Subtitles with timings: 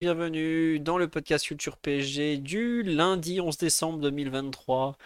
[0.00, 4.96] Bienvenue dans le podcast Culture PSG du lundi 11 décembre 2023.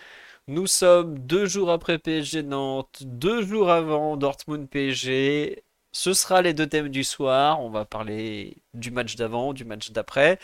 [0.49, 5.65] Nous sommes deux jours après PSG Nantes, deux jours avant Dortmund PSG.
[5.93, 7.63] Ce sera les deux thèmes du soir.
[7.63, 10.39] On va parler du match d'avant, du match d'après.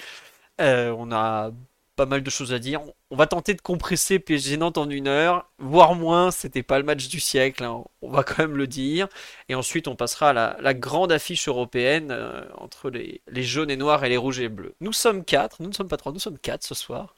[0.61, 1.53] Euh, on a
[1.98, 2.80] pas mal de choses à dire.
[3.11, 6.30] On va tenter de compresser PSG Nantes en une heure, voire moins.
[6.30, 7.84] C'était pas le match du siècle, hein.
[8.02, 9.09] on va quand même le dire.
[9.48, 13.77] Et ensuite, on passera à la, grande affiche européenne euh, entre les, les, jaunes et
[13.77, 14.77] noirs et les rouges et bleus.
[14.80, 17.17] Nous sommes quatre, nous ne sommes pas trois, nous sommes quatre ce soir.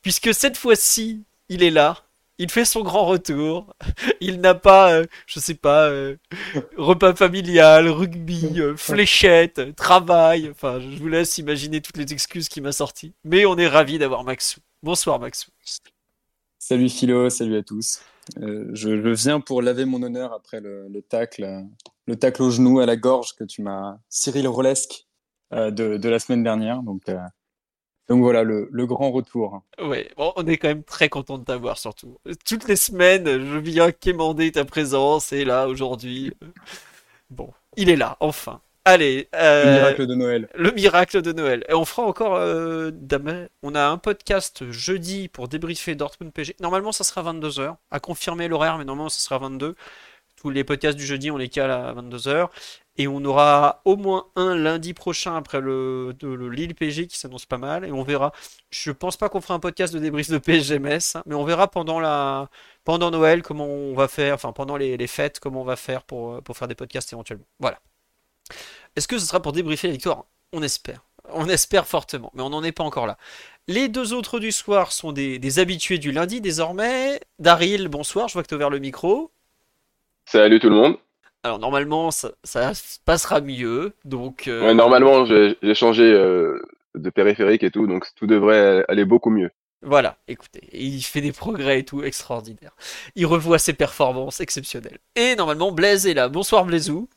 [0.00, 1.98] Puisque cette fois-ci, il est là,
[2.38, 3.74] il fait son grand retour.
[4.20, 6.16] Il n'a pas, euh, je sais pas, euh,
[6.76, 10.48] repas familial, rugby, euh, fléchette, travail.
[10.50, 13.14] Enfin, je vous laisse imaginer toutes les excuses qu'il m'a sorties.
[13.24, 14.60] Mais on est ravi d'avoir Maxou.
[14.82, 15.50] Bonsoir Maxou.
[16.58, 18.00] Salut Philo, salut à tous.
[18.36, 21.64] Je, viens pour laver mon honneur après le, tacle,
[22.06, 25.06] le tacle au genou, à la gorge que tu m'as, Cyril Rolesque,
[25.52, 26.82] de, de, la semaine dernière.
[26.82, 27.02] Donc,
[28.08, 29.62] donc voilà, le, grand retour.
[29.80, 32.18] Ouais, bon, on est quand même très content de t'avoir surtout.
[32.44, 36.46] Toutes les semaines, je viens quémander ta présence et là, aujourd'hui, euh,
[37.30, 38.60] bon, il est là, enfin.
[38.84, 39.28] Allez.
[39.36, 40.48] Euh, le miracle de Noël.
[40.56, 41.64] Le miracle de Noël.
[41.68, 42.34] Et on fera encore.
[42.34, 42.90] Euh,
[43.62, 46.56] on a un podcast jeudi pour débriefer Dortmund PG.
[46.60, 47.76] Normalement, ça sera 22h.
[47.92, 49.76] À confirmer l'horaire, mais normalement, ça sera 22.
[50.36, 52.48] Tous les podcasts du jeudi, on les cale à 22h.
[52.98, 57.46] Et on aura au moins un lundi prochain après le, le Lille PG qui s'annonce
[57.46, 57.86] pas mal.
[57.86, 58.32] Et on verra.
[58.70, 61.68] Je pense pas qu'on fera un podcast de débrief de PSGMS, hein, mais on verra
[61.68, 62.50] pendant la
[62.84, 66.42] pendant Noël comment on va faire, enfin pendant les, fêtes, comment on va faire pour,
[66.42, 67.46] pour faire des podcasts éventuellement.
[67.60, 67.78] Voilà.
[68.96, 70.24] Est-ce que ce sera pour débriefer la victoire?
[70.52, 71.04] On espère.
[71.30, 73.16] On espère fortement, mais on n'en est pas encore là.
[73.68, 77.20] Les deux autres du soir sont des, des habitués du lundi désormais.
[77.38, 79.30] Daryl, bonsoir, je vois que tu as ouvert le micro.
[80.26, 80.98] Salut tout le monde.
[81.44, 82.72] Alors normalement ça, ça
[83.04, 84.46] passera mieux, donc.
[84.46, 86.62] Euh, ouais, normalement j'ai changé euh,
[86.94, 89.50] de périphérique et tout, donc tout devrait aller beaucoup mieux.
[89.84, 92.70] Voilà, écoutez, il fait des progrès et tout extraordinaire.
[93.16, 94.98] Il revoit ses performances exceptionnelles.
[95.16, 96.28] Et normalement Blaise est là.
[96.28, 97.08] Bonsoir Blaisou.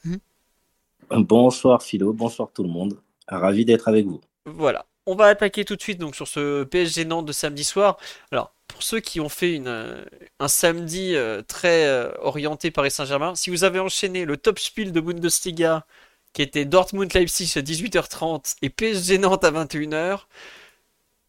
[1.11, 2.97] Bonsoir Philo, bonsoir tout le monde.
[3.27, 4.21] Ravi d'être avec vous.
[4.45, 4.85] Voilà.
[5.05, 7.97] On va attaquer tout de suite donc sur ce PSG Nantes de samedi soir.
[8.31, 10.03] Alors, pour ceux qui ont fait une, euh,
[10.41, 14.91] un samedi euh, très euh, orienté Paris Saint-Germain, si vous avez enchaîné le top spiel
[14.91, 15.85] de Bundesliga
[16.33, 20.25] qui était Dortmund-Leipzig à 18h30 et PSG Nantes à 21h,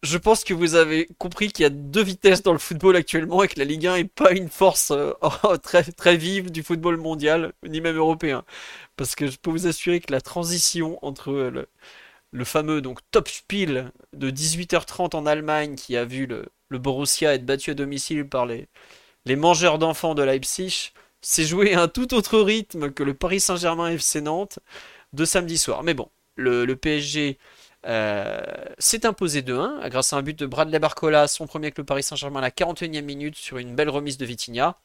[0.03, 3.41] je pense que vous avez compris qu'il y a deux vitesses dans le football actuellement
[3.43, 4.91] et que la Ligue 1 n'est pas une force
[5.63, 8.43] très, très vive du football mondial, ni même européen.
[8.97, 11.69] Parce que je peux vous assurer que la transition entre le,
[12.37, 17.45] le fameux donc top spiel de 18h30 en Allemagne qui a vu le, Borussia être
[17.45, 18.67] battu à domicile par les,
[19.25, 23.39] les mangeurs d'enfants de Leipzig, s'est joué à un tout autre rythme que le Paris
[23.39, 24.59] Saint-Germain FC Nantes
[25.13, 25.83] de samedi soir.
[25.83, 27.37] Mais bon, le, PSG
[27.85, 28.41] euh,
[28.77, 32.03] s'est imposé 2-1 grâce à un but de Bradley Barcola, son premier avec le Paris
[32.03, 34.77] Saint-Germain à la 41e minute sur une belle remise de Vitinha.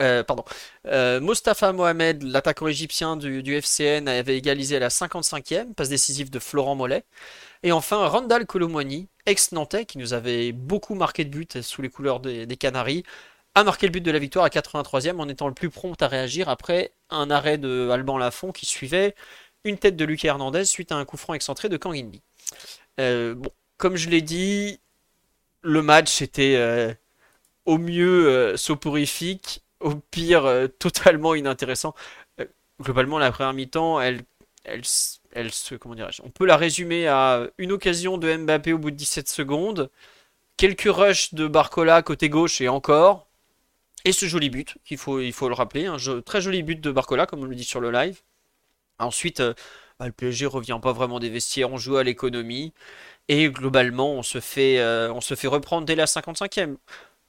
[0.00, 0.44] Euh, pardon.
[0.86, 6.38] Euh, Mostafa Mohamed, l'attaquant égyptien du, FCN, avait égalisé à la 55e, passe décisive de
[6.38, 7.04] Florent Mollet.
[7.64, 12.20] Et enfin, Randall Colomwani, ex-nantais, qui nous avait beaucoup marqué de buts sous les couleurs
[12.20, 13.02] des, Canaries,
[13.56, 16.06] a marqué le but de la victoire à 83e en étant le plus prompt à
[16.06, 19.16] réagir après un arrêt de Alban Lafont qui suivait
[19.64, 22.22] une tête de Lucas Hernandez suite à un coup franc excentré de Kangindi.
[23.00, 23.34] Euh,
[23.78, 24.78] comme je l'ai dit,
[25.62, 26.96] le match était
[27.64, 31.94] au mieux soporifique, au pire totalement inintéressant.
[32.80, 34.22] globalement, la première mi-temps, elle,
[34.64, 34.82] elle,
[35.32, 35.94] elle se, comment
[36.24, 39.90] on peut la résumer à une occasion de Mbappé au bout de 17 secondes,
[40.56, 43.28] quelques rushs de Barcola côté gauche et encore,
[44.04, 46.90] et ce joli but, qu'il faut, il faut le rappeler, un très joli but de
[46.90, 48.20] Barcola, comme on le dit sur le live.
[48.98, 49.54] Ensuite, euh,
[49.98, 52.72] bah, le PSG revient pas vraiment des vestiaires, on joue à l'économie,
[53.28, 56.76] et globalement, on se fait, euh, on se fait reprendre dès la 55e.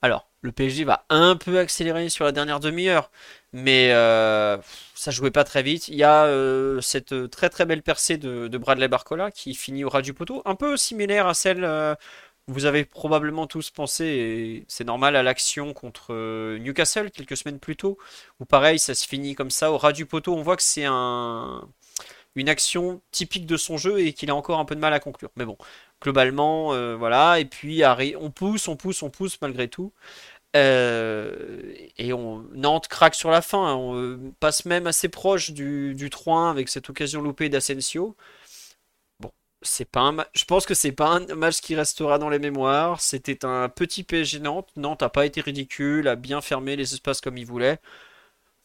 [0.01, 3.11] Alors, le PSG va un peu accélérer sur la dernière demi-heure,
[3.51, 4.57] mais euh,
[4.95, 5.89] ça jouait pas très vite.
[5.89, 9.89] Il y a euh, cette très très belle percée de, Bradley Barcola qui finit au
[9.89, 11.95] ras du poteau, un peu similaire à celle euh,
[12.47, 16.13] vous avez probablement tous pensé, et c'est normal, à l'action contre
[16.57, 17.97] Newcastle quelques semaines plus tôt,
[18.39, 20.33] où pareil, ça se finit comme ça au ras du poteau.
[20.35, 21.67] On voit que c'est un,
[22.35, 24.99] une action typique de son jeu et qu'il a encore un peu de mal à
[24.99, 25.29] conclure.
[25.35, 25.57] Mais bon,
[26.01, 27.39] globalement, euh, voilà.
[27.39, 27.83] Et puis
[28.19, 29.93] on pousse, on pousse, on pousse malgré tout.
[30.55, 32.11] Euh, et
[32.53, 33.67] Nantes craque sur la fin.
[33.67, 33.75] Hein.
[33.75, 38.15] On euh, passe même assez proche du, du 3-1 avec cette occasion loupée d'Asensio.
[39.19, 39.31] Bon,
[39.61, 43.01] c'est pas un je pense que c'est pas un match qui restera dans les mémoires.
[43.01, 44.69] C'était un petit PSG Nantes.
[44.75, 47.79] Nantes n'a pas été ridicule, a bien fermé les espaces comme il voulait.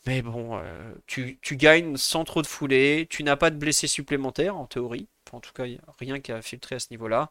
[0.07, 0.61] Mais bon,
[1.07, 3.07] tu, tu, gagnes sans trop de foulée.
[3.11, 5.09] Tu n'as pas de blessés supplémentaires en théorie.
[5.33, 5.65] En tout cas,
[5.99, 7.31] rien qui a filtré à ce niveau-là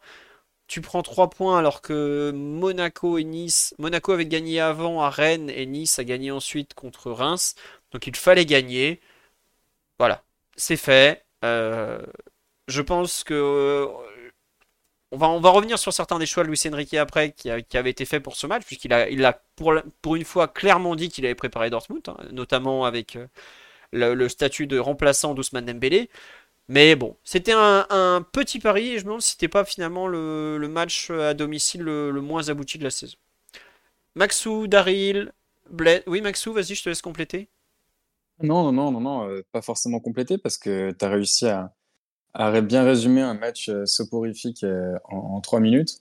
[0.68, 3.76] tu prends 3 points alors que Monaco et Nice.
[3.80, 7.56] Monaco avait gagné avant à Rennes et Nice a gagné ensuite contre Reims.
[7.92, 9.02] Donc il fallait gagner.
[10.00, 10.24] Voilà,
[10.56, 11.26] c'est fait.
[11.44, 12.02] Euh,
[12.68, 13.34] je pense que.
[13.34, 13.88] Euh,
[15.12, 18.04] on va, revenir sur certains des choix de Luis Enrique après qui, qui avaient été
[18.04, 21.70] faits pour ce match, puisqu'il a, a pour une fois clairement dit qu'il avait préparé
[21.70, 23.28] Dortmund, hein, notamment avec euh,
[23.94, 26.10] le, statut de remplaçant d'Ousmane Dembélé.
[26.70, 30.68] Mais bon, c'était un, petit pari et je me demande si c'était pas finalement le,
[30.70, 33.18] match à domicile le, moins abouti de la saison.
[34.16, 35.34] Maxou, Daryl,
[35.70, 36.04] Bled.
[36.08, 37.50] Oui, Maxou, vas-y, je te laisse compléter.
[38.42, 41.72] Non, non, non, non, euh, pas forcément compléter parce que tu as réussi à,
[42.62, 46.00] bien résumer un match euh, soporifique euh, en, trois minutes.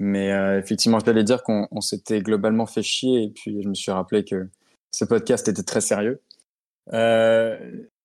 [0.00, 3.92] Mais effectivement, je j'allais dire qu'on s'était globalement fait chier et puis je me suis
[3.92, 4.48] rappelé que
[4.90, 6.20] ce podcast était très sérieux.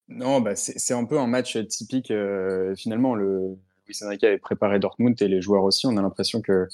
[0.09, 2.09] Non, bah c'est un peu un match typique.
[2.09, 3.55] Euh, finalement, le
[3.87, 5.85] Luis Enrique avait préparé Dortmund et les joueurs aussi.
[5.85, 6.67] On a l'impression que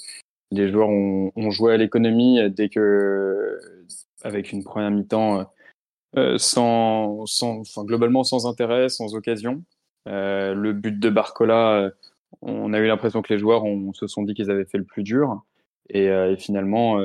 [0.50, 3.60] les joueurs ont, joué à l'économie dès que,
[4.22, 5.50] avec une première mi-temps
[6.16, 9.62] euh, sans, sans, enfin, globalement sans intérêt, sans occasion.
[10.08, 11.90] Euh, le but de Barcola,
[12.40, 15.02] on a eu l'impression que les joueurs se sont dit qu'ils avaient fait le plus
[15.02, 15.42] dur.
[15.90, 16.98] Et, et finalement,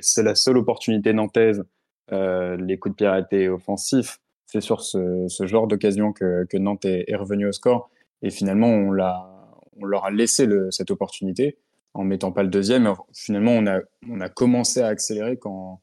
[0.00, 1.64] c'est la seule opportunité nantaise.
[2.10, 4.18] les coups de pierre étaient offensifs
[4.48, 7.90] c'est sur ce, ce genre d'occasion que, que, Nantes est, est, revenu au score.
[8.22, 9.30] Et finalement, on, l'a,
[9.76, 11.56] on leur a laissé cette opportunité
[11.94, 12.92] en mettant pas le deuxième.
[13.14, 15.80] finalement, on a, on a commencé à accélérer quand,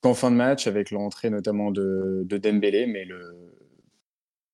[0.00, 3.20] qu'en fin de match, avec l'entrée notamment de, de Dembélé, mais le,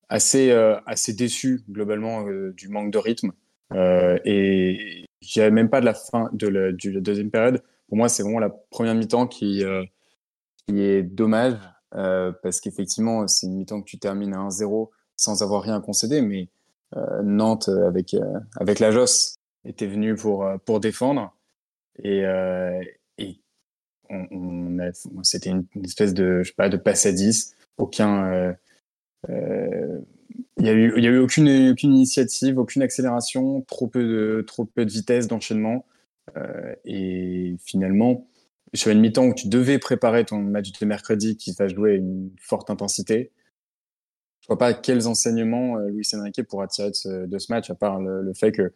[0.09, 3.31] assez, euh, assez déçu globalement euh, du manque de rythme.
[3.73, 7.61] Euh, et je dirais même pas de la fin de la, du deuxième période.
[7.87, 9.83] Pour moi, c'est vraiment la première mi-temps qui, euh,
[10.67, 11.55] qui est dommage
[11.95, 16.21] euh, parce qu'effectivement, c'est une mi-temps que tu termines à 1-0 sans avoir rien concédé,
[16.21, 16.47] mais
[16.95, 18.15] euh, Nantes, euh, avec,
[18.55, 21.35] avec la Josse, était venu pour, pour défendre.
[22.03, 22.23] Et,
[25.23, 27.55] c'était une, espèce de, je sais pas, de passe à 10.
[27.77, 28.55] Aucun.
[29.27, 34.43] Il n'y a, eu, y a eu aucune, aucune initiative, aucune accélération, trop peu de,
[34.47, 35.85] trop peu de vitesse d'enchaînement.
[36.85, 38.27] Et finalement,
[38.73, 41.95] sur une mi-temps où tu devais préparer ton match de mercredi qui va jouer à
[41.95, 43.31] une forte intensité,
[44.41, 47.99] je vois pas quels enseignements euh, Luis Enrique pourra tirer de ce, match, à part
[47.99, 48.73] le, fait que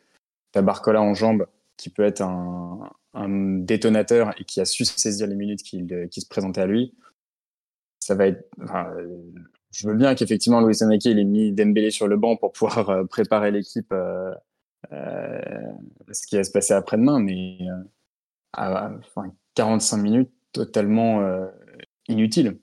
[0.51, 1.47] tu as Barcola en jambe
[1.77, 6.27] qui peut être un, détonateur et qui a su saisir les minutes qui, qui se
[6.27, 6.95] présentaient à lui.
[7.99, 8.47] Ça va être.
[8.61, 8.91] Enfin,
[9.71, 12.89] je veux bien qu'effectivement Luis Enrique il ait mis Dembélé sur le banc pour pouvoir
[12.89, 14.33] euh, préparer l'équipe euh,
[14.91, 15.71] euh,
[16.11, 17.83] ce qui va se passer après-demain, mais euh,
[19.55, 21.45] 45 minutes totalement euh,
[22.07, 22.59] inutiles.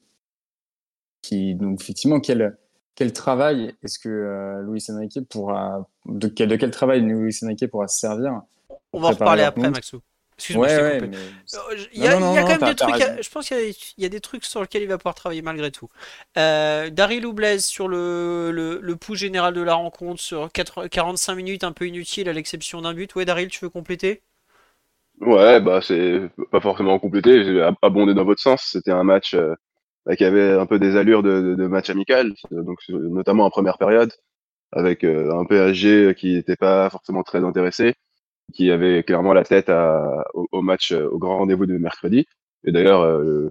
[1.22, 2.56] Qui, donc, effectivement, quel,
[2.94, 5.88] quel travail est-ce que euh, Louis Enrique pourra.
[6.06, 8.40] De quel, de quel travail Louis Enrique pourra se servir?
[8.92, 10.00] On va en reparler après, Maxou.
[10.40, 11.10] Excuse-moi, ouais, ouais,
[11.92, 13.22] Il y a, il y a quand même des trucs.
[13.22, 15.90] Je pense qu'il y, a des trucs sur lesquels il va pouvoir travailler malgré tout.
[16.38, 20.86] Euh, Daryl ou Blaise sur le, le, le pouls général de la rencontre sur 4,
[20.86, 23.14] 45 minutes un peu inutile à l'exception d'un but.
[23.16, 24.22] Ouais, Daryl, tu veux compléter?
[25.20, 28.62] Ouais, bah c'est pas forcément complété, j'ai abondé dans votre sens.
[28.72, 29.54] C'était un match euh,
[30.06, 33.76] bah, qui avait un peu des allures de, de, match amical, donc notamment en première
[33.78, 34.12] période,
[34.72, 37.94] avec euh, un PSG qui n'était pas forcément très intéressé,
[38.54, 42.26] qui avait clairement la tête à, au, match, au grand rendez-vous de mercredi.
[42.64, 43.50] Et d'ailleurs, euh,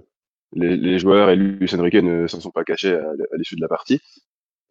[0.54, 3.68] les, les, joueurs et Luis Enrique ne s'en sont pas cachés à, l'issue de la
[3.68, 4.00] partie.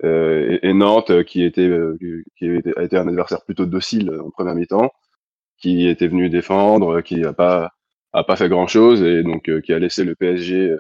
[0.04, 1.70] Et, et, Nantes, qui était
[2.38, 4.92] qui a été un adversaire plutôt docile en première mi-temps,
[5.60, 7.72] qui était venu défendre, qui a pas
[8.14, 10.76] a pas fait grand chose et donc euh, qui a laissé le PSG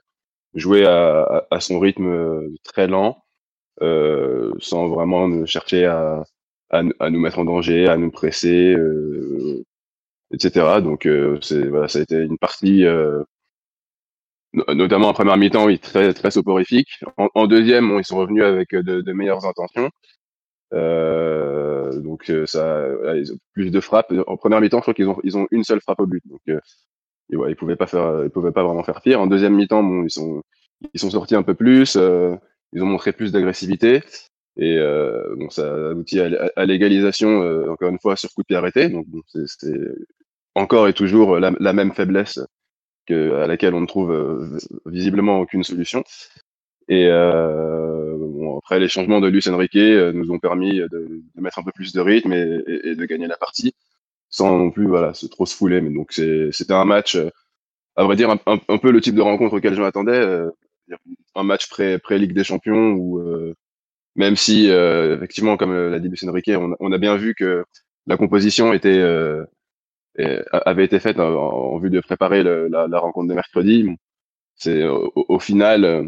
[0.55, 3.23] jouer à, à, son rythme euh, très lent,
[3.81, 6.23] euh, sans vraiment chercher à,
[6.69, 9.63] à, nous mettre en danger, à nous presser, euh,
[10.33, 10.81] etc.
[10.81, 11.07] Donc
[11.41, 12.85] c'est voilà, ça a été une partie
[14.53, 16.89] notamment en première mi-temps, oui, très très soporifique.
[17.17, 19.89] En, en deuxième, ils sont revenus avec de, de meilleures intentions.
[20.73, 22.85] Euh, donc euh, ça,
[23.15, 24.13] ils ont plus de frappes.
[24.27, 26.23] En première mi-temps, je crois qu'ils ont ils ont une seule frappe au but.
[26.25, 26.59] Donc euh,
[27.29, 29.21] ils pouvaient pas faire, ils pouvaient pas vraiment faire pire.
[29.21, 30.43] En deuxième mi-temps, bon, ils sont
[30.93, 31.95] ils sont sortis un peu plus.
[31.95, 34.01] ils ont montré plus d'agressivité.
[34.59, 38.47] Et euh, bon, ça aboutit à, à l'égalisation, euh, encore une fois, sur coup de
[38.47, 38.89] pied arrêté.
[38.89, 39.45] Donc, bon, c'est
[40.53, 42.39] encore et toujours la, la, même faiblesse
[43.07, 46.03] que, à laquelle on ne trouve euh, visiblement aucune solution.
[46.89, 51.59] Et euh, bon, après, les changements de Luis Enrique nous ont permis de, de, mettre
[51.59, 53.73] un peu plus de rythme et, et, et, de gagner la partie,
[54.29, 55.81] sans non plus voilà, se, trop se fouler.
[55.81, 57.17] Mais donc, c'était un match,
[57.95, 60.47] à vrai dire, un, peu le type de rencontre auquel je m'attendais.
[61.35, 63.53] un match pré-Ligue pré des Champions où
[64.19, 67.63] même si euh, effectivement, comme l'a dit Lucien Enrique, on, on, a bien vu que
[68.07, 69.45] la composition était euh,
[70.51, 73.87] avait été faite en, vue de préparer la, la, rencontre de mercredi.
[74.55, 76.03] C'est au, au, final, euh,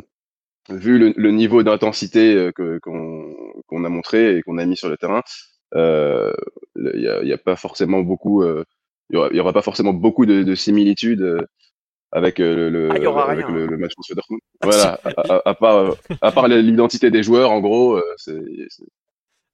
[0.69, 2.79] vu le, le niveau d'intensité euh, qu'on
[3.69, 5.21] qu a montré et qu'on a mis sur le terrain,
[5.73, 6.33] il
[6.75, 8.63] n'y a, a, pas forcément beaucoup, il
[9.11, 11.45] y, aura, y aura pas forcément beaucoup de, de similitudes
[12.11, 14.41] avec euh, le, ah, avec le, le, match contre Dortmund.
[14.61, 15.91] voilà, à, à, part, euh,
[16.21, 18.37] à part l'identité des joueurs, en gros, euh, c'est,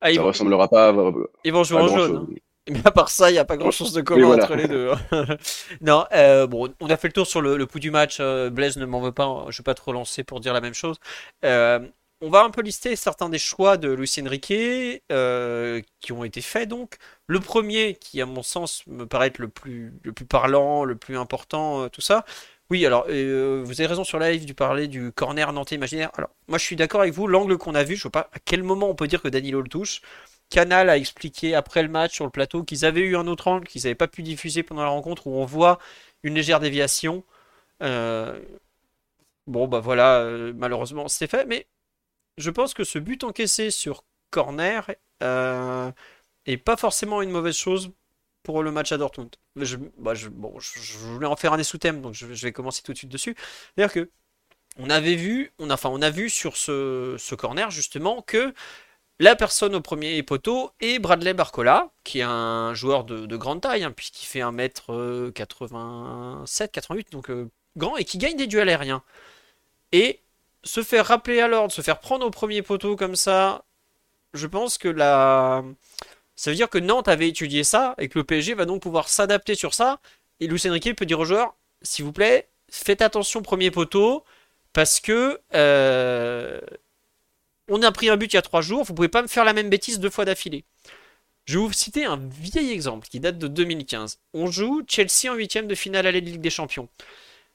[0.01, 0.27] ah, ça vont...
[0.27, 1.11] ressemblera pas à,
[1.43, 2.27] Ils vont jouer en jaune.
[2.31, 2.35] Hein.
[2.69, 4.43] Mais à part ça, il n'y a pas grand chose de commun voilà.
[4.43, 4.91] entre les deux.
[5.12, 5.25] Hein.
[5.81, 8.19] non, euh, bon, on a fait le tour sur le, le pouls du match.
[8.19, 10.74] Blaise ne m'en veut pas, je ne vais pas trop lancer pour dire la même
[10.74, 10.97] chose.
[11.45, 11.79] Euh,
[12.21, 16.41] on va un peu lister certains des choix de Lucien Riquet euh, qui ont été
[16.41, 16.97] faits donc.
[17.27, 20.95] Le premier, qui à mon sens me paraît être le plus, le plus parlant, le
[20.95, 22.25] plus important, euh, tout ça.
[22.69, 26.09] Oui, alors euh, vous avez raison sur live du parler du corner nantais imaginaire.
[26.17, 28.39] Alors moi je suis d'accord avec vous, l'angle qu'on a vu, je sais pas à
[28.43, 30.01] quel moment on peut dire que Danilo le touche.
[30.50, 33.68] Canal a expliqué après le match sur le plateau qu'ils avaient eu un autre angle
[33.68, 35.80] qu'ils n'avaient pas pu diffuser pendant la rencontre où on voit
[36.24, 37.24] une légère déviation.
[37.84, 38.39] Euh...
[39.48, 41.68] Bon bah voilà, euh, malheureusement c'est fait, mais
[42.38, 44.92] je pense que ce but encaissé sur corner
[45.24, 45.89] euh,
[46.46, 47.92] est pas forcément une mauvaise chose
[48.44, 49.36] pour le match à Dortmund.
[49.56, 50.27] Je, bah je,
[50.98, 53.36] voulais en faire un des sous-thèmes, donc je, vais commencer tout de suite dessus.
[53.75, 54.12] C'est-à-dire que
[54.77, 58.54] on avait vu, a, enfin, on a vu sur ce corner justement que
[59.19, 63.59] la personne au premier poteau est Bradley Barcola, qui est un joueur de, de grande
[63.62, 69.03] taille, hein, puisqu'il fait 1m87, 88, donc euh, grand, et qui gagne des duels aériens.
[69.91, 70.21] Et
[70.63, 73.63] se faire rappeler à l'ordre, se faire prendre au premier poteau comme ça,
[74.33, 75.63] je pense que la...
[76.36, 79.09] Ça veut dire que Nantes avait étudié ça et que le PSG va donc pouvoir
[79.09, 80.00] s'adapter sur ça.
[80.39, 84.24] Et Lucien Riquet peut dire aux joueurs, s'il vous plaît, faites attention premier poteau
[84.74, 86.62] parce que euh,
[87.69, 89.45] on a pris un but il y a trois jours, vous pouvez pas me faire
[89.45, 90.65] la même bêtise deux fois d'affilée.
[91.45, 94.19] Je vais vous citer un vieil exemple qui date de 2015.
[94.33, 96.89] On joue Chelsea en huitième de finale à la Ligue des Champions.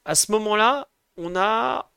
[0.05, 1.93] À ce moment-là, on a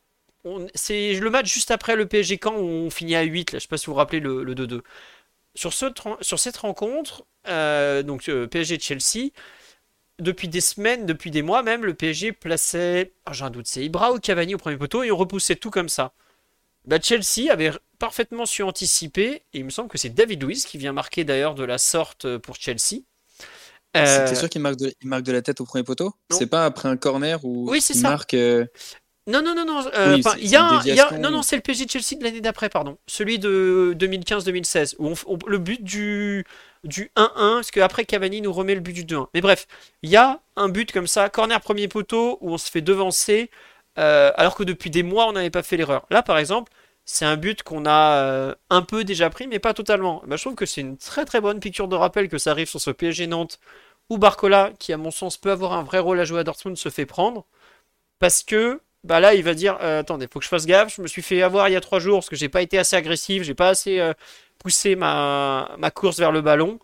[0.74, 3.62] c'est le match juste après le PSG Caen où on finit à 8, là, je
[3.62, 4.82] sais pas si vous vous rappelez le, le 2-2.
[5.54, 5.86] Sur, ce,
[6.20, 9.30] sur cette rencontre, euh, donc euh, PSG-Chelsea,
[10.18, 13.84] depuis des semaines, depuis des mois même, le PSG plaçait, oh, j'ai un doute, c'est
[13.84, 16.12] Ibra ou Cavani au premier poteau et on repoussait tout comme ça.
[16.84, 20.78] Bah, Chelsea avait parfaitement su anticiper, et il me semble que c'est David Luiz qui
[20.78, 23.02] vient marquer d'ailleurs de la sorte pour Chelsea.
[23.96, 24.26] Euh...
[24.26, 26.12] C'est sûr qu'il marque, de, marque de la tête au premier poteau?
[26.30, 28.08] C'est pas après un corner où oui, il ça.
[28.08, 28.34] marque.
[28.34, 28.66] Euh...
[29.28, 29.84] Non, non, non, non.
[29.94, 32.40] Euh, oui, il y a, y a, non, non, c'est le PSG Chelsea de l'année
[32.40, 32.96] d'après, pardon.
[33.08, 36.44] Celui de 2015-2016, où on, on, le but du,
[36.84, 39.26] du 1-1, parce qu'après Cavani nous remet le but du 2-1.
[39.34, 39.66] Mais bref,
[40.02, 43.50] il y a un but comme ça, corner premier poteau, où on se fait devancer,
[43.98, 46.06] euh, alors que depuis des mois, on n'avait pas fait l'erreur.
[46.10, 46.70] Là, par exemple,
[47.06, 50.22] c'est un but qu'on a euh, un peu déjà pris, mais pas totalement.
[50.26, 52.68] Bah, je trouve que c'est une très très bonne piqûre de rappel que ça arrive
[52.68, 53.60] sur ce PSG Nantes,
[54.10, 56.76] où Barcola, qui à mon sens peut avoir un vrai rôle à jouer à Dortmund,
[56.76, 57.46] se fait prendre.
[58.18, 61.02] Parce que bah là il va dire euh, attendez faut que je fasse gaffe je
[61.02, 62.96] me suis fait avoir il y a trois jours parce que j'ai pas été assez
[62.96, 64.12] agressif j'ai pas assez euh,
[64.58, 66.80] poussé ma, course vers le ballon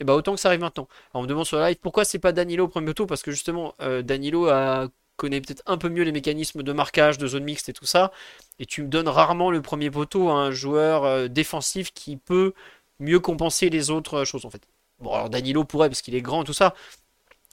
[0.00, 2.18] et bah autant que ça arrive maintenant Alors, on me demande sur live pourquoi c'est
[2.18, 3.06] pas Danilo au premier tour?
[3.06, 7.26] Parce que justement Danilo a, connaît peut-être un peu mieux les mécanismes de marquage de
[7.26, 8.12] zone mixte et tout ça
[8.58, 12.52] et tu me donnes rarement le premier poteau à un joueur euh, défensif qui peut
[13.00, 14.62] mieux compenser les autres choses en fait
[15.00, 16.74] bon alors Danilo pourrait parce qu'il est grand et tout ça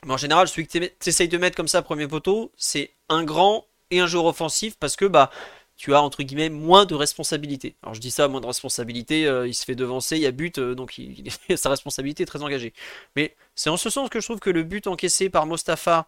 [0.06, 3.24] mais en général celui que tu essayes de mettre comme ça premier poteau c'est un
[3.24, 5.30] grand et un joueur offensif parce que bah
[5.76, 7.76] tu as entre guillemets moins de responsabilité.
[7.82, 10.32] Alors je dis ça, moins de responsabilité, euh, il se fait devancer, il y a
[10.32, 12.74] but, euh, donc il, il, sa responsabilité très engagée.
[13.16, 16.08] Mais c'est en ce sens que je trouve que le but encaissé par Mostafa,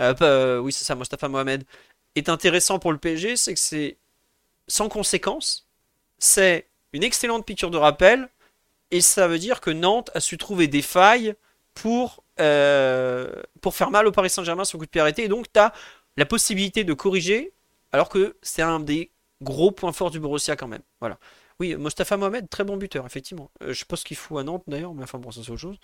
[0.00, 1.64] euh, oui c'est ça, Mostafa Mohamed,
[2.14, 3.96] est intéressant pour le PSG, c'est que c'est
[4.68, 5.68] sans conséquence,
[6.18, 8.28] c'est une excellente piqûre de rappel,
[8.90, 11.34] et ça veut dire que Nantes a su trouver des failles
[11.74, 15.60] pour, pour faire mal au Paris Saint-Germain sur coup de pied arrêté, et donc tu
[15.60, 15.72] as
[16.16, 17.52] la possibilité de corriger,
[17.92, 19.10] alors que c'est un des
[19.42, 20.82] gros points forts du Borussia quand même.
[21.00, 21.18] Voilà.
[21.58, 23.50] Oui, Mostafa Mohamed, très bon buteur, effectivement.
[23.62, 25.50] Euh, je sais pas ce qu'il fout à Nantes d'ailleurs, mais enfin bon, ça c'est
[25.50, 25.76] autre chose.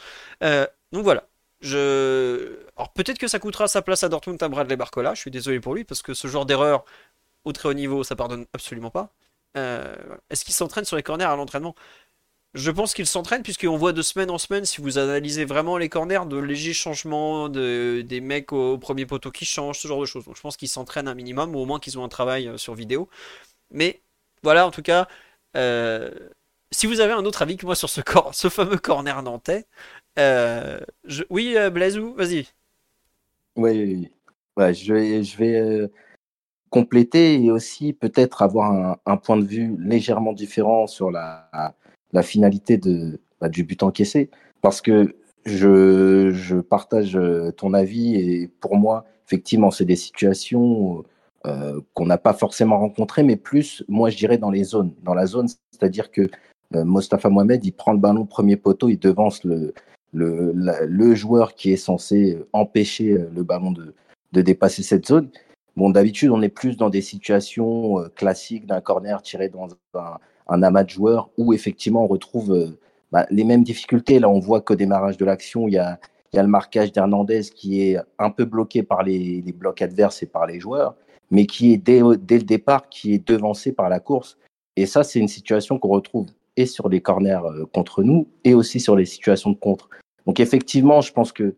[0.42, 1.26] Euh, donc voilà.
[1.64, 5.60] Alors peut-être que ça coûtera sa place à Dortmund à Bradley Barcola, je suis désolé
[5.60, 6.84] pour lui, parce que ce genre d'erreur
[7.44, 9.12] au très haut niveau, ça pardonne absolument pas.
[9.54, 11.74] Est-ce qu'ils s'entraînent sur les corners à l'entraînement?
[12.54, 15.88] Je pense qu'ils s'entraînent puisqu'on voit de semaine en semaine, si vous analysez vraiment les
[15.88, 20.06] corners, de légers changements, de, des mecs au, premier poteau qui changent, ce genre de
[20.06, 20.26] choses.
[20.26, 22.58] Donc je pense qu'ils s'entraînent un minimum, ou au moins qu'ils ont un travail euh,
[22.58, 23.08] sur vidéo.
[23.70, 24.02] Mais
[24.42, 25.08] voilà, en tout cas,
[25.56, 26.10] euh,
[26.72, 28.02] si vous avez un autre avis que moi sur ce,
[28.32, 29.66] ce fameux corner nantais,
[30.18, 30.80] euh,
[31.30, 32.46] oui, Blazou, vas-y.
[33.56, 34.10] Oui,
[34.56, 35.90] je vais, vais
[36.70, 43.20] compléter et aussi peut-être avoir un, point de vue légèrement différent sur la finalité de,
[43.42, 44.30] bah, du but encaissé.
[44.60, 51.04] Parce que je, je, partage euh, ton avis et pour moi, effectivement, c'est des situations
[51.44, 54.94] euh, qu'on n'a pas forcément rencontrées, mais plus, moi, je dirais dans les zones.
[55.02, 56.30] Dans la zone, c'est-à-dire que
[56.76, 59.74] euh, Mostafa Mohamed, il prend le ballon premier poteau, il devance le,
[60.12, 63.94] le, joueur qui est censé empêcher le ballon de,
[64.32, 65.28] de dépasser cette zone.
[65.76, 70.62] Bon, d'habitude, on est plus dans des situations classiques d'un corner tiré dans un, un
[70.62, 72.78] amas de joueurs où effectivement on retrouve euh,
[73.10, 74.18] bah, les mêmes difficultés.
[74.18, 75.98] Là, on voit qu'au démarrage de l'action, il y a,
[76.32, 80.22] y a le marquage d'Hernandez qui est un peu bloqué par les, les, blocs adverses
[80.22, 80.94] et par les joueurs,
[81.30, 84.38] mais qui est dès, dès, le départ, qui est devancé par la course.
[84.76, 86.26] Et ça, c'est une situation qu'on retrouve
[86.56, 89.88] et sur les corners euh, contre nous et aussi sur les situations de contre.
[90.26, 91.54] Donc effectivement, je pense que,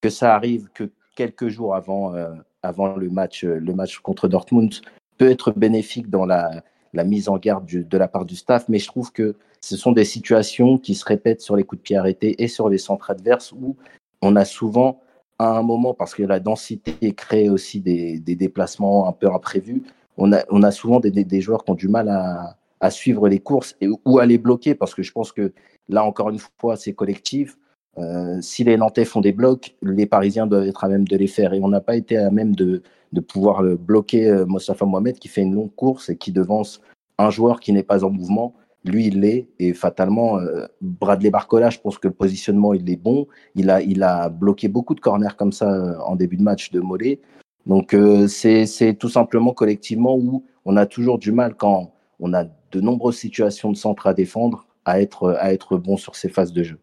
[0.00, 2.32] que ça arrive que quelques jours avant, euh,
[2.62, 4.72] avant le, match, le match contre Dortmund
[5.18, 6.62] peut être bénéfique dans la,
[6.94, 10.04] mise en garde de la part du staff, mais je trouve que ce sont des
[10.04, 13.52] situations qui se répètent sur les coups de pied arrêtés et sur les centres adverses
[13.52, 13.76] où
[14.22, 15.00] on a souvent,
[15.38, 19.82] à un moment, parce que la densité crée aussi des, déplacements un peu imprévus,
[20.16, 23.76] on a, on a souvent des, joueurs qui ont du mal à, suivre les courses
[24.04, 25.52] ou à les bloquer, parce que je pense que
[25.88, 27.58] là, encore une fois, c'est collectif.
[27.98, 31.26] Euh, si les Nantais font des blocs, les Parisiens doivent être à même de les
[31.26, 31.52] faire.
[31.52, 32.82] Et on n'a pas été à même de,
[33.26, 36.80] pouvoir bloquer euh, Mostafa Mohamed qui fait une longue course et qui devance
[37.18, 38.54] un joueur qui n'est pas en mouvement.
[38.84, 39.48] Lui, il l'est.
[39.58, 43.26] Et fatalement, euh, Bradley Barcola, je pense que le positionnement, il est bon.
[43.56, 47.20] Il a, bloqué beaucoup de corners comme ça en début de match de Mollet.
[47.66, 47.94] Donc,
[48.28, 53.16] c'est tout simplement collectivement où on a toujours du mal quand on a de nombreuses
[53.16, 56.78] situations de centre à défendre à être bon sur ces phases de jeu.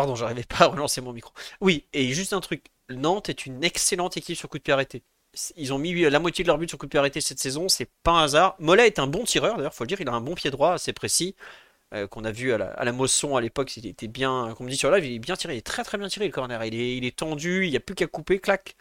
[0.00, 1.30] Pardon, j'arrivais pas à relancer mon micro.
[1.60, 2.68] Oui, et juste un truc.
[2.88, 5.02] Nantes est une excellente équipe sur coup de pied arrêté.
[5.56, 7.68] Ils ont mis la moitié de leur but sur coup de pied arrêté cette saison,
[7.68, 8.56] c'est pas un hasard.
[8.60, 10.72] Mollet est un bon tireur, d'ailleurs, faut le dire, il a un bon pied droit
[10.72, 11.36] assez précis.
[11.92, 14.76] Euh, qu'on a vu à la, Mosson à l'époque, il était bien, comme on dit
[14.78, 16.64] sur live, il est bien tiré, il est très très bien tiré le corner.
[16.64, 18.76] Il est, tendu, il n'y a plus qu'à couper, clac,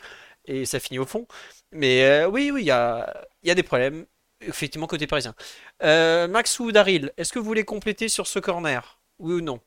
[0.45, 1.27] et ça finit au fond.
[1.73, 4.05] Mais euh, oui, oui, il y a, des problèmes,
[4.39, 5.36] effectivement, côté parisien.
[5.84, 9.01] Euh, Max ou Daryl, est-ce que vous voulez compléter sur ce corner?
[9.19, 9.60] Oui ou non?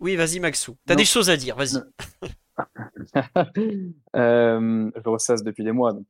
[0.00, 0.76] Oui, vas-y, Maxou.
[0.86, 1.78] T'as des choses à dire, vas-y.
[4.16, 5.92] euh, je ressasse depuis des mois.
[5.92, 6.06] Donc...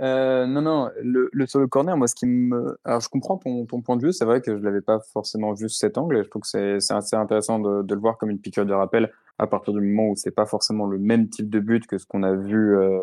[0.00, 2.76] Euh, non, non, le, sur le corner, moi, ce qui me.
[2.84, 4.12] Alors, je comprends ton, ton point de vue.
[4.12, 6.16] C'est vrai que je ne l'avais pas forcément vu sous cet angle.
[6.16, 8.72] Et je trouve que c'est assez intéressant de, de, le voir comme une piqûre de
[8.72, 11.98] rappel à partir du moment où c'est pas forcément le même type de but que
[11.98, 13.02] ce qu'on a vu euh,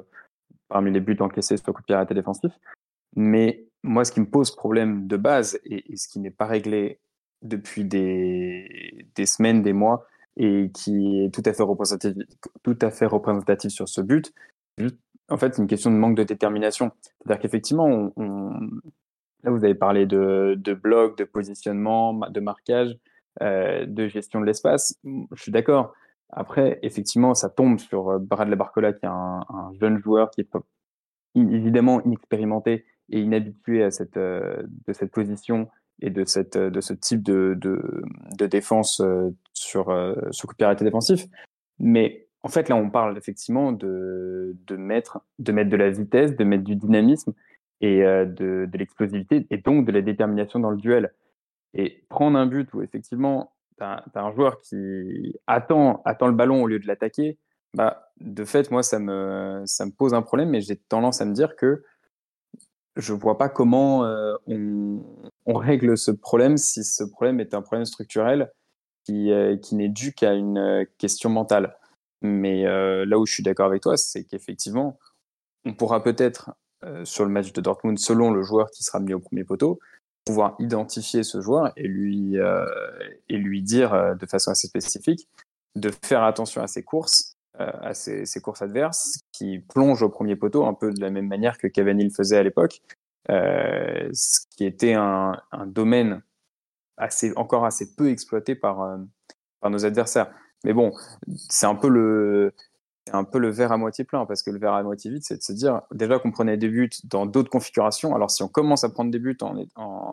[0.67, 2.51] parmi les buts encaissés sur le coup de pied arrêté défensif.
[3.15, 6.45] Mais moi, ce qui me pose problème de base et, et ce qui n'est pas
[6.45, 6.99] réglé
[7.41, 10.05] depuis des, semaines, des mois,
[10.37, 14.33] et qui est tout à fait représentatif, sur ce but.
[15.29, 16.91] En fait, c'est une question de manque de détermination.
[17.19, 18.13] C'est-à-dire qu'effectivement,
[19.43, 22.97] là, vous avez parlé de, de blog, de positionnement, de marquage,
[23.41, 24.97] euh, de gestion de l'espace.
[25.03, 25.93] Je suis d'accord.
[26.29, 30.41] Après, effectivement, ça tombe sur euh, Bradley Barcola, qui est un, un jeune joueur qui
[30.41, 30.49] est
[31.35, 35.69] évidemment inexpérimenté et inhabitué à cette, euh, de cette position
[36.01, 40.65] et de, cette, de ce type de, de, défense euh, sur, euh, sur coup de
[40.65, 41.25] pied défensif.
[41.79, 46.35] Mais en fait, là, on parle effectivement de, de, mettre, de mettre de la vitesse,
[46.35, 47.33] de mettre du dynamisme
[47.81, 51.13] et euh, de, de l'explosivité et donc de la détermination dans le duel.
[51.73, 56.63] Et prendre un but où effectivement, tu as, un joueur qui attend, attend le ballon
[56.63, 57.37] au lieu de l'attaquer,
[57.73, 61.25] bah, de fait, moi, ça me, ça me pose un problème, mais j'ai tendance à
[61.25, 61.83] me dire que
[62.97, 65.01] je vois pas comment euh, on,
[65.45, 68.51] on, règle ce problème si ce problème est un problème structurel
[69.05, 71.77] qui, euh, qui n'est dû qu'à une euh, question mentale.
[72.21, 74.99] Mais là où je suis d'accord avec toi, c'est qu'effectivement,
[75.65, 76.51] on pourra peut-être,
[77.03, 79.79] sur le match de Dortmund, selon le joueur qui sera mis au premier poteau,
[80.23, 82.35] pouvoir identifier ce joueur et lui,
[83.27, 85.27] et lui dire de façon assez spécifique
[85.75, 90.37] de faire attention à ses courses euh, à ses, courses adverses, qui plonge au premier
[90.37, 94.39] poteau, un peu de la même manière que Cavani le faisait à l'époque, euh, ce
[94.55, 96.21] qui était un, domaine
[96.97, 98.97] assez, encore assez peu exploité par, euh,
[99.59, 100.31] par nos adversaires.
[100.63, 100.93] Mais bon,
[101.49, 102.53] c'est un peu le,
[103.11, 105.37] un peu le verre à moitié plein, parce que le verre à moitié vide, c'est
[105.37, 108.15] de se dire déjà qu'on prenait des buts dans d'autres configurations.
[108.15, 109.37] Alors si on commence à prendre des buts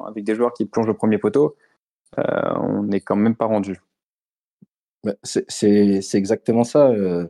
[0.07, 1.57] avec des joueurs qui plongent le premier poteau,
[2.19, 2.23] euh,
[2.57, 3.79] on n'est quand même pas rendu.
[5.05, 7.29] Bah, c'est exactement ça, euh,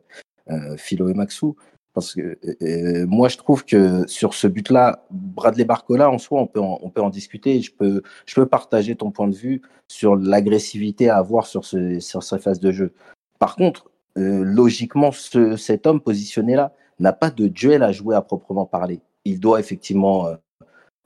[0.51, 1.57] euh, Philo et Maxou.
[1.99, 6.61] Parce que moi, je trouve que sur ce but-là, Bradley Barcola, en soi, on peut
[7.03, 7.61] en, discuter.
[7.61, 12.39] Je peux, partager ton point de vue sur l'agressivité à avoir sur, ce, sur ces
[12.39, 12.93] phases de jeu.
[13.41, 18.15] Par contre, euh, logiquement, ce, cet homme positionné là n'a pas de duel à jouer
[18.15, 19.01] à proprement parler.
[19.25, 20.37] Il doit effectivement euh,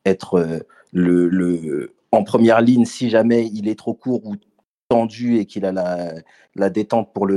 [0.05, 0.39] être
[0.95, 4.37] euh, en première ligne si jamais il est trop court ou
[4.89, 5.73] tendu et qu'il a
[6.55, 7.29] la, détente pour,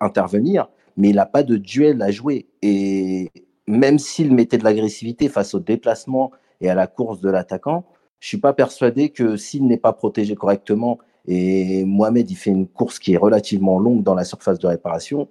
[0.00, 2.46] intervenir, mais il n'a pas de duel à jouer.
[2.62, 3.30] Et
[3.66, 6.30] même s'il mettait de l'agressivité face au déplacement
[6.60, 7.84] et à la course de l'attaquant,
[8.20, 12.66] je suis pas persuadé que s'il n'est pas protégé correctement et Mohamed, il fait une
[12.66, 15.28] course qui est relativement longue dans la surface de réparation.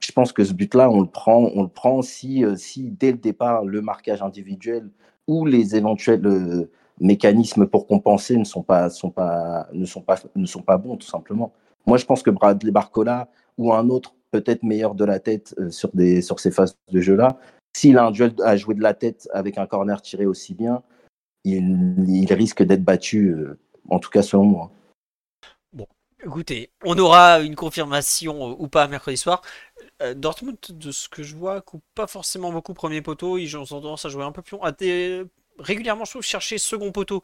[0.00, 3.12] Je pense que ce but-là, on le prend, on le prend si, euh, si dès
[3.12, 4.90] le départ, le marquage individuel
[5.26, 10.16] ou les éventuels euh, mécanismes pour compenser ne sont pas, sont pas, ne sont pas,
[10.34, 11.52] ne sont pas bons, tout simplement.
[11.86, 15.70] Moi, je pense que Bradley Barcola ou un autre, peut-être meilleur de la tête euh,
[15.70, 17.38] sur, des, ces phases de jeu-là,
[17.76, 20.82] s'il a un duel à jouer de la tête avec un corner tiré aussi bien,
[21.44, 23.34] il, risque d'être battu,
[23.88, 24.70] en tout cas selon moi.
[26.24, 29.40] Écoutez, on aura une confirmation euh, ou pas mercredi soir.
[30.02, 33.38] Euh, Dortmund, de ce que je vois, coupe pas forcément beaucoup premier poteau.
[33.38, 34.56] Ils ont tendance à jouer un peu plus.
[34.60, 34.72] À
[35.60, 37.22] Régulièrement, je trouve chercher second poteau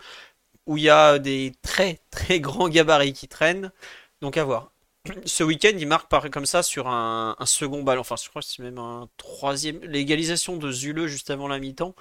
[0.67, 3.73] où il y a des très très grands gabarits qui traînent.
[4.21, 4.73] Donc à voir.
[5.27, 8.01] Ce week-end, il marque par, comme ça sur un, second ballon.
[8.01, 9.81] Enfin, je crois que c'est même un troisième.
[9.83, 11.95] L'égalisation de Zule juste avant la mi-temps.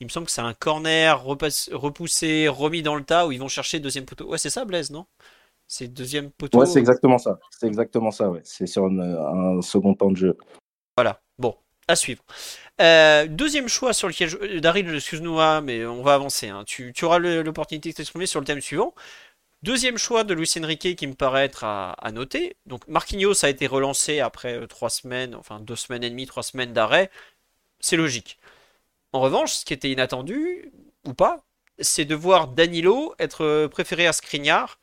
[0.00, 3.48] Il me semble que c'est un corner repoussé, remis dans le tas où ils vont
[3.48, 4.28] chercher deuxième poteau.
[4.28, 5.06] Ouais, c'est ça, Blaise, non?
[5.68, 6.58] C'est deuxième poteau.
[6.58, 7.38] Ouais, c'est exactement ça.
[7.50, 8.40] C'est exactement ça, ouais.
[8.44, 10.36] C'est sur un second temps de jeu.
[10.96, 11.20] Voilà.
[11.38, 11.56] Bon,
[11.88, 12.22] à suivre.
[12.80, 14.58] Euh, deuxième choix sur lequel je...
[14.58, 16.48] Daryl, excuse-nous, hein, mais on va avancer.
[16.48, 16.64] Hein.
[16.66, 18.94] Tu, auras l'opportunité de t'exprimer sur le thème suivant.
[19.66, 22.56] Deuxième choix de Luis Enrique qui me paraît être à, noter.
[22.66, 26.44] Donc Marquinhos a été relancé après euh, trois semaines, enfin deux semaines et demie, trois
[26.44, 27.10] semaines d'arrêt.
[27.80, 28.38] C'est logique.
[29.12, 30.70] En revanche, ce qui était inattendu,
[31.04, 31.44] ou pas,
[31.80, 34.78] c'est de voir Danilo être préféré à Skriniar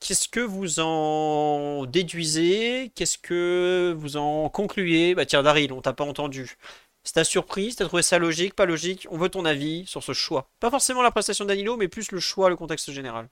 [0.00, 2.90] Qu'est-ce que vous en déduisez?
[2.96, 5.14] Qu'est-ce que vous en concluez?
[5.14, 6.56] Bah tiens, Daryl, on t'a pas entendu.
[7.04, 7.76] C'est ta surprise?
[7.76, 8.54] T'as trouvé ça logique?
[8.54, 9.06] Pas logique?
[9.12, 10.50] On veut ton avis sur ce choix.
[10.58, 13.28] Pas forcément la prestation d'Anilo, mais plus le choix, le contexte général.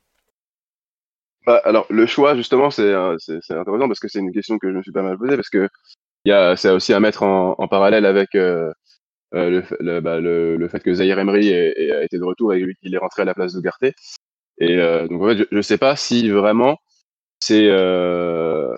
[1.47, 4.83] Bah, alors, le choix, justement, c'est intéressant parce que c'est une question que je me
[4.83, 5.69] suis pas mal posée parce que
[6.57, 8.73] c'est aussi à mettre en, parallèle avec euh,
[9.35, 9.63] euh,
[10.01, 13.25] bah, le, fait que Zahir Emery a été de retour et qu'il est rentré à
[13.25, 13.95] la place de Garté.
[14.59, 16.79] Et euh, donc en fait, je ne sais pas si vraiment
[17.41, 18.75] c'est euh,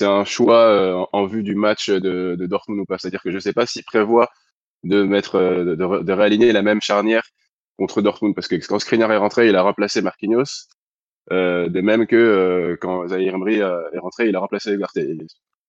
[0.00, 2.98] un choix euh, en, vue du match de, de Dortmund ou pas.
[2.98, 4.28] C'est-à-dire que je ne sais pas s'il prévoit
[4.84, 7.24] de mettre de, de, réaligner la même charnière
[7.78, 10.68] contre Dortmund parce que quand Skriniar est rentré, il a remplacé Marquinhos.
[11.32, 14.98] Euh, de même que euh, quand Zahir Emery est rentré, il a remplacé Ugarte.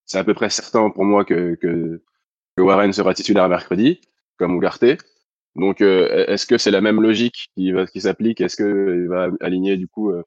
[0.05, 2.01] C'est à peu près certain pour moi que, que,
[2.55, 4.01] que Warren sera titulaire mercredi,
[4.37, 4.97] comme Ugarte.
[5.57, 8.41] Donc, euh, est-ce que c'est la même logique qui, qui s'applique?
[8.41, 10.23] Est-ce qu'il va aligner du coup euh,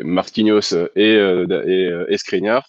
[0.00, 2.68] Marquinhos et, euh, et, Skriniar?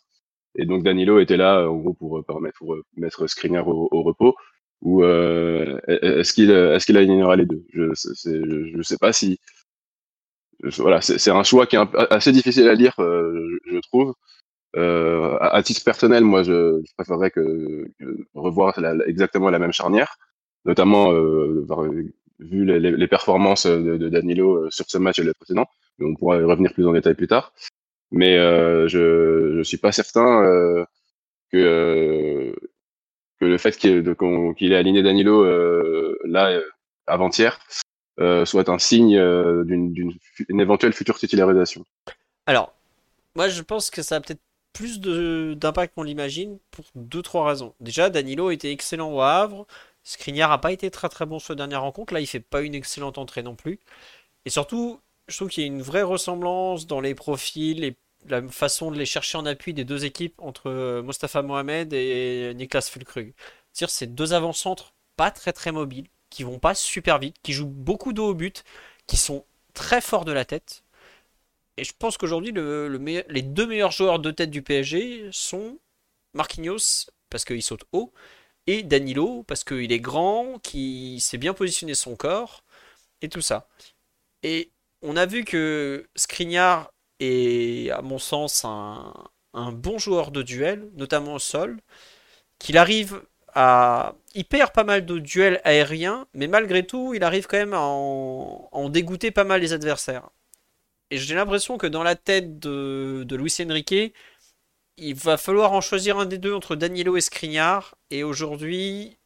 [0.55, 4.35] Et donc Danilo était là en gros pour permettre pour mettre Skriniar au, repos.
[4.81, 7.65] Ou est-ce qu'il est-ce qu'il alignera les deux?
[7.73, 9.39] Je ne sais pas si
[10.77, 14.13] voilà, c'est un choix qui est assez difficile à lire, je, trouve.
[14.75, 17.85] à, titre personnel, moi, je, préférerais que,
[18.33, 20.17] revoir exactement la même charnière
[20.67, 21.65] notamment euh,
[22.39, 25.65] vu les, performances de, Danilo euh, sur ce match et le précédent.
[25.99, 27.53] On pourra y revenir plus en détail plus tard.
[28.11, 30.85] Mais euh, je ne suis pas certain
[31.51, 32.53] que
[33.39, 35.45] que le fait qu'il ait aligné Danilo
[36.25, 36.59] là
[37.07, 37.59] avant-hier
[38.45, 39.17] soit un signe
[39.63, 41.85] d'une éventuelle future titularisation.
[42.45, 42.73] Alors,
[43.35, 44.41] moi je pense que ça a peut-être
[44.77, 47.73] plus d'impact qu'on l'imagine pour deux trois raisons.
[47.79, 49.65] Déjà, Danilo était excellent au Havre.
[50.03, 52.13] Skriniar n'a pas été très très bon sur la dernière rencontre.
[52.13, 53.79] Là, il fait pas une excellente entrée non plus.
[54.45, 57.95] Et surtout, je trouve qu'il y a une vraie ressemblance dans les profils et
[58.29, 62.53] la façon de les chercher en appui des deux équipes entre euh, Mostafa Mohamed et
[62.55, 63.33] Niklas Fulkrug.
[63.73, 67.67] C'est-à-dire ces deux avant-centres pas très très mobiles, qui vont pas super vite, qui jouent
[67.67, 68.63] beaucoup d'eau au but,
[69.07, 70.83] qui sont très forts de la tête.
[71.77, 75.77] Et je pense qu'aujourd'hui, les deux meilleurs joueurs de tête du PSG sont
[76.33, 78.13] Marquinhos, parce qu'il saute haut,
[78.67, 82.63] et Danilo parce qu'il est grand, qui sait bien positionner son corps
[83.21, 83.67] et tout ça.
[84.43, 89.13] Et on a vu que Skriniar est, à mon sens, un,
[89.53, 91.79] bon joueur de duel, notamment au sol.
[92.59, 93.21] qu'il arrive
[94.35, 97.81] Il perd pas mal de duels aériens, mais malgré tout, il arrive quand même à
[97.81, 100.29] en, dégoûter pas mal les adversaires.
[101.09, 104.13] Et j'ai l'impression que dans la tête de, de Luis Enrique,
[104.97, 107.95] il va falloir en choisir un des deux entre Danilo et Skriniar.
[108.11, 109.17] Et aujourd'hui,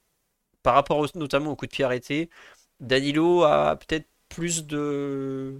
[0.63, 2.29] par rapport notamment au coup de pied arrêté,
[2.79, 5.59] Danilo a peut-être plus de.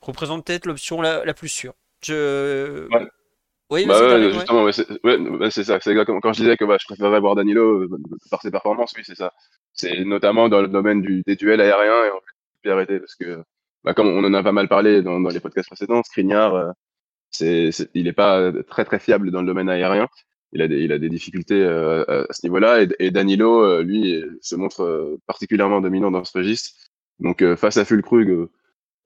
[0.00, 1.74] représente peut-être l'option la, plus sûre.
[2.02, 2.88] Je.
[3.72, 5.78] Oui, bah justement, c'est ça.
[5.80, 7.88] C'est quand je disais que bah, je préférerais voir Danilo euh,
[8.30, 9.32] par ses performances, oui, c'est ça.
[9.72, 12.12] C'est notamment dans le domaine du, des duels aériens
[12.64, 13.42] et arrêter parce que,
[13.82, 16.70] bah, comme on en a pas mal parlé dans, dans les podcasts précédents, Skriniar, euh,
[17.30, 20.06] c'est, il n'est pas très très fiable dans le domaine aérien.
[20.52, 24.22] Il a des, il a des difficultés euh, à ce niveau-là et, et, Danilo, lui,
[24.42, 26.72] se montre particulièrement dominant dans ce registre.
[27.20, 28.50] Donc face à Fulkrug, euh,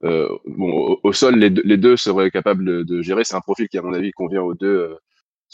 [0.03, 3.25] bon, au, sol, les, les, deux seraient capables de, gérer.
[3.25, 4.97] C'est un profil qui, à mon avis, convient aux deux euh,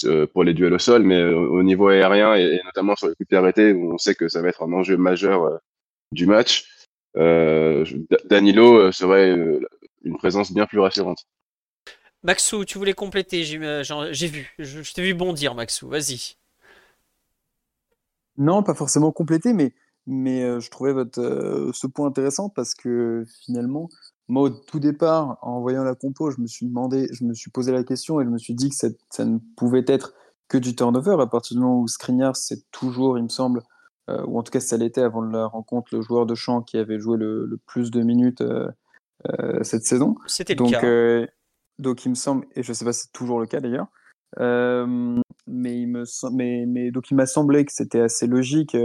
[0.05, 3.29] euh, pour les duels au sol, mais au niveau aérien et, notamment sur les coups
[3.29, 5.61] de arrêtés, où on sait que ça va être un enjeu majeur
[6.13, 6.67] du match,
[7.15, 9.37] Danilo serait
[10.05, 11.27] une présence bien plus rassurante.
[12.23, 14.49] Maxou, tu voulais compléter, j'ai vu.
[14.59, 16.37] Je, je t'ai vu bondir, Maxou, vas-y.
[18.39, 19.75] Non, pas forcément compléter, mais,
[20.07, 23.89] mais je trouvais votre, ce point intéressant parce que finalement,
[24.29, 27.51] moi, au tout départ, en voyant la compo, je me suis demandé, je me suis
[27.51, 30.15] posé la question et je me suis dit que ça, ne pouvait être
[30.49, 33.63] que du turnover à partir du moment où Skriniar, c'est toujours, il me semble,
[34.11, 36.79] euh, ou en tout cas ça l'était avant la rencontre, le joueur de champ qui
[36.79, 38.71] avait joué le, plus de minutes euh,
[39.29, 40.17] euh, cette saison.
[40.27, 41.33] C'était le cas.
[41.79, 43.89] donc il me semble, et je ne sais pas si c'est toujours le cas d'ailleurs,
[44.39, 48.77] mais, il me, mais, mais donc il m'a semblé que c'était assez logique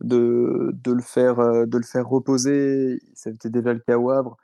[0.00, 2.98] de, de, le faire, de le faire reposer.
[3.14, 4.38] C'était déjà le cas au Havre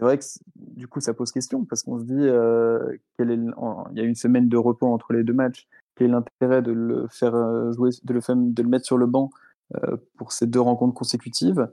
[0.00, 0.24] c'est vrai que
[0.56, 4.04] du coup, ça pose question parce qu'on se dit, euh, quel est il y a
[4.04, 5.68] une semaine de repos entre les deux matchs.
[5.94, 8.96] Quel est l'intérêt de le faire euh, jouer, de le, faire, de le mettre sur
[8.96, 9.30] le banc
[9.74, 11.68] euh, pour ces deux rencontres consécutives?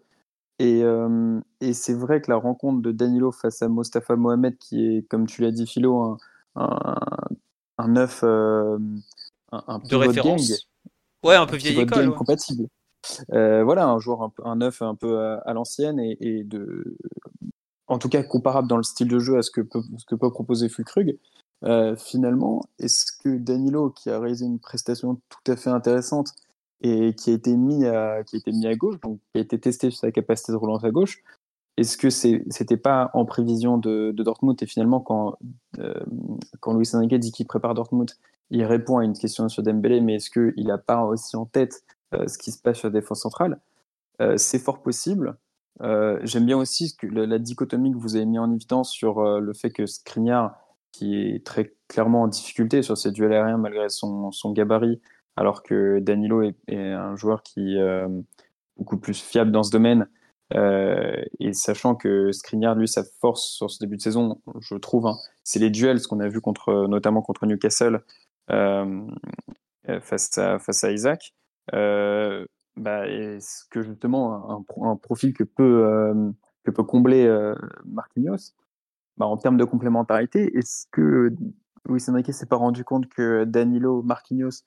[0.59, 0.81] Et,
[1.61, 5.27] et c'est vrai que la rencontre de Danilo face à Mostafa Mohamed, qui est, comme
[5.27, 6.17] tu l'as dit, Philo, un,
[6.55, 6.95] un,
[7.77, 8.79] un neuf, un,
[9.51, 10.67] un de référence.
[11.23, 12.13] ouais, un peu vieille école.
[12.15, 12.67] compatible.
[13.29, 16.97] voilà, un joueur un, neuf un peu à, l'ancienne et, et, de
[17.87, 21.17] en tout cas comparable dans le style de jeu à ce que peut, proposer Fulkrug.
[21.63, 26.33] Euh, finalement, est-ce que Danilo, qui a réalisé une prestation tout à fait intéressante
[26.81, 28.23] et qui a été mis à,
[28.75, 31.23] gauche, donc qui a été testé sur sa capacité de relance à gauche,
[31.77, 35.37] est-ce que c'était pas en prévision de, Dortmund et finalement quand
[35.79, 35.93] euh,
[36.59, 38.11] quand Luis Enrique dit qu'il prépare Dortmund,
[38.49, 41.83] il répond à une question sur Dembélé, mais est-ce qu'il n'a pas aussi en tête
[42.13, 43.59] euh, ce qui se passe sur la défense centrale
[44.37, 45.37] C'est fort possible.
[45.81, 49.53] Euh, j'aime bien aussi la, dichotomie que vous avez mis en évidence sur euh, le
[49.53, 50.57] fait que Skriniar,
[50.91, 54.99] qui est très clairement en difficulté sur ses duels aériens malgré son, son gabarit,
[55.35, 58.07] alors que Danilo est, un joueur qui est euh,
[58.77, 60.07] beaucoup plus fiable dans ce domaine.
[60.51, 65.17] et sachant que Skriniar, lui, sa force sur ce début de saison, je trouve, hein,
[65.43, 68.03] c'est les duels, ce qu'on a vu contre, notamment contre Newcastle
[68.47, 71.33] face, à, face à Isaac
[72.77, 76.31] bah, est-ce que justement un, profil que peut, euh,
[76.63, 78.53] que peut combler euh, Marquinhos,
[79.17, 81.33] bah, en termes de complémentarité, est-ce que
[81.89, 84.63] Luis Enrique s'est pas rendu compte que Danilo, Marquinhos,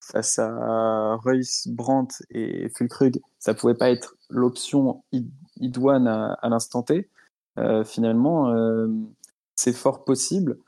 [0.00, 5.04] face à Reus, Brandt et Fulkrug, ça pouvait pas être l'option
[5.56, 7.10] idoine à, l'instant T.
[7.58, 8.88] Euh, finalement, euh,
[9.54, 10.58] c'est fort possible.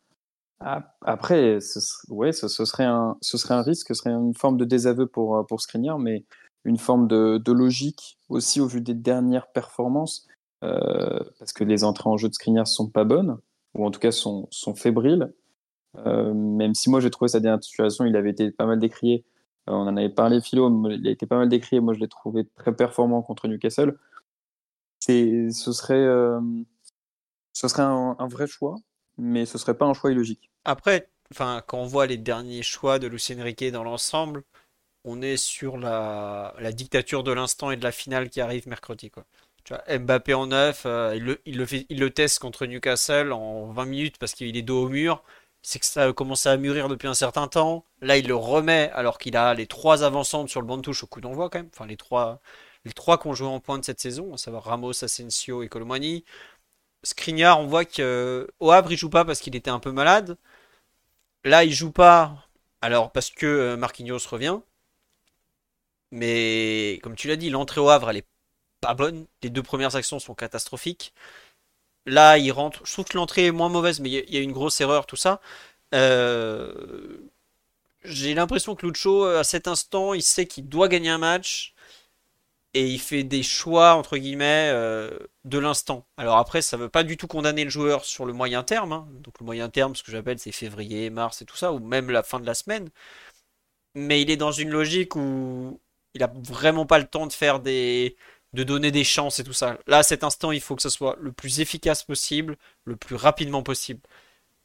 [0.60, 4.58] Après, ce, ouais, ce, ce, serait un, ce serait un risque, ce serait une forme
[4.58, 6.24] de désaveu pour, pour Skriniar, mais
[6.64, 10.26] une forme de, logique aussi au vu des dernières performances,
[10.64, 13.38] euh, parce que les entrées en jeu de Skriniar sont pas bonnes,
[13.74, 15.32] ou en tout cas sont, fébriles.
[15.98, 19.24] Euh, même si moi j'ai trouvé sa dernière situation, il avait été pas mal décrié.
[19.68, 21.80] Euh, on en avait parlé, Philo, il a été pas mal décrié.
[21.80, 23.98] Moi je l'ai trouvé très performant contre Newcastle.
[25.00, 26.06] Ce serait,
[27.52, 28.76] ce serait un, vrai choix,
[29.18, 30.48] mais ce serait pas un choix illogique.
[30.64, 34.44] Après, quand on voit les derniers choix de Lucien Riquet dans l'ensemble,
[35.04, 39.10] on est sur la, dictature de l'instant et de la finale qui arrive mercredi.
[39.10, 39.24] Quoi.
[39.64, 44.18] Tu vois, Mbappé en neuf, euh, il, le, il, teste contre Newcastle en 20 minutes
[44.18, 45.22] parce qu'il est dos au mur.
[45.62, 47.84] C'est que ça a commencé à mûrir depuis un certain temps.
[48.00, 51.04] Là, il le remet alors qu'il a les trois avancantes sur le banc de touche
[51.04, 51.70] au coup d'envoi quand même.
[51.72, 52.40] Enfin, les trois,
[52.84, 56.24] les trois qui ont joué en pointe cette saison, à savoir Ramos, Asensio et Colomani.
[57.04, 60.36] Skriniar, on voit qu'au Havre, il joue pas parce qu'il était un peu malade.
[61.44, 62.48] Là, il joue pas
[62.80, 64.60] alors parce que euh, Marquinhos revient.
[66.12, 68.26] Mais comme tu l'as dit, l'entrée au Havre, elle est
[68.80, 69.26] pas bonne.
[69.42, 71.12] Les deux premières actions sont catastrophiques.
[72.06, 72.84] Là, il rentre.
[72.86, 75.16] Je trouve que l'entrée est moins mauvaise, mais il y, a une grosse erreur, tout
[75.16, 75.40] ça.
[75.94, 76.72] Euh,
[78.04, 81.74] j'ai l'impression que Lucho, à cet instant, il sait qu'il doit gagner un match
[82.74, 85.10] et il fait des choix, entre guillemets, euh,
[85.44, 86.06] de l'instant.
[86.16, 88.92] Alors après, ça veut pas du tout condamner le joueur sur le moyen terme.
[88.92, 89.06] hein.
[89.20, 92.10] Donc le moyen terme, ce que j'appelle, c'est février, mars et tout ça, ou même
[92.10, 92.88] la fin de la semaine.
[93.94, 95.80] Mais il est dans une logique où
[96.14, 98.16] il a vraiment pas le temps de faire des...
[98.52, 99.78] de donner des chances et tout ça.
[99.86, 103.16] Là, à cet instant, il faut que ce soit le plus efficace possible, le plus
[103.16, 104.00] rapidement possible.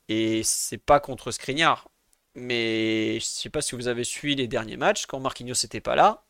[0.10, 1.89] Et c'est pas contre Skriniar.
[2.36, 5.95] Mais je sais pas si vous avez suivi les derniers matchs, quand Marquinhos n'était pas
[5.95, 6.23] là,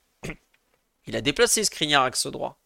[1.07, 2.59] il a déplacé Skriniar axe droit.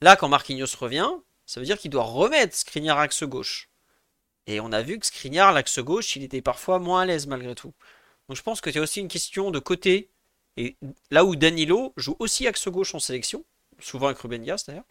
[0.00, 1.10] Là, quand Marquinhos revient,
[1.46, 3.70] ça veut dire qu'il doit remettre Skriniar axe gauche.
[4.46, 7.54] Et on a vu que Skriniar, l'axe gauche, il était parfois moins à l'aise malgré
[7.54, 7.72] tout.
[8.28, 10.10] Donc je pense que c'est aussi une question de côté.
[10.56, 10.76] Et
[11.10, 13.44] là où Danilo joue aussi axe gauche en sélection,
[13.80, 14.84] souvent avec Ruben Dias d'ailleurs,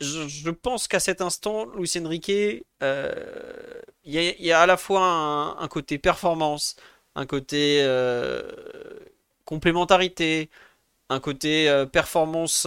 [0.00, 3.12] je, pense qu'à cet instant, Luis Enrique, euh,
[4.04, 5.02] il y, a, à la fois
[5.58, 6.76] un, côté performance,
[7.14, 8.42] un côté euh,
[9.44, 10.48] complémentarité,
[11.10, 12.66] un côté euh, performance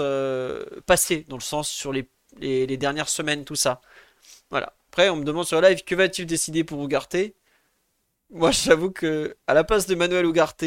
[0.86, 2.08] passée, dans le sens sur les,
[2.78, 3.82] dernières semaines, tout ça.
[4.52, 4.74] Voilà.
[4.90, 7.16] Après, on me demande sur live que va-t-il décider pour Ugarte?
[8.30, 10.66] Moi, j'avoue que à la place de Manuel Ugarte,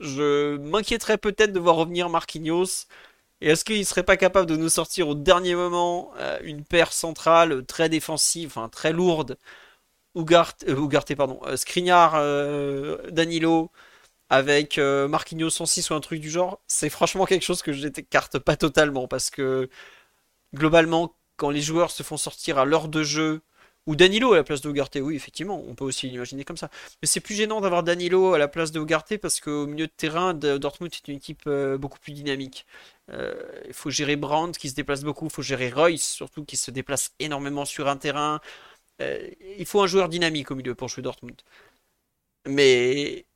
[0.00, 2.86] je m'inquiéterais peut-être de voir revenir Marquinhos.
[3.40, 6.92] Et est-ce qu'il serait pas capable de nous sortir au dernier moment euh, une paire
[6.92, 9.38] centrale très défensive, enfin très lourde,
[10.16, 11.56] Ugarte, euh, pardon, euh,
[12.16, 13.70] euh, Danilo,
[14.30, 17.72] avec euh, Marquinhos en 6 ou un truc du genre, c'est franchement quelque chose que
[17.72, 19.68] je n'écarte pas totalement parce que
[20.54, 23.42] globalement, quand les joueurs se font sortir à l'heure de jeu,
[23.86, 26.70] ou Danilo à la place de Ugarte, oui, effectivement, on peut aussi l'imaginer comme ça.
[27.02, 29.92] Mais c'est plus gênant d'avoir Danilo à la place de Ugarte parce qu'au milieu de
[29.96, 32.66] terrain, Dortmund est une équipe euh, beaucoup plus dynamique.
[33.10, 33.34] Euh,
[33.66, 36.70] il faut gérer Brandt qui se déplace beaucoup, il faut gérer Royce surtout qui se
[36.72, 38.40] déplace énormément sur un terrain.
[39.02, 41.40] Euh, il faut un joueur dynamique au milieu pour jouer Dortmund.
[42.46, 43.26] Mais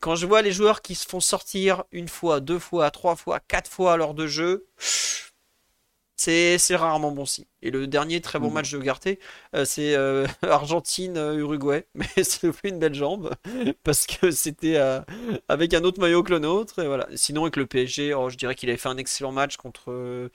[0.00, 3.40] quand je vois les joueurs qui se font sortir une fois, deux fois, trois fois,
[3.40, 4.66] quatre fois lors de jeu,
[6.20, 7.44] c'est rarement bon signe.
[7.62, 8.54] Et le dernier très bon Mhm.
[8.54, 9.08] match de Ugarte,
[9.54, 11.86] euh, c'est euh, Argentine-Uruguay.
[11.94, 13.34] Mais ça fait une belle jambe
[13.84, 15.00] parce que c'était euh,
[15.48, 16.80] avec un autre maillot que le nôtre.
[16.82, 17.06] Et voilà.
[17.14, 20.30] Sinon, avec le PSG, oh, je dirais qu'il avait fait un excellent match contre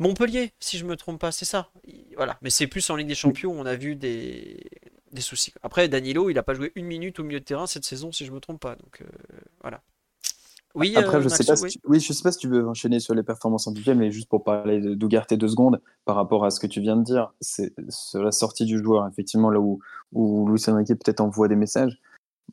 [0.00, 1.70] Montpellier, si je me trompe pas, c'est ça.
[1.86, 2.36] Il- Voilà.
[2.42, 4.60] Mais c'est plus en Ligue des Champions où on a vu des,
[5.12, 5.52] des soucis.
[5.62, 8.26] Après, Danilo, il a pas joué une minute au milieu de terrain cette saison, si
[8.26, 8.74] je me trompe pas.
[8.76, 9.06] Donc euh,
[9.62, 9.82] voilà.
[10.74, 11.86] Oui, Après, euh, je sais Maxou, pas si tu...
[11.88, 14.42] oui, je sais pas si tu veux enchaîner sur les performances individuelles, mais juste pour
[14.42, 17.72] parler d'Ugarte deux secondes par rapport à ce que tu viens de dire, c'est
[18.14, 19.78] la sortie du joueur, effectivement, là où,
[20.12, 22.00] où Enrique peut-être envoie des messages.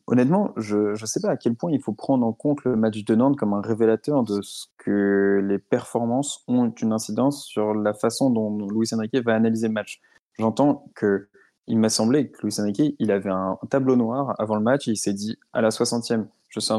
[0.06, 3.04] Honnêtement, je ne sais pas à quel point il faut prendre en compte le match
[3.04, 7.92] de Nantes comme un révélateur de ce que les performances ont une incidence sur la
[7.92, 10.00] façon dont Luis Enrique va analyser le match.
[10.38, 11.28] J'entends que
[11.68, 14.92] il m'a semblé que Luis Enrique, il avait un tableau noir avant le match et
[14.92, 16.78] il s'est dit à la 60e, je sors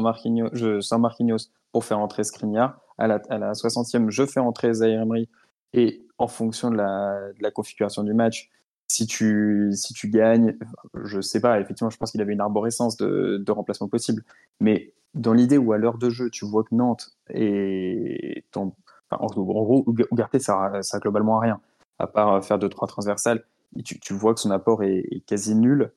[1.00, 1.38] Marquinhos,
[1.72, 2.80] pour faire entrer Skriniar.
[2.96, 5.28] À la, à la 60e, je fais entrer Zaire Emery
[5.72, 8.50] et en fonction de la, configuration du match,
[8.86, 9.72] si tu,
[10.04, 10.56] gagnes,
[11.02, 14.22] je sais pas, effectivement, je pense qu'il avait une arborescence de, remplacement possible.
[14.60, 18.72] Mais dans l'idée où à l'heure de jeu, tu vois que Nantes est ton,
[19.10, 21.60] en, gros, Ugarte, ça, ça globalement rien,
[21.98, 23.44] à part faire deux, trois transversales.
[23.76, 25.90] Et tu, vois que son apport est quasi nul.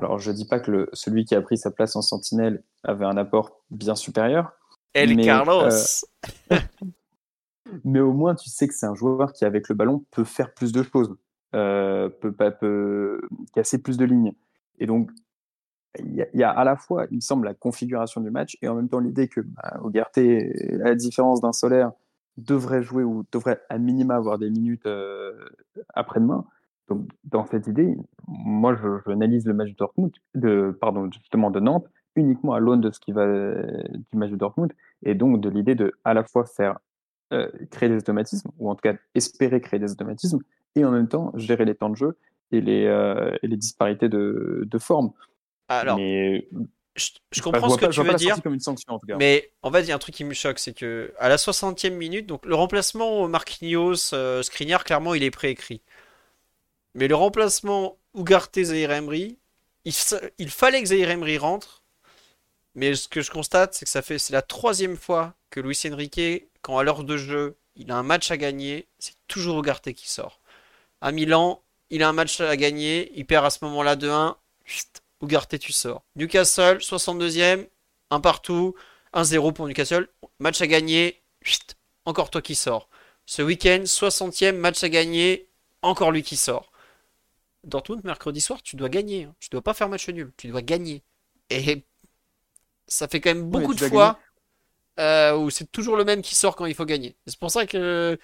[0.00, 3.04] Alors, je dis pas que le, celui qui a pris sa place en sentinelle avait
[3.04, 4.52] un apport bien supérieur,
[4.94, 5.68] El mais, Carlos.
[6.52, 6.58] euh,
[7.84, 10.52] mais au moins, tu sais que c'est un joueur qui, avec le ballon, peut faire
[10.52, 11.14] plus de choses,
[11.54, 13.20] euh, peut,
[13.54, 14.32] casser plus de lignes.
[14.78, 15.10] Et donc,
[15.98, 18.30] il y, a, il y a à la fois, il me semble, la configuration du
[18.30, 21.92] match et en même temps l'idée que bah, Ugarte, à la différence d'un Solaire,
[22.36, 25.32] devrait jouer ou devrait à minima avoir des minutes euh,
[25.94, 26.44] après-demain.
[26.90, 31.50] Donc, dans cette idée, moi, je, je analyse le match de Dortmund, de, pardon, justement
[31.50, 34.72] de Nantes, uniquement à l'aune de ce qui va du match de Dortmund,
[35.04, 36.78] et donc de l'idée de à la fois faire
[37.32, 40.40] euh, créer des automatismes, ou en tout cas espérer créer des automatismes,
[40.74, 42.16] et en même temps gérer les temps de jeu
[42.50, 45.12] et les, euh, et les disparités de, de forme.
[45.68, 46.48] Alors, mais
[46.96, 48.42] je, comprends ce que pas- tu veux dire.
[48.42, 49.16] comme une sanction en tout cas.
[49.16, 51.36] Mais en fait, il y a un truc qui me choque, c'est que à la
[51.36, 55.82] 60e minute, donc le remplacement Marquinhos, euh, Skriniar, clairement, il est préécrit.
[56.94, 59.38] Mais le remplacement Ugarte Zaire Emery,
[59.84, 61.82] il, fa- il fallait que Zaire Emery rentre.
[62.74, 65.78] Mais ce que je constate, c'est que ça fait c'est la troisième fois que Luis
[65.86, 69.92] Enrique, quand à l'heure de jeu, il a un match à gagner, c'est toujours Ugarte
[69.92, 70.40] qui sort.
[71.00, 75.02] À Milan, il a un match à gagner, il perd à ce moment-là 2-1, chut,
[75.22, 76.02] Ugarte tu sors.
[76.16, 77.66] Newcastle, 62e,
[78.10, 78.74] un partout,
[79.14, 81.20] 1-0 pour Newcastle, match à gagner,
[82.04, 82.88] encore toi qui sors.
[83.26, 85.48] Ce week-end, 60e, match à gagner,
[85.82, 86.69] encore lui qui sort.
[87.64, 89.24] Dortmund, mercredi soir, tu dois gagner.
[89.24, 89.34] hein.
[89.40, 91.02] Tu dois pas faire match nul, tu dois gagner.
[91.50, 91.84] Et
[92.86, 94.18] ça fait quand même beaucoup de fois
[94.98, 97.16] euh, où c'est toujours le même qui sort quand il faut gagner.
[97.26, 98.18] C'est pour ça que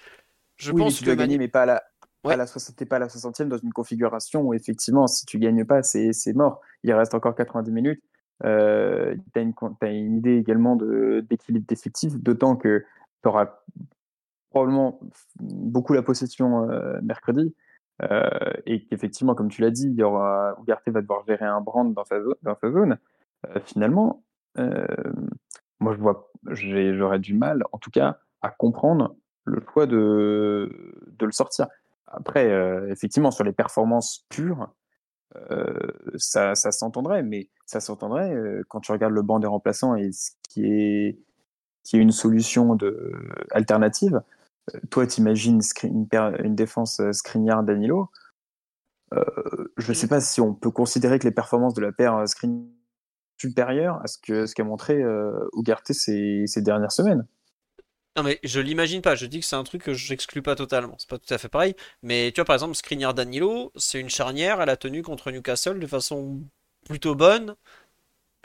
[0.57, 1.83] je oui, mais pense tu que dois gagner, mais pas à la,
[2.23, 2.33] Ouais.
[2.33, 5.39] à la 60, t'es pas à la 60e dans une configuration où effectivement, si tu
[5.39, 6.61] gagnes pas, c'est mort.
[6.83, 8.01] Il reste encore 90 minutes.
[8.43, 9.39] Euh, tu
[9.81, 12.85] as, une idée également de- d'équilibre d'effectifs, d'autant que
[13.23, 13.59] tu auras
[14.49, 14.99] probablement
[15.39, 17.53] beaucoup la possession euh, mercredi.
[18.03, 22.71] Euh, et qu'effectivement, comme tu l'as dit, Ugarte va devoir gérer un brand dans sa
[22.71, 22.97] zone.
[23.47, 24.23] Euh, finalement,
[24.57, 24.85] euh,
[25.79, 25.95] moi,
[26.45, 30.69] j'aurais du mal, en tout cas, à comprendre le choix de,
[31.19, 31.67] le sortir.
[32.07, 32.49] Après,
[32.89, 34.69] effectivement, sur les performances pures,
[36.15, 38.33] ça, s'entendrait, mais ça s'entendrait
[38.69, 41.19] quand tu regardes le banc des remplaçants et ce qui est,
[41.93, 42.77] une solution
[43.51, 44.21] alternative.
[44.89, 48.09] Toi, tu imagines une, une défense euh, Skriniar-Danilo.
[49.13, 49.23] Euh,
[49.77, 52.25] je ne sais pas si on peut considérer que les performances de la paire euh,
[52.25, 52.65] Skriniar
[53.39, 54.99] supérieures à ce qu'a montré
[55.55, 57.27] Ugarte ces, ces dernières semaines.
[58.15, 60.95] Non mais je l'imagine pas, je dis que c'est un truc que j'exclus pas totalement,
[60.97, 64.09] c'est pas tout à fait pareil, mais tu vois par exemple Skriniar Danilo, c'est une
[64.09, 66.41] charnière, elle a tenu contre Newcastle de façon
[66.87, 67.55] plutôt bonne,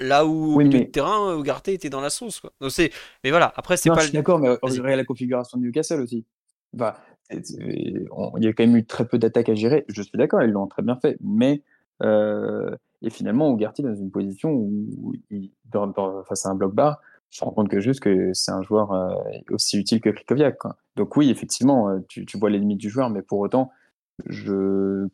[0.02, 2.52] là où au Oui, milieu mais- de terrain, Ugarte était dans la sauce quoi.
[2.60, 2.90] Donc c'est,
[3.24, 4.78] mais voilà, après c'est pas je suis d'accord, mais Vas-y.
[4.80, 6.24] regarde la configuration de Newcastle aussi.
[6.74, 6.94] Enfin,
[7.30, 8.06] il
[8.38, 9.84] y a quand même eu très peu d'attaques à gérer.
[9.88, 11.16] Je suis d'accord, ils l'ont très bien fait.
[11.20, 11.62] Mais
[12.02, 16.74] euh, et finalement, est dans une position où, il, dans- dans- face à un bloc
[16.74, 17.00] bar,
[17.30, 19.14] je me rends compte que juste que c'est un joueur euh,
[19.50, 20.58] aussi utile que Krikoviak.
[20.58, 20.76] quoi.
[20.96, 23.70] Donc oui, effectivement, euh, tu, tu vois les limites du joueur, mais pour autant,
[24.26, 25.06] je,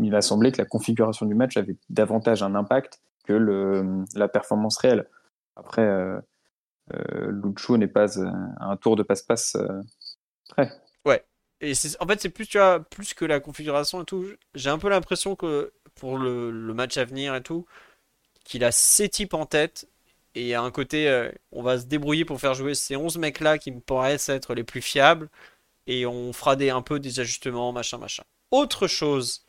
[0.00, 4.78] il m'a semblé que la configuration du match avait davantage un impact que la performance
[4.78, 5.08] réelle.
[5.56, 5.82] Après.
[5.82, 6.20] euh,
[6.94, 9.82] euh, n'est pas euh, un tour de passe-passe euh,
[10.48, 10.72] prêt.
[11.60, 14.70] Et c'est, en fait c'est plus, tu vois, plus que la configuration et tout, j'ai
[14.70, 17.66] un peu l'impression que pour le, match à venir et tout,
[18.44, 19.88] qu'il a ses types en tête,
[20.36, 23.72] et a un côté, on va se débrouiller pour faire jouer ces 11 mecs-là qui
[23.72, 25.28] me paraissent être les plus fiables,
[25.88, 28.22] et on fera des, un peu des ajustements, machin, machin.
[28.52, 29.44] Autre chose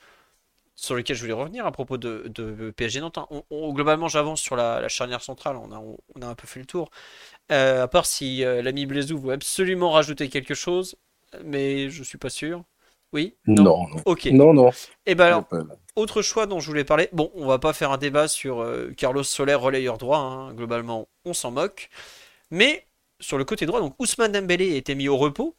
[0.81, 3.27] sur lequel je voulais revenir à propos de, de PSG Nantes, hein.
[3.31, 6.47] on- on- globalement j'avance sur la, la charnière centrale, on a, on a un peu
[6.47, 6.89] fait le tour.
[7.51, 10.95] Euh, à part si euh, l'ami Blaisou veut absolument rajouter quelque chose,
[11.43, 12.63] mais je suis pas sûr.
[13.13, 13.35] Oui?
[13.47, 13.87] Non, non.
[14.05, 14.25] Ok.
[14.27, 14.71] Non, non.
[15.05, 15.45] Et ben alors,
[15.95, 17.09] autre choix dont je voulais parler.
[17.11, 20.19] Bon, on va pas faire un débat sur euh, Carlos Soler relayeur droit.
[20.19, 20.53] hein.
[20.53, 21.89] Globalement, on s'en moque.
[22.51, 22.87] Mais
[23.19, 25.55] sur le côté droit, donc Ousmane Dembélé a été mis au repos.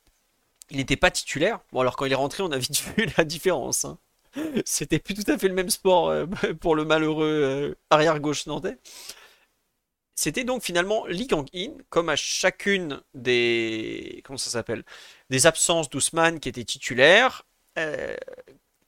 [0.71, 1.61] Il n'était pas titulaire.
[1.73, 3.85] Bon, alors quand il est rentré, on a vite vu la différence.
[3.85, 3.99] hein.
[4.65, 6.27] C'était plus tout à fait le même sport euh,
[6.61, 7.27] pour le malheureux
[7.73, 8.79] euh, arrière gauche nantais.
[10.15, 14.85] C'était donc finalement Lee Kang-in, comme à chacune des comment ça s'appelle,
[15.31, 17.45] des absences d'Ousmane qui était titulaire.
[17.79, 18.17] euh,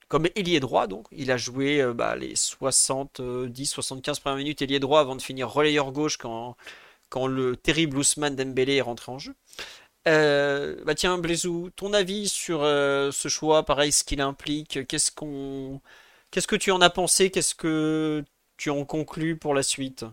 [0.09, 4.99] comme ailier droit, donc il a joué euh, bah, les 70-75 premières minutes ailier droit
[5.01, 6.55] avant de finir relayeur gauche quand,
[7.09, 9.35] quand le terrible Ousmane Dembélé est rentré en jeu.
[10.07, 15.11] Euh, bah tiens, Blaisou, ton avis sur euh, ce choix, pareil, ce qu'il implique, qu'est-ce
[15.11, 15.79] qu'on,
[16.29, 18.23] qu'est-ce que tu en as pensé, qu'est-ce que
[18.57, 20.05] tu en conclus pour la suite?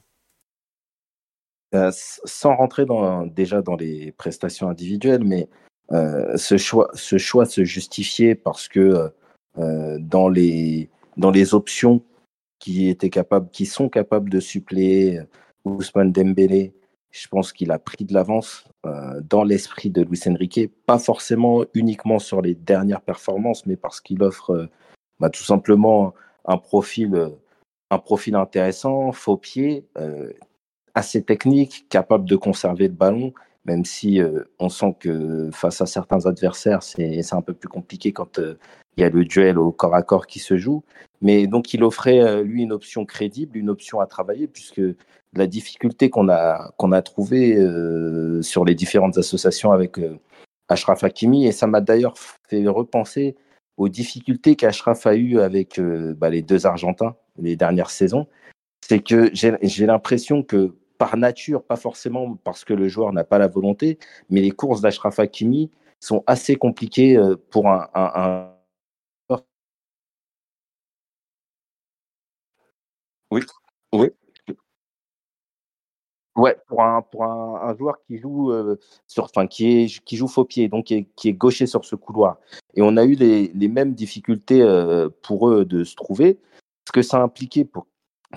[1.75, 5.49] Euh, sans rentrer dans, déjà dans les prestations individuelles, mais
[6.37, 9.13] ce choix, ce choix se justifiait parce que
[9.57, 12.01] dans les dans les options
[12.61, 15.21] qui étaient capables, qui sont capables de suppléer
[15.65, 16.73] Ousmane Dembélé,
[17.11, 21.65] je pense qu'il a pris de l'avance euh, dans l'esprit de Luis Enrique, pas forcément
[21.75, 24.67] uniquement sur les dernières performances, mais parce qu'il offre euh,
[25.19, 27.31] bah, tout simplement un profil, euh,
[27.91, 29.85] un profil intéressant, faux pied,
[30.95, 33.33] assez technique, capable de conserver le ballon,
[33.65, 34.21] même si
[34.61, 38.41] on sent que face à certains adversaires, c'est un peu plus compliqué quand
[39.01, 40.85] il y a le duel au corps à corps qui se joue.
[41.23, 44.81] Mais donc, il offrait, euh, lui, une option crédible, une option à travailler, puisque
[45.35, 50.19] la difficulté qu'on a, qu'on a trouvée euh, sur les différentes associations avec euh,
[50.69, 52.15] Ashraf Hakimi, et ça m'a d'ailleurs
[52.49, 53.37] fait repenser
[53.77, 58.27] aux difficultés qu'Ashraf a eues avec euh, bah, les deux Argentins les dernières saisons,
[58.87, 63.39] c'est que j'ai l'impression que par nature, pas forcément parce que le joueur n'a pas
[63.39, 63.99] la volonté,
[64.29, 65.71] mais les courses d'Ashraf Hakimi
[66.01, 67.19] sont assez compliquées
[67.51, 68.51] pour un...
[73.31, 73.43] Oui,
[73.93, 74.09] oui.
[76.37, 80.17] Ouais, pour un, pour un, un joueur qui joue euh, sur, enfin, qui est, qui
[80.17, 82.39] joue faux pied, donc qui est, qui est gaucher sur ce couloir.
[82.75, 86.39] Et on a eu les, les mêmes difficultés euh, pour eux de se trouver.
[86.87, 87.87] Ce que ça a impliqué pour,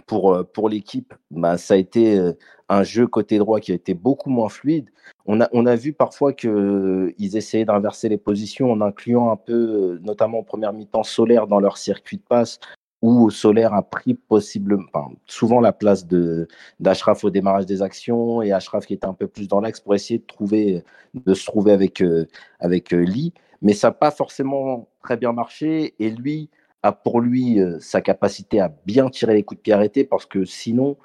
[0.07, 2.19] pour, euh, pour l'équipe, bah, ça a été
[2.67, 4.89] un jeu côté droit qui a été beaucoup moins fluide.
[5.25, 9.99] On a, on a vu parfois qu'ils essayaient d'inverser les positions en incluant un peu,
[10.01, 12.59] notamment en première mi-temps, Solaire dans leur circuit de passe,
[13.03, 16.47] où Solaire a pris possiblement, souvent la place de
[16.79, 19.93] d'Ashraf au démarrage des actions et Ashraf qui était un peu plus dans l'axe pour
[19.93, 22.25] essayer de trouver, de se trouver avec euh,
[22.61, 26.49] avec euh, Lee, mais ça n'a pas forcément très bien marché et lui
[26.81, 30.25] a pour lui euh, sa capacité à bien tirer les coups de pied arrêtés parce
[30.25, 30.95] que sinon,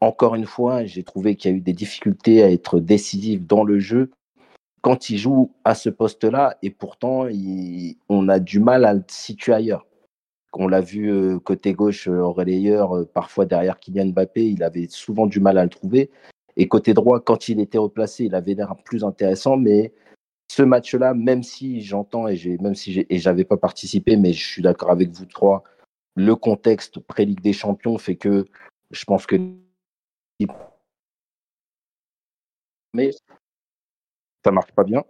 [0.00, 3.64] encore une fois, j'ai trouvé qu'il y a eu des difficultés à être décisif dans
[3.64, 4.12] le jeu
[4.80, 7.26] quand il joue à ce poste-là et pourtant
[8.08, 9.87] on a du mal à le situer ailleurs.
[10.54, 14.88] On l'a vu euh, côté gauche, euh, relayeur, euh, parfois derrière Kylian Mbappé, il avait
[14.88, 16.10] souvent du mal à le trouver.
[16.56, 19.56] Et côté droit, quand il était replacé, il avait l'air plus intéressant.
[19.56, 19.92] Mais
[20.50, 24.90] ce match-là, même si j'entends et même si j'avais pas participé, mais je suis d'accord
[24.90, 25.62] avec vous trois,
[26.16, 28.46] le contexte pré-Ligue des Champions fait que
[28.90, 29.36] je pense que
[32.94, 33.10] mais
[34.44, 35.04] ça marche pas bien.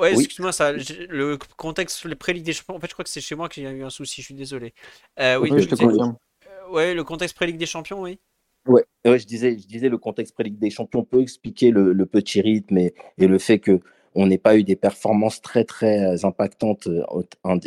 [0.00, 3.20] Ouais, excuse-moi, ça, le contexte, les pré-Ligue des Champions, en fait, je crois que c'est
[3.20, 4.72] chez moi qu'il y a eu un souci, je suis désolé.
[5.18, 6.16] Euh, oui, je te confirme.
[6.46, 8.18] Euh, ouais, le contexte pré-Ligue des Champions, oui.
[8.66, 12.40] Ouais, ouais, je disais, je disais le contexte pré-Ligue des Champions peut expliquer le, petit
[12.40, 13.80] rythme et, et, le fait que
[14.14, 17.04] on n'ait pas eu des performances très très impactantes euh,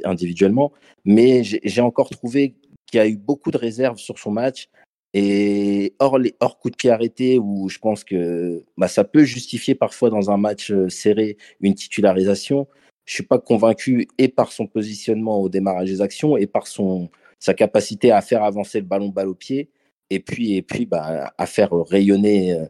[0.03, 0.73] individuellement,
[1.05, 2.55] mais j'ai encore trouvé
[2.86, 4.69] qu'il y a eu beaucoup de réserves sur son match
[5.14, 9.24] et hors, les, hors coup de pied arrêté, où je pense que bah, ça peut
[9.24, 12.68] justifier parfois dans un match euh, serré une titularisation,
[13.05, 17.09] je suis pas convaincu et par son positionnement au démarrage des actions et par son,
[17.39, 19.70] sa capacité à faire avancer le ballon balle au pied
[20.09, 22.66] et puis, et puis bah, à faire rayonner euh,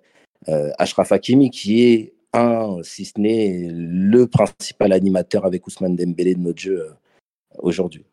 [0.49, 6.35] euh, Ashraf Hakimi qui est un, si ce n'est le principal animateur avec Ousmane Dembélé
[6.35, 6.89] de notre jeu
[7.59, 8.05] aujourd'hui.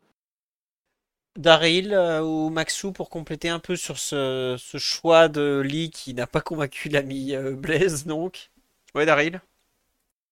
[1.37, 6.27] Daryl euh, ou Maxou pour compléter un peu sur ce, choix de Lee qui n'a
[6.27, 8.51] pas convaincu l'ami euh, Blaise donc.
[8.95, 9.41] Ouais Daryl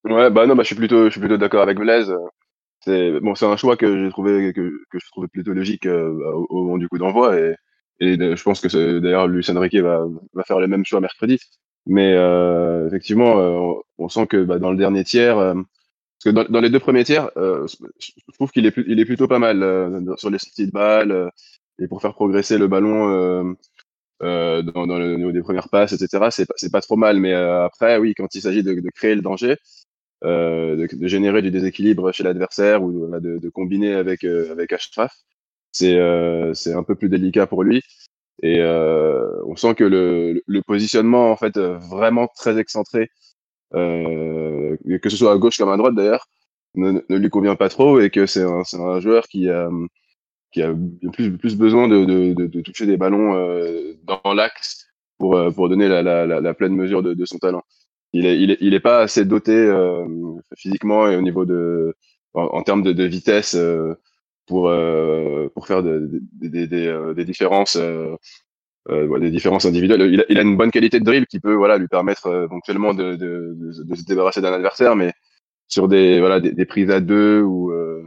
[0.05, 2.15] Ouais bah non bah je suis plutôt je suis plutôt d'accord avec Blaise.
[2.81, 6.11] C'est bon c'est un choix que j'ai trouvé que, que, je trouvais plutôt logique euh,
[6.49, 7.55] au, moment du coup d'envoi et,
[8.01, 11.39] et je pense que d'ailleurs Lucien Riquet va, va faire le même choix mercredi.
[11.87, 12.13] Mais
[12.87, 15.55] effectivement on, on, sent que bah, dans le dernier tiers
[16.23, 19.63] parce que dans, les deux premiers tiers, euh, je trouve qu'il est, plutôt pas mal
[19.63, 21.29] euh, sur les sorties de balles euh,
[21.79, 23.57] et pour faire progresser le ballon
[24.21, 26.29] dans, dans, le niveau des premières passes, etc.
[26.57, 27.21] C'est pas, trop mal.
[27.21, 29.59] Mais après, oui, quand il s'agit de, créer le danger,
[30.25, 35.15] de, générer du déséquilibre chez l'adversaire ou de, combiner avec avec Ashraf,
[35.71, 37.81] c'est un peu plus délicat pour lui.
[38.43, 43.09] Et on sent que le positionnement en fait vraiment très excentré
[43.75, 46.27] euh, que ce soit à gauche comme à droite d'ailleurs,
[46.75, 49.69] ne, lui convient pas trop et que c'est un, joueur qui a,
[51.13, 54.87] plus, besoin de, toucher des ballons euh, dans l'axe
[55.19, 57.63] pour, euh, donner la, pleine mesure de, son talent.
[58.13, 59.71] Il est, il est, pas assez doté
[60.57, 61.95] physiquement et au niveau de,
[62.35, 63.57] en, termes de, vitesse
[64.47, 64.71] pour,
[65.67, 67.79] faire des différences
[68.91, 70.01] euh, des différences individuelles.
[70.13, 72.45] Il a, il a, une bonne qualité de dribble qui peut voilà lui permettre euh,
[72.45, 75.13] éventuellement de, de, de, de, se débarrasser d'un adversaire, mais
[75.69, 78.07] sur des voilà des, des prises à deux ou euh,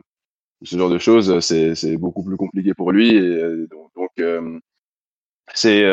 [0.63, 3.15] ce genre de choses, c'est c'est beaucoup plus compliqué pour lui.
[3.15, 4.11] Et, euh, donc
[5.53, 5.83] c'est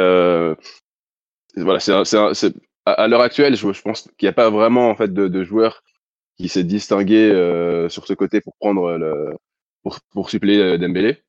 [1.57, 2.55] voilà c'est
[2.87, 5.45] à, l'heure actuelle, je, je pense qu'il n'y a pas vraiment en fait de, de
[5.45, 5.83] joueur
[6.39, 7.31] qui s'est distingué
[7.91, 9.37] sur ce côté pour prendre le
[9.83, 11.23] pour, pour suppléer Dembélé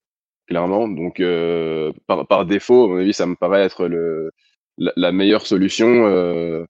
[0.49, 0.87] clairement.
[0.87, 4.31] Donc, euh, par, par, défaut, à mon avis, ça me paraît être le,
[4.77, 6.65] la, meilleure solution euh,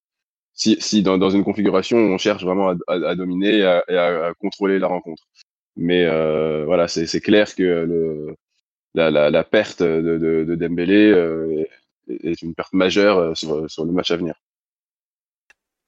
[0.53, 4.79] si, si dans, dans, une configuration on cherche vraiment à, à, dominer et à, contrôler
[4.79, 5.23] la rencontre.
[5.77, 8.35] Mais euh, voilà, c'est clair que le,
[8.95, 11.15] la, la, la, perte de, de, de Dembélé
[12.09, 14.35] est une perte majeure sur, sur le match à venir.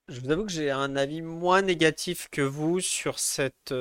[0.08, 3.74] Je vous avoue que j'ai un avis moins négatif que vous sur cette,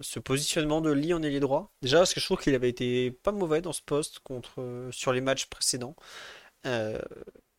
[0.00, 1.72] ce positionnement de Lee en ailier droit.
[1.82, 4.90] Déjà parce que je trouve qu'il avait été pas mauvais dans ce poste contre, euh,
[4.92, 5.96] sur les matchs précédents.
[6.66, 7.00] Euh,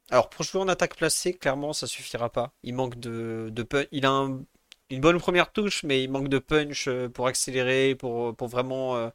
[0.10, 2.54] alors pour jouer en attaque placée, clairement ça suffira pas.
[2.64, 3.88] Il manque de, de punch.
[3.92, 4.28] Il a
[4.90, 9.12] une bonne première touche, mais il manque de punch euh, pour accélérer, pour, pour vraiment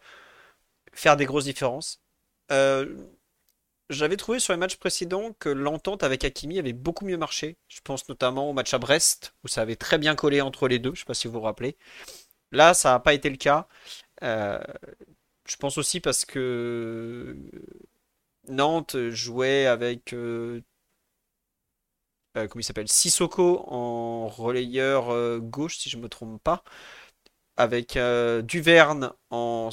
[0.93, 2.03] faire des grosses différences.
[3.91, 7.59] J'avais trouvé sur les matchs précédents que l'entente avec Hakimi avait beaucoup mieux marché.
[7.69, 10.79] Je pense notamment au match à Brest, où ça avait très bien collé entre les
[10.79, 10.95] deux.
[10.95, 11.77] Je sais pas si vous vous rappelez.
[12.53, 13.67] Là, ça n'a pas été le cas.
[14.23, 14.59] Euh,
[15.47, 17.37] je pense aussi parce que
[18.49, 20.61] Nantes jouait avec euh,
[22.37, 26.65] euh, s'appelle Sissoko en relayeur gauche, si je ne me trompe pas,
[27.57, 27.99] avec
[28.45, 29.71] Duverne en,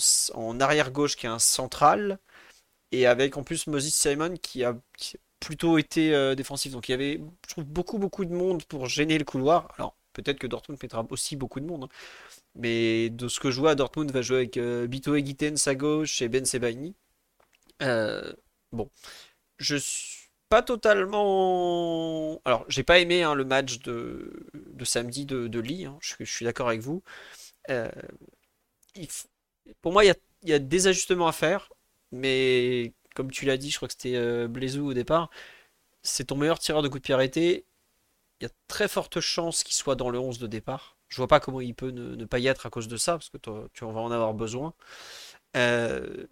[0.60, 2.20] arrière gauche qui est un central,
[2.92, 4.76] et avec en plus Moses Simon qui a,
[5.40, 6.74] plutôt été défensif.
[6.74, 9.74] Donc il y avait, je trouve, beaucoup beaucoup de monde pour gêner le couloir.
[9.78, 11.86] Alors peut-être que Dortmund mettra aussi beaucoup de monde.
[11.86, 11.90] Hein.
[12.60, 16.22] Mais de ce que je vois, Dortmund va jouer avec euh, Bito Egitens à gauche
[16.22, 16.96] et Ben Sebaini.
[17.82, 18.34] Euh,
[18.72, 18.90] bon,
[19.60, 22.42] je suis pas totalement.
[22.46, 25.86] Alors, j'ai pas aimé hein, le match de, de samedi de, de Lee.
[25.86, 25.98] hein.
[26.02, 27.04] Je, suis d'accord avec vous.
[27.72, 27.90] Euh,
[29.82, 30.08] Pour moi, il
[30.44, 31.72] y y a des ajustements à faire,
[32.12, 35.30] mais comme tu l'as dit, je crois que c'était Blaisou au départ.
[36.04, 37.66] C'est ton meilleur tireur de coup de pied arrêté.
[38.42, 40.99] Il y a très forte chance qu'il soit dans le 11 de départ.
[41.10, 43.30] Je vois pas comment il peut ne, pas y être à cause de ça, parce
[43.30, 43.38] que
[43.74, 44.74] tu vas en avoir besoin.
[45.58, 46.28] Euh,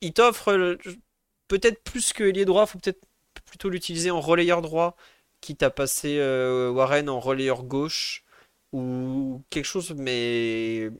[0.00, 0.76] il t'offre
[1.48, 3.04] peut-être plus que ailier droit, faut peut-être
[3.46, 4.96] plutôt l'utiliser en relayeur droit,
[5.40, 8.24] quitte à passer euh, Warren en relayeur gauche
[8.72, 10.90] ou quelque chose, mais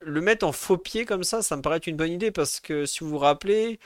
[0.00, 2.86] le mettre en faux pied comme ça, ça me paraît une bonne idée parce que
[2.86, 3.80] si vous vous rappelez,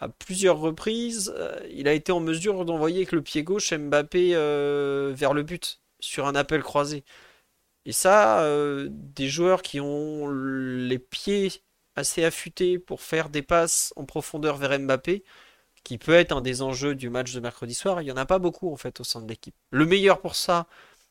[0.00, 4.30] à plusieurs reprises, euh, il a été en mesure d'envoyer avec le pied gauche Mbappé
[5.14, 7.04] vers le but sur un appel croisé.
[7.84, 11.50] Et ça, euh, des joueurs qui ont les pieds
[11.96, 15.24] assez affûtés pour faire des passes en profondeur vers Mbappé,
[15.84, 18.26] qui peut être un des enjeux du match de mercredi soir, il n'y en a
[18.26, 19.54] pas beaucoup en fait au sein de l'équipe.
[19.70, 20.66] Le meilleur pour ça,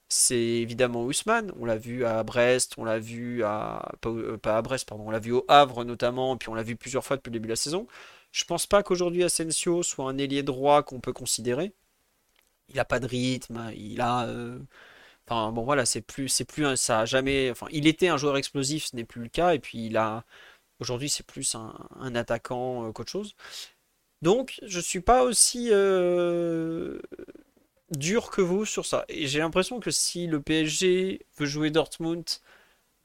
[0.09, 1.53] c'est évidemment Ousmane.
[1.59, 5.11] On l'a vu à Brest, on l'a vu à euh, pas à Brest, pardon, on
[5.11, 7.53] l'a vu au Havre notamment, puis on l'a vu plusieurs fois depuis le début de
[7.53, 7.87] la saison.
[8.31, 11.73] Je pense pas qu'aujourd'hui Asensio soit un ailier droit qu'on peut considérer.
[12.71, 14.59] Il a pas de rythme, il a euh,
[15.27, 18.37] Enfin bon voilà, c'est plus c'est plus ça a jamais enfin il était un joueur
[18.37, 20.25] explosif, ce n'est plus le cas et puis il a
[20.79, 23.35] aujourd'hui c'est plus un, attaquant euh, qu'autre chose.
[24.21, 26.99] Donc je suis pas aussi euh,
[27.91, 32.25] dur que vous sur ça et j'ai l'impression que si le PSG veut jouer Dortmund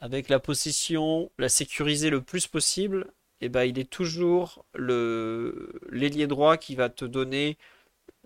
[0.00, 6.56] avec la possession, la sécuriser le plus possible, et ben il est toujours l'ailier droit
[6.56, 7.58] qui va te donner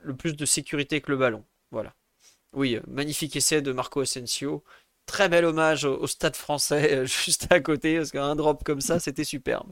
[0.03, 1.45] le plus de sécurité que le ballon.
[1.71, 1.95] Voilà.
[2.53, 4.65] Oui, euh, magnifique essai de Marco Asensio.
[5.07, 8.81] Très bel hommage au, au stade français euh, juste à côté, parce qu'un drop comme
[8.81, 9.71] ça, c'était superbe.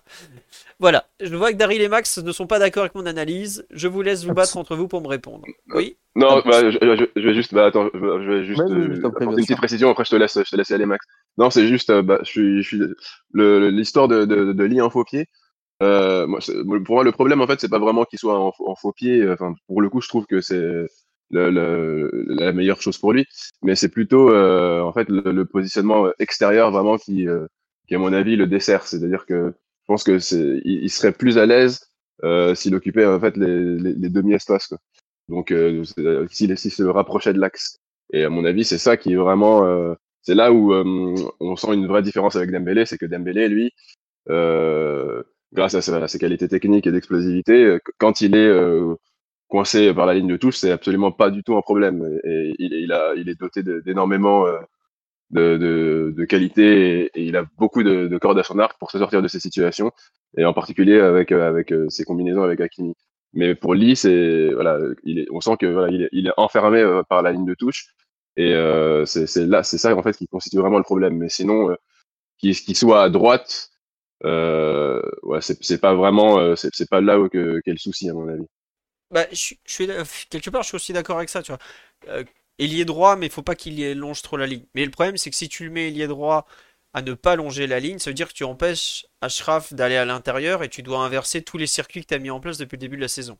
[0.80, 3.66] Voilà, je vois que Daryl et Max ne sont pas d'accord avec mon analyse.
[3.70, 5.44] Je vous laisse vous battre entre vous pour me répondre.
[5.74, 8.96] Oui, Non, bah, je, je- je vais juste, bah, attends, je, je vais juste euh,
[9.04, 9.90] apporter une petite précision.
[9.90, 11.04] Après, je te laisse, je te laisse aller, Max.
[11.36, 12.80] Non, c'est juste, euh, bah, je suis,
[13.34, 15.26] l'histoire de, de, de Lee en faux pied.
[15.82, 16.26] Euh,
[16.84, 19.28] pour moi, le problème, en fait, c'est pas vraiment qu'il soit en, faux pied.
[19.30, 20.86] Enfin, pour le coup, je trouve que c'est
[21.30, 23.26] la meilleure chose pour lui.
[23.62, 27.46] Mais c'est plutôt, euh, en fait, le, positionnement extérieur vraiment qui, euh,
[27.86, 28.86] qui, à mon avis, le dessert.
[28.86, 29.52] C'est-à-dire que
[29.82, 30.18] je pense que
[30.64, 31.80] il, serait plus à l'aise
[32.24, 34.74] euh, s'il occupait en fait les, demi-espaces.
[35.28, 37.78] Donc, euh, euh, s'il se rapprochait de l'axe.
[38.12, 41.56] Et à mon avis, c'est ça qui est vraiment, euh, c'est là où euh, on
[41.56, 43.72] sent une vraie différence avec Dembélé, c'est que Dembélé, lui,
[44.30, 45.22] euh,
[45.52, 48.94] grâce à ses, qualités techniques et d'explosivité, euh, quand il est euh,
[49.48, 52.20] coincé par la ligne de touche, c'est absolument pas du tout un problème.
[52.24, 54.58] Et il, il a, il est doté d'énormément euh,
[55.30, 58.90] de, de, de qualité et, il a beaucoup de, de cordes à son arc pour
[58.90, 59.92] se sortir de ces situations
[60.36, 62.94] et en particulier avec avec ses combinaisons avec Hakimi.
[63.34, 66.32] Mais pour Lee, c'est voilà, il est, on sent que voilà, il est, il est
[66.38, 67.88] enfermé par la ligne de touche
[68.38, 71.16] et euh, c'est là, c'est ça en fait qui constitue vraiment le problème.
[71.18, 71.76] Mais sinon,
[72.38, 73.70] qu'il soit à droite,
[74.24, 78.14] euh, ouais, c'est pas vraiment, euh, c'est pas là où que qu'est le souci à
[78.14, 78.46] mon avis.
[79.10, 79.86] bah, je, suis- je suis
[80.28, 81.58] quelque part, je suis aussi d'accord avec ça, tu vois.
[82.08, 82.24] Euh,
[82.58, 84.66] ailier droit, mais il faut pas qu'il y longe trop la ligne.
[84.74, 86.46] Mais le problème, c'est que si tu le mets ailier droit
[86.94, 90.04] à ne pas longer la ligne, ça veut dire que tu empêches Ashraf d'aller à
[90.04, 92.76] l'intérieur et tu dois inverser tous les circuits que tu as mis en place depuis
[92.76, 93.38] le début de la saison.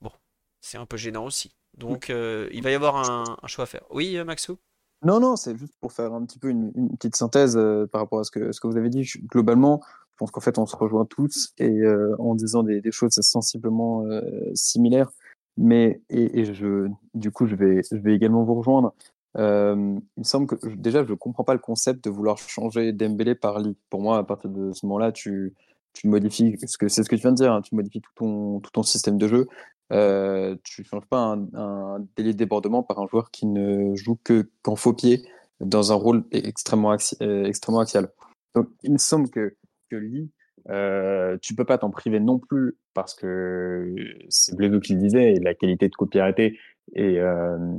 [0.00, 0.12] Bon,
[0.60, 1.54] c'est un peu gênant aussi.
[1.74, 3.84] Donc, euh, il va y avoir un, un choix à faire.
[3.90, 4.58] Oui, Maxou?
[5.04, 8.20] Non, non, c'est juste pour faire un petit peu une, petite synthèse euh, par rapport
[8.20, 9.04] à ce que, ce que vous avez dit.
[9.26, 9.82] Globalement,
[10.12, 14.04] je pense qu'en fait, on se rejoint tous et euh, en disant des, choses sensiblement
[14.06, 14.22] euh,
[14.54, 15.10] similaires.
[15.58, 18.94] Mais et, je, du coup, je vais, je vais également vous rejoindre.
[19.36, 23.34] Il me semble que déjà, je ne comprends pas le concept de vouloir changer Dembélé
[23.34, 23.76] par Lee.
[23.90, 25.54] Pour moi, à partir de ce moment-là, tu,
[25.92, 26.68] tu modifies c'est
[27.02, 27.52] ce que tu viens de dire.
[27.52, 29.48] hein, tu modifies tout ton, tout ton système de jeu.
[29.94, 34.18] Euh, tu ne changes pas un, un de débordement par un joueur qui ne joue
[34.24, 35.22] que qu'en faux pied
[35.60, 38.08] dans un rôle extrêmement, euh, extrêmement axial.
[38.54, 39.56] Donc, il me semble que,
[39.90, 40.30] que Lee,
[40.68, 43.94] euh, tu peux pas t'en priver non plus parce que
[44.28, 46.58] c'est Blaisou qui le disait et la qualité de pied arrêté
[46.94, 47.76] est, euh,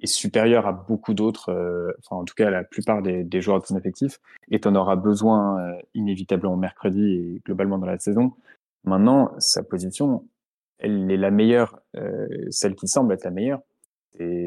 [0.00, 1.50] est supérieure à beaucoup d'autres,
[1.98, 4.18] enfin en tout cas à la plupart des, des joueurs de son effectif
[4.50, 5.58] et tu en auras besoin
[5.94, 8.32] inévitablement mercredi et globalement dans la saison.
[8.84, 10.24] Maintenant, sa position,
[10.82, 13.60] elle est la meilleure, euh, celle qui semble être la meilleure.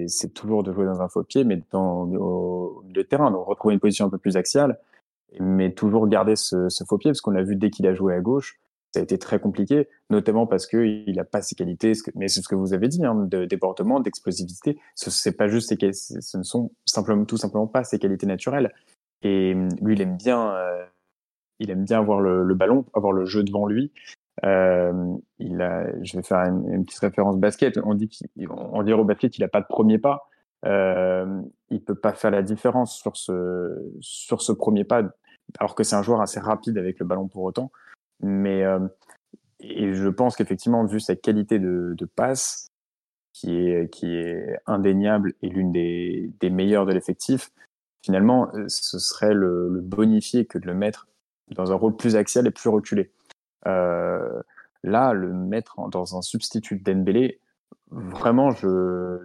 [0.08, 3.48] C'est toujours de jouer dans un faux pied, mais dans, au milieu de terrain, donc
[3.48, 4.80] retrouver une position un peu plus axiale,
[5.40, 8.22] mais toujours garder ce, faux pied, parce qu'on l'a vu dès qu'il a joué à
[8.22, 8.60] gauche,
[8.94, 12.48] ça a été très compliqué, notamment parce qu'il n'a pas ses qualités, mais c'est ce
[12.48, 14.78] que vous avez dit, hein, de déportement, d'explosivité.
[14.94, 18.72] Ce, c'est pas juste ce ne sont simplement, tout simplement pas ses qualités naturelles.
[19.24, 20.86] Et lui, il aime bien, euh,
[21.60, 23.92] il aime bien avoir le, ballon, avoir le jeu devant lui.
[24.44, 27.80] Euh, il a, je vais faire une, petite référence basket.
[27.84, 28.10] On dit
[28.48, 30.28] qu'on dirait au basket, il n'a pas de premier pas.
[30.66, 35.04] Euh, il peut pas faire la différence sur ce sur ce premier pas,
[35.60, 37.72] alors que c'est un joueur assez rapide avec le ballon pour autant.
[38.22, 38.80] Mais euh,
[39.60, 42.68] et je pense qu'effectivement, vu sa qualité de, de, passe,
[43.34, 47.52] qui est, qui est indéniable et l'une des, des meilleures de l'effectif,
[48.04, 51.08] finalement, ce serait le, le, bonifier que de le mettre
[51.52, 53.12] dans un rôle plus axial et plus reculé.
[53.68, 54.42] Euh,
[54.84, 57.40] là, le mettre dans un substitut d'Embélé,
[57.92, 58.52] vraiment,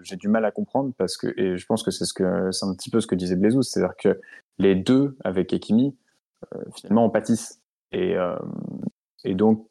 [0.03, 2.75] j'ai du mal à comprendre parce que, et je pense que c'est ce que un
[2.75, 4.21] petit peu ce que disait Blazou, c'est-à-dire que
[4.59, 5.97] les deux avec Ekimi,
[6.55, 7.61] euh, finalement, on pâtissent.
[7.93, 8.37] Et, euh,
[9.25, 9.67] et donc,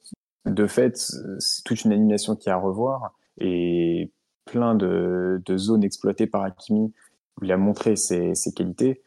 [0.46, 4.12] de fait, c'est toute une animation qui a à revoir et
[4.46, 6.94] plein de, zones exploitées par Hakimi
[7.40, 9.02] où il a montré ses, qualités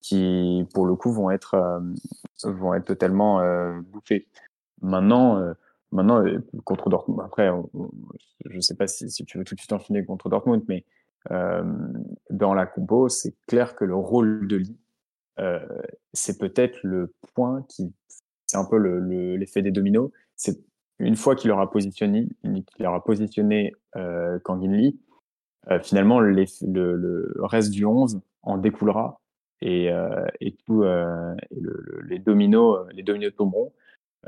[0.00, 1.80] qui, pour le coup, vont être, euh,
[2.44, 3.40] vont être totalement
[3.92, 4.26] bouffées.
[4.82, 5.54] Maintenant, euh,
[5.92, 6.22] maintenant
[6.64, 7.50] contre Dortmund, après,
[8.44, 10.84] je ne sais pas si, tu veux tout de suite enchaîner contre Dortmund, mais
[12.30, 14.78] dans la compo, c'est clair que le rôle de Lee,
[16.12, 17.92] c'est peut-être le point qui
[18.46, 18.78] c'est un peu
[19.36, 20.10] l'effet le, des dominos.
[20.36, 20.58] C'est
[20.98, 24.98] une fois qu'il aura positionné, qu'il aura positionné euh, Kangin Lee,
[25.70, 29.20] euh, finalement le, reste du 11 en découlera
[29.60, 31.34] et, euh, et tout euh,
[32.04, 33.72] les dominos les dominos tomberont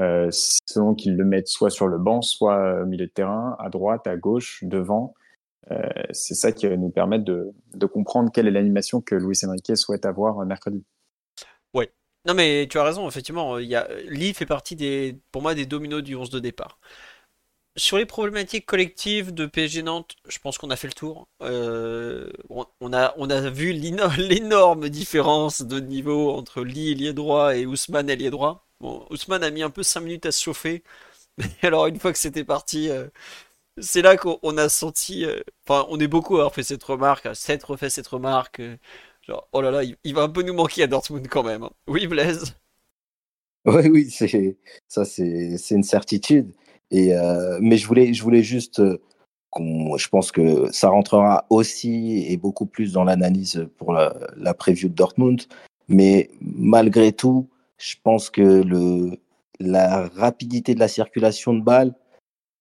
[0.01, 3.69] euh, selon qu'ils le mettent soit sur le banc, soit au milieu de terrain, à
[3.69, 5.15] droite, à gauche, devant.
[6.13, 10.07] c'est ça qui va nous permettre de, comprendre quelle est l'animation que Luis Enrique souhaite
[10.07, 10.85] avoir mercredi.
[11.75, 11.93] Ouais,
[12.27, 13.89] non mais tu as raison, effectivement, il y a...
[14.09, 16.79] Lee fait partie des, pour moi des dominos du 11 de départ.
[17.79, 21.29] Sur les problématiques collectives de PSG Nantes, je pense qu'on a fait le tour.
[21.43, 23.73] Euh, on, a, on a vu
[24.19, 28.68] l'énorme différence de niveau entre Lee ailier droit et Ousmane ailier droit.
[28.81, 30.83] Bon, Ousmane a mis un peu 5 minutes à se chauffer,
[31.39, 33.09] mais alors une fois que c'était parti, euh,
[33.79, 37.29] c'est là qu'on a senti, euh, enfin on est beaucoup à avoir fait cette remarque,
[37.35, 38.61] cette refait cette remarque,
[39.53, 41.65] oh là là, il, va un peu nous manquer à Dortmund quand même.
[41.65, 41.71] Hein.
[41.87, 42.55] Oui, Blaise?
[43.65, 44.57] Oui, oui, c'est,
[44.87, 46.55] ça c'est, une certitude.
[46.91, 48.99] Et, euh, mais je voulais, je voulais juste euh,
[49.57, 54.89] je pense que ça rentrera aussi et beaucoup plus dans l'analyse pour la, la preview
[54.89, 55.43] de Dortmund.
[55.89, 57.49] Mais malgré tout,
[57.79, 59.19] je pense que le,
[59.61, 61.95] la rapidité de la circulation de balles,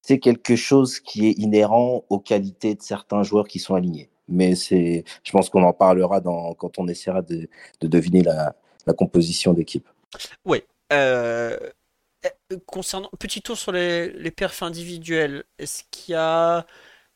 [0.01, 4.55] c'est quelque chose qui est inhérent aux qualités de certains joueurs qui sont alignés mais
[4.55, 7.49] c'est, je pense qu'on en parlera dans, quand on essaiera de,
[7.81, 8.55] de deviner la,
[8.85, 9.87] la, composition d'équipe.
[10.45, 10.63] Oui.
[10.93, 11.57] Euh,
[12.23, 16.65] eh, concernant petit tour sur les, les perfs individuels, est-ce qu'il y a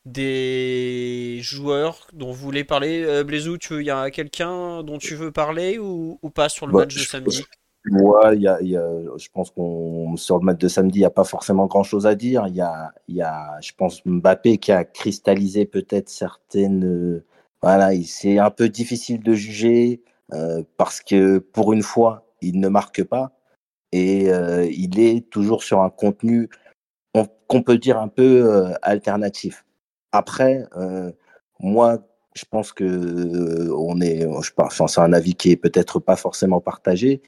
[0.04, 3.04] des joueurs dont vous voulez parler?
[3.04, 6.72] Euh, Blaisou, il y a quelqu'un dont tu veux parler ou, ou pas sur le
[6.72, 7.44] match de samedi?
[7.90, 11.06] Ouais, y a, y a, je pense qu'on sur le match de samedi, il n'y
[11.06, 12.46] a pas forcément grand-chose à dire.
[12.46, 17.22] Il y a, y a, je pense, Mbappé qui a cristallisé peut-être certaines.
[17.60, 20.02] voilà, c'est un peu difficile de juger
[20.32, 23.32] euh, parce que pour une fois, il ne marque pas
[23.92, 26.48] et euh, il est toujours sur un contenu
[27.48, 29.64] qu'on peut dire un peu euh, alternatif.
[30.12, 31.12] Après, euh,
[31.60, 31.98] moi,
[32.34, 36.16] je pense que euh, on est, je pense, c'est un avis qui est peut-être pas
[36.16, 37.22] forcément partagé,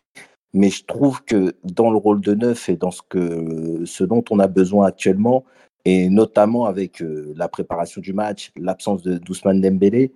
[0.55, 4.24] mais je trouve que dans le rôle de neuf et dans ce, que, ce dont
[4.30, 5.44] on a besoin actuellement,
[5.84, 10.14] et notamment avec euh, la préparation du match, l'absence de Doucement Dembélé,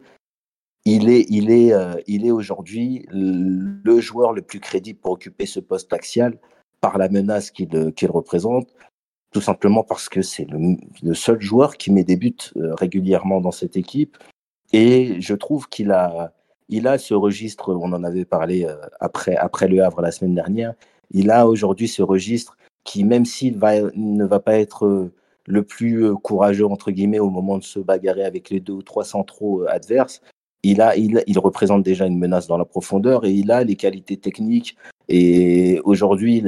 [0.84, 5.45] il est, il est, euh, il est aujourd'hui le joueur le plus crédible pour occuper
[5.45, 6.39] ce poste axial
[6.80, 8.72] par la menace qu'il représente,
[9.32, 13.51] tout simplement parce que c'est le, seul joueur qui met des buts euh, régulièrement dans
[13.51, 14.16] cette équipe.
[14.72, 16.32] Et je trouve qu'il a,
[16.69, 20.35] il a ce registre, on en avait parlé euh, après, après Le Havre la semaine
[20.35, 20.75] dernière,
[21.11, 25.12] il a aujourd'hui ce registre qui, même s'il ne va pas être euh,
[25.47, 28.83] le plus euh, courageux, entre guillemets, au moment de se bagarrer avec les deux ou
[28.83, 30.21] trois centraux adverses,
[30.62, 33.77] il, a, il, il représente déjà une menace dans la profondeur et il a les
[33.77, 34.77] qualités techniques
[35.09, 36.43] et aujourd'hui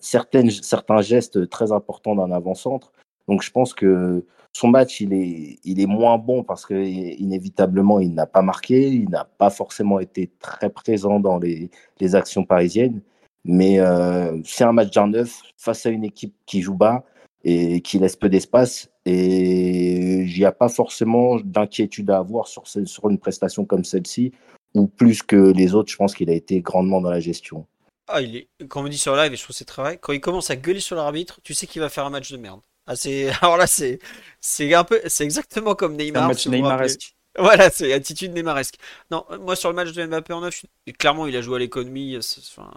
[0.00, 2.92] certains gestes très importants d'un avant-centre.
[3.28, 8.00] Donc je pense que son match, il est, il est moins bon parce que inévitablement,
[8.00, 11.70] il n'a pas marqué, il n'a pas forcément été très présent dans les,
[12.14, 13.00] actions parisiennes.
[13.44, 17.04] Mais euh, c'est un match d'un neuf face à une équipe qui joue bas
[17.44, 18.90] et qui laisse peu d'espace.
[19.06, 22.64] Et il n'y a pas forcément d'inquiétude à avoir sur,
[23.08, 24.32] une prestation comme celle-ci,
[24.74, 27.66] ou plus que les autres, je pense qu'il a été grandement dans la gestion.
[28.08, 30.12] Ah, il est, comme on dit sur live, et je trouve c'est très vrai, quand
[30.12, 32.60] il commence à gueuler sur l'arbitre, tu sais qu'il va faire un match de merde.
[32.88, 34.00] Ah, c'est, alors là, c'est,
[34.40, 36.24] c'est un peu, c'est exactement comme Neymar.
[36.24, 36.46] Un match.
[36.46, 37.14] Neymaresque.
[37.38, 38.76] Voilà, c'est attitude Neymaresque.
[39.12, 40.64] Non, moi sur le match de Mbappé en 9,
[40.98, 42.16] clairement il a joué à l'économie.
[42.18, 42.72] Enfin,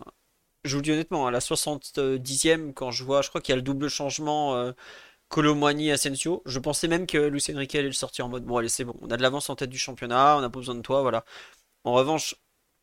[0.66, 3.56] je vous le dis honnêtement, à la 70e, quand je vois, je crois qu'il y
[3.56, 4.74] a le double changement euh,
[5.30, 8.70] Colomboigny Asensio, je pensais même que Luis Enrique allait le sortir en mode bon allez
[8.70, 10.82] c'est bon, on a de l'avance en tête du championnat, on n'a pas besoin de
[10.82, 11.26] toi, voilà.
[11.84, 12.36] En revanche,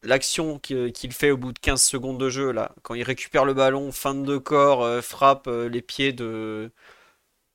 [0.03, 3.45] l'action qui- qu'il fait au bout de 15 secondes de jeu là, quand il récupère
[3.45, 6.73] le ballon, fin de corps, euh, frappe euh, les pieds de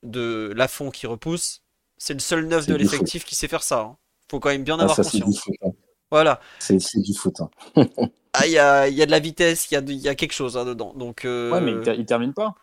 [0.04, 1.62] de Lafont qui repousse,
[1.98, 3.80] c'est le seul neuf de l'effectif qui sait faire ça.
[3.80, 3.96] hein.
[4.30, 5.44] Faut quand même bien Ah, avoir ça, c'est du conscience.
[5.44, 5.54] foot.
[5.64, 5.70] hein.
[6.10, 6.40] Voilà.
[6.60, 7.40] C'est c'est du foot.
[7.40, 7.50] hein.
[8.36, 10.32] Ah, il y a, il y a de la vitesse, il y y a quelque
[10.32, 10.92] chose hein, dedans.
[10.94, 12.56] Donc, euh, Ouais, mais il, ter- il termine pas.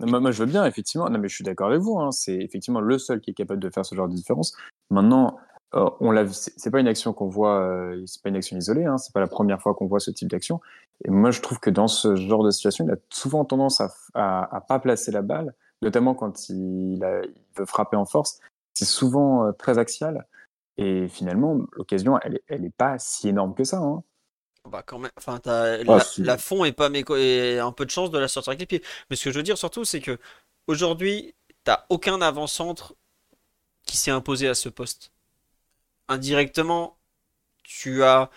[0.00, 1.08] Moi, moi, je veux bien, effectivement.
[1.08, 1.96] Non, mais je suis d'accord avec vous.
[2.00, 2.10] hein.
[2.10, 4.52] C'est effectivement le seul qui est capable de faire ce genre de différence.
[4.90, 5.38] Maintenant,
[5.76, 6.24] euh, on l'a.
[6.24, 7.60] vu- C'est c'est pas une action qu'on voit.
[7.60, 8.84] euh, c'est pas une action isolée.
[8.84, 8.98] Hein.
[8.98, 10.60] C'est pas la première fois qu'on voit ce type d'action.
[11.04, 13.92] Et moi, je trouve que dans ce genre de situation, il a souvent tendance à,
[14.14, 18.40] à, à pas placer la balle, notamment quand il, a- il veut frapper en force.
[18.74, 20.26] C'est souvent euh, très axial.
[20.78, 23.78] Et finalement, l'occasion, elle, est- elle est pas si énorme que ça.
[23.78, 24.02] Hein.
[24.70, 26.22] bah, quand même, enfin, t'as- Ah, la, si.
[26.22, 28.66] la fond est pas méco- et un peu de chance de la sortir avec les
[28.66, 28.82] pieds.
[29.10, 30.18] Mais ce que je veux dire surtout, c'est que
[30.68, 32.94] aujourd'hui, t'as aucun avant-centre
[33.84, 35.12] qui s'est imposé à ce poste.
[36.08, 36.96] Indirectement,
[37.64, 38.30] tu as.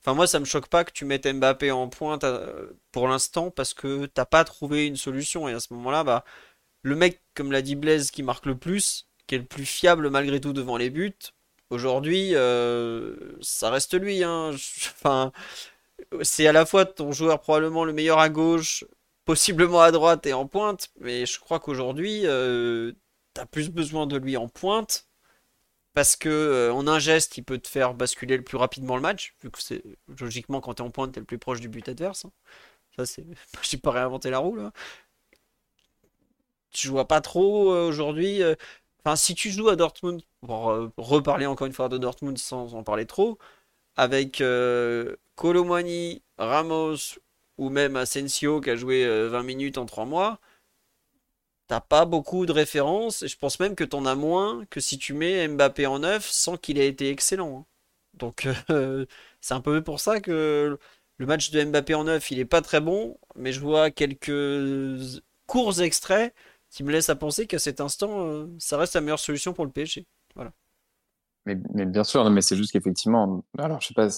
[0.00, 3.50] Enfin, moi, ça me choque pas que tu mettes Mbappé en pointe euh, pour l'instant
[3.50, 5.48] parce que t'as pas trouvé une solution.
[5.48, 6.24] Et à ce moment-là, bah,
[6.88, 10.10] le mec, comme l'a dit Blaise, qui marque le plus, qui est le plus fiable
[10.10, 11.14] malgré tout devant les buts,
[11.70, 14.22] aujourd'hui, euh, ça reste lui.
[14.24, 14.52] Hein.
[16.22, 18.84] C'est à la fois ton joueur probablement le meilleur à gauche,
[19.24, 22.92] possiblement à droite et en pointe, mais je crois qu'aujourd'hui, euh,
[23.34, 25.06] t'as plus besoin de lui en pointe
[25.94, 29.34] parce que euh, un geste, il peut te faire basculer le plus rapidement le match,
[29.42, 29.82] vu que c'est
[30.20, 32.24] logiquement quand t'es en pointe, t'es le plus proche du but adverse.
[32.26, 32.32] hein.
[32.96, 33.24] Ça, c'est,
[33.62, 34.58] j'ai pas réinventé la roue.
[36.74, 38.42] Je vois pas trop euh, aujourd'hui.
[38.42, 38.54] euh,
[39.04, 42.74] Enfin, si tu joues à Dortmund, pour euh, reparler encore une fois de Dortmund sans
[42.74, 43.38] en parler trop,
[43.96, 44.42] avec
[45.36, 47.18] Colomwani, Ramos
[47.58, 50.40] ou même Asensio qui a joué euh, 20 minutes en 3 mois,
[51.66, 54.98] t'as pas beaucoup de références et je pense même que t'en as moins que si
[54.98, 57.60] tu mets Mbappé en neuf sans qu'il ait été excellent.
[57.60, 57.66] hein.
[58.14, 58.48] Donc
[59.40, 60.78] c'est un peu pour ça que
[61.18, 64.30] le match de Mbappé en neuf il est pas très bon, mais je vois quelques
[65.46, 66.34] courts extraits
[66.70, 69.64] qui me laissent à penser qu'à cet instant euh, ça reste la meilleure solution pour
[69.64, 70.06] le PSG.
[71.46, 74.08] Mais, mais bien sûr, non, mais c'est juste qu'effectivement, alors je sais pas,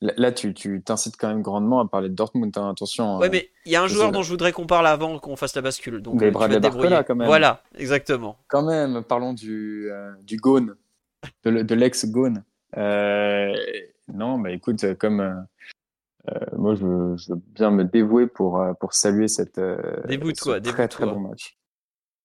[0.00, 3.18] là, tu tu t'incites quand même grandement à parler de Dortmund, hein, attention.
[3.18, 5.36] Ouais, euh, mais il y a un joueur dont je voudrais qu'on parle avant qu'on
[5.36, 6.00] fasse la bascule.
[6.00, 6.60] Donc, Mais euh, te débrouiller.
[6.60, 7.26] Barcola, quand même.
[7.28, 8.36] Voilà, exactement.
[8.48, 10.76] Quand même, parlons du, euh, du Gaune,
[11.44, 12.42] de, le- de l'ex-Gaune.
[12.76, 18.94] Non, bah écoute, comme euh, moi, je veux, je veux bien me dévouer pour, pour
[18.94, 19.60] saluer cette,
[20.34, 21.56] ce très très bon match.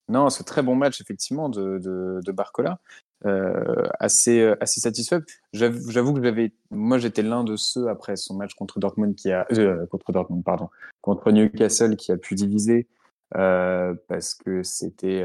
[0.09, 2.79] Non, ce très bon match, effectivement, de, de, Barcola.
[3.25, 5.19] Euh, assez, euh, assez satisfait.
[5.53, 9.45] J'avoue que j'avais, moi, j'étais l'un de ceux après son match contre Dortmund qui a,
[9.51, 10.69] euh, contre Dortmund, pardon,
[11.01, 12.87] contre Newcastle qui a pu diviser
[13.31, 15.23] parce que c'était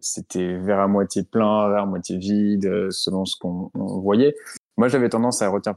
[0.00, 4.34] c'était vers à moitié plein, vers à moitié vide, selon ce qu'on on voyait.
[4.76, 5.76] Moi, j'avais tendance à retenir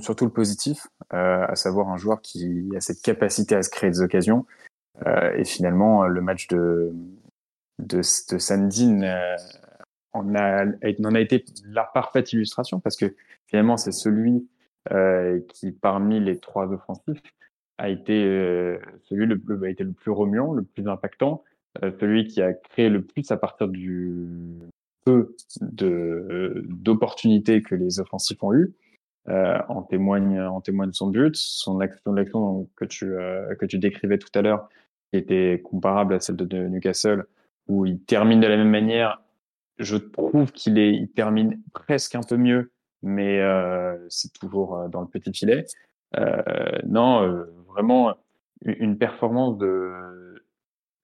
[0.00, 4.00] surtout le positif, à savoir un joueur qui a cette capacité à se créer des
[4.00, 4.46] occasions.
[5.36, 6.94] Et finalement, le match de
[7.78, 9.36] de, de samedi euh,
[10.12, 13.14] en a, en a été la parfaite illustration parce que
[13.46, 14.48] finalement, c'est celui
[14.92, 17.22] euh, qui, parmi les trois offensifs,
[17.78, 21.44] a été euh, celui le, a été le plus remuant, le plus impactant,
[21.82, 24.26] euh, celui qui a créé le plus à partir du
[25.04, 28.74] peu de d'opportunités que les offensifs ont eu.
[29.28, 33.78] Euh, en témoigne en témoigne son but, son action l'action que tu euh, que tu
[33.78, 34.68] décrivais tout à l'heure,
[35.12, 37.26] qui était comparable à celle de, de Newcastle,
[37.68, 39.22] où il termine de la même manière.
[39.78, 44.88] Je trouve qu'il est il termine presque un peu mieux, mais euh, c'est toujours euh,
[44.88, 45.64] dans le petit filet.
[46.16, 46.42] Euh,
[46.86, 48.14] non, euh, vraiment
[48.64, 50.42] une performance de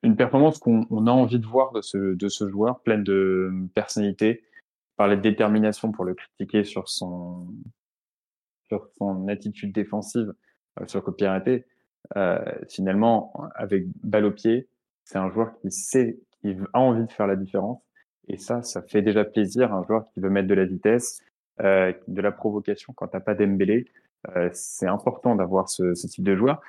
[0.02, 3.52] une performance qu'on on a envie de voir de ce de ce joueur, pleine de
[3.74, 4.42] personnalité.
[4.96, 7.48] Parler de détermination pour le critiquer sur son
[8.68, 10.32] sur son attitude défensive,
[10.80, 11.66] euh, sur copier arrêté.
[12.16, 12.38] Euh,
[12.68, 14.68] finalement, avec balle au pied,
[15.04, 17.80] c'est un joueur qui sait, qui a envie de faire la différence.
[18.28, 19.72] Et ça, ça fait déjà plaisir.
[19.72, 21.22] Un joueur qui veut mettre de la vitesse,
[21.60, 23.86] euh, de la provocation quand t'as pas Dembélé.
[24.36, 26.60] Euh, c'est important d'avoir ce, type de joueur.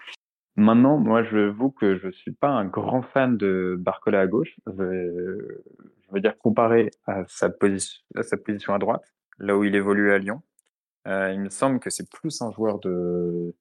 [0.55, 4.55] Maintenant, moi, je vous que je suis pas un grand fan de Barcola à gauche.
[4.67, 5.61] Je,
[6.11, 10.41] veux dire comparé à sa position, à droite, là où il évolue à Lyon.
[11.07, 13.53] Euh, il me semble que c'est plus un joueur de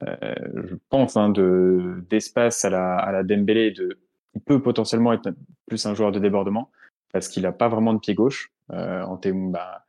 [0.00, 3.72] je pense, hein, de d'espace à la, à la Dembélé.
[3.72, 3.98] De,
[4.34, 5.30] il peut potentiellement être
[5.66, 6.70] plus un joueur de débordement
[7.12, 8.52] parce qu'il n'a pas vraiment de pied gauche.
[8.70, 9.18] en
[9.50, 9.84] bah,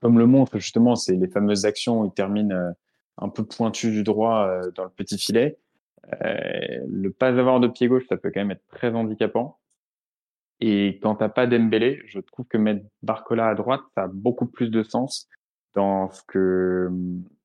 [0.00, 2.04] comme le montre justement, c'est les fameuses actions.
[2.04, 2.74] Il termine
[3.18, 5.56] un peu pointu du droit dans le petit filet.
[6.20, 9.58] le pas avoir de pied gauche, ça peut quand même être très handicapant.
[10.60, 14.46] Et quand t'as pas Dembélé, je trouve que mettre Barcola à droite, ça a beaucoup
[14.46, 15.26] plus de sens
[15.74, 16.90] dans ce que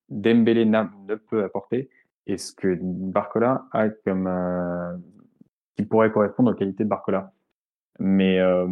[0.10, 1.90] Dembélé ne peut apporter
[2.28, 4.98] et ce que Barcola a comme euh,
[5.76, 7.32] qui pourrait correspondre aux qualités de Barcola.
[8.00, 8.68] Mais euh,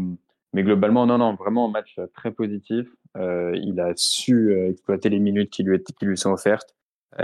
[0.54, 2.88] mais globalement, non, non, vraiment un match très positif.
[3.18, 6.76] Euh, il a su euh, exploiter les minutes qui lui, qui lui sont offertes.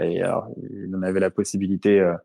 [0.02, 2.16] Et alors, il en avait la possibilité euh,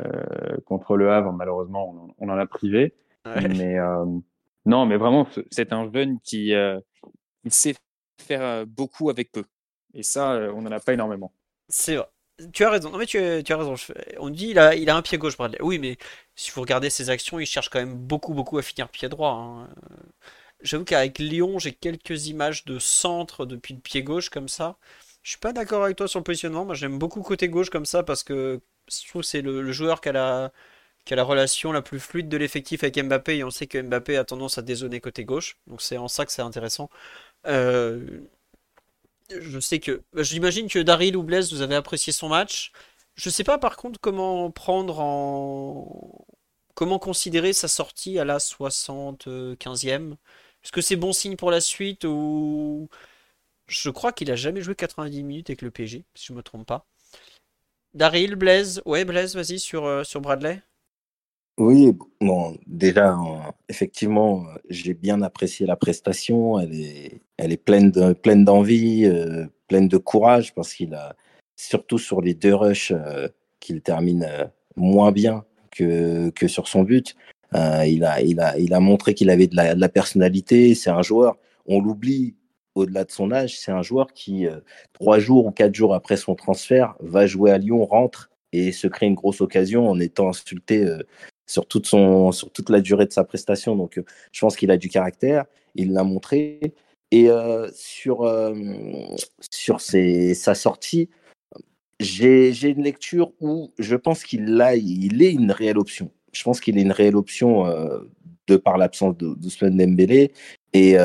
[0.00, 1.32] euh contre le Havre.
[1.32, 2.94] Malheureusement, on, on en a privé.
[3.26, 4.04] Mais euh,
[4.66, 6.78] non, mais vraiment, c'est un jeune qui, euh,
[7.46, 7.74] sait
[8.20, 9.44] faire beaucoup avec peu.
[9.94, 11.32] Et ça, on n'en a pas énormément.
[11.68, 12.06] C'est vrai.
[12.52, 12.90] Tu as raison.
[12.90, 13.74] Non, mais tu, as raison.
[14.18, 15.58] On dit il a, un pied gauche, Bradley.
[15.60, 15.98] Oui, mais
[16.36, 19.32] si vous regardez ses actions, il cherche quand même beaucoup, beaucoup à finir pied droit.
[19.32, 19.68] Hein.
[20.60, 24.76] J'avoue qu'avec Lyon, j'ai quelques images de centre depuis le pied gauche comme ça.
[25.22, 26.64] Je suis pas d'accord avec toi sur le positionnement.
[26.64, 28.60] Moi, j'aime beaucoup côté gauche comme ça parce que
[28.90, 30.52] je trouve c'est le, joueur qui a la,
[31.04, 33.80] qui a la relation la plus fluide de l'effectif avec Mbappé, et on sait que
[33.80, 36.90] Mbappé a tendance à dézoner côté gauche, donc c'est en ça que c'est intéressant.
[37.46, 38.20] Euh,
[39.30, 40.02] je sais que.
[40.12, 42.72] Bah, j'imagine que Daryl ou Blaise, vous avez apprécié son match.
[43.14, 46.26] Je sais pas par contre comment prendre en.
[46.74, 50.12] Comment considérer sa sortie à la 75e
[50.62, 52.88] Est-ce que c'est bon signe pour la suite ou.
[53.68, 56.66] Je crois qu'il a jamais joué 90 minutes avec le PSG, si je me trompe
[56.66, 56.86] pas.
[57.94, 60.62] Daryl, Blaise, ouais Blaise, vas-y sur, euh, sur Bradley.
[61.58, 63.18] Oui, bon, déjà,
[63.68, 66.58] effectivement, j'ai bien apprécié la prestation.
[66.60, 71.16] Elle est, elle est pleine de, pleine d'envie, euh, pleine de courage, parce qu'il a,
[71.56, 73.28] surtout sur les deux rushs, euh,
[73.60, 74.44] qu'il termine euh,
[74.76, 77.16] moins bien que, que sur son but.
[77.54, 80.74] il, a, il, a, il a montré qu'il avait de la, de la personnalité.
[80.74, 82.34] C'est un joueur, on l'oublie
[82.74, 84.46] au-delà de son âge, c'est un joueur qui,
[84.92, 88.86] trois jours ou quatre jours après son transfert, va jouer à Lyon, rentre et se
[88.86, 90.86] crée une grosse occasion en étant insulté
[91.46, 93.74] sur toute, son, sur toute la durée de sa prestation.
[93.74, 96.74] Donc, je pense qu'il a du caractère, il l'a montré.
[97.10, 97.28] Et
[97.74, 98.30] sur,
[99.50, 101.08] sur sa sortie,
[102.00, 106.10] j'ai une lecture où je pense qu'il il est une réelle option.
[106.32, 107.64] Je pense qu'il est une réelle option
[108.46, 110.32] de par l'absence d'Ousmane Dembélé
[110.74, 110.96] et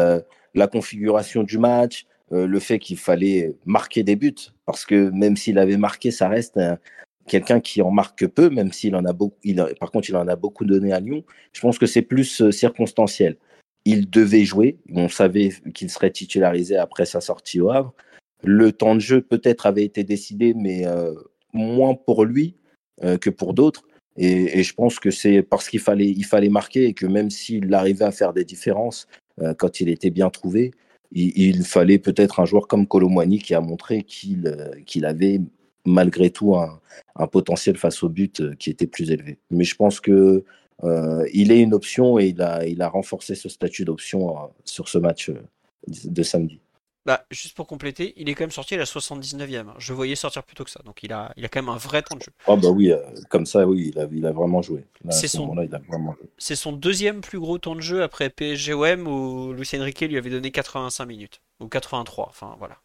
[0.55, 4.35] la configuration du match, le fait qu'il fallait marquer des buts,
[4.65, 6.59] parce que même s'il avait marqué, ça reste
[7.27, 9.37] quelqu'un qui en marque peu, même s'il en a beaucoup,
[9.79, 11.23] par contre, il en a beaucoup donné à Lyon.
[11.53, 13.37] Je pense que c'est plus circonstanciel.
[13.85, 14.77] Il devait jouer.
[14.91, 17.93] On savait qu'il serait titularisé après sa sortie au Havre.
[18.43, 21.13] Le temps de jeu peut-être avait été décidé, mais euh,
[21.53, 22.55] moins pour lui
[23.03, 23.83] euh, que pour d'autres.
[24.15, 27.73] Et, je pense que c'est parce qu'il fallait, il fallait marquer et que même s'il
[27.73, 29.07] arrivait à faire des différences
[29.57, 30.69] quand il était bien trouvé,
[31.13, 35.41] il, fallait peut-être un joueur comme Colomwani qui a montré qu'il avait
[35.85, 36.79] malgré tout un,
[37.27, 39.37] potentiel face au but euh, qui était plus élevé.
[39.51, 40.45] Mais je pense que euh,
[41.33, 44.87] il est une option et il a, il a renforcé ce statut d'option euh, sur
[44.87, 45.31] ce match
[45.87, 46.59] de samedi.
[47.05, 49.73] Bah, juste pour compléter, il est quand même sorti à la 79e.
[49.77, 50.79] Je voyais sortir plus tôt que ça.
[50.85, 52.31] Donc il a, il a quand même un vrai temps de jeu.
[52.47, 52.93] Ah bah oui,
[53.29, 54.85] comme ça, oui, il a, il a vraiment joué.
[55.09, 55.53] C'est son,
[56.37, 60.51] son, deuxième plus gros temps de jeu après PSGOM où Lucien Enrique lui avait donné
[60.51, 61.41] 85 minutes.
[61.59, 62.77] Ou 83, enfin voilà.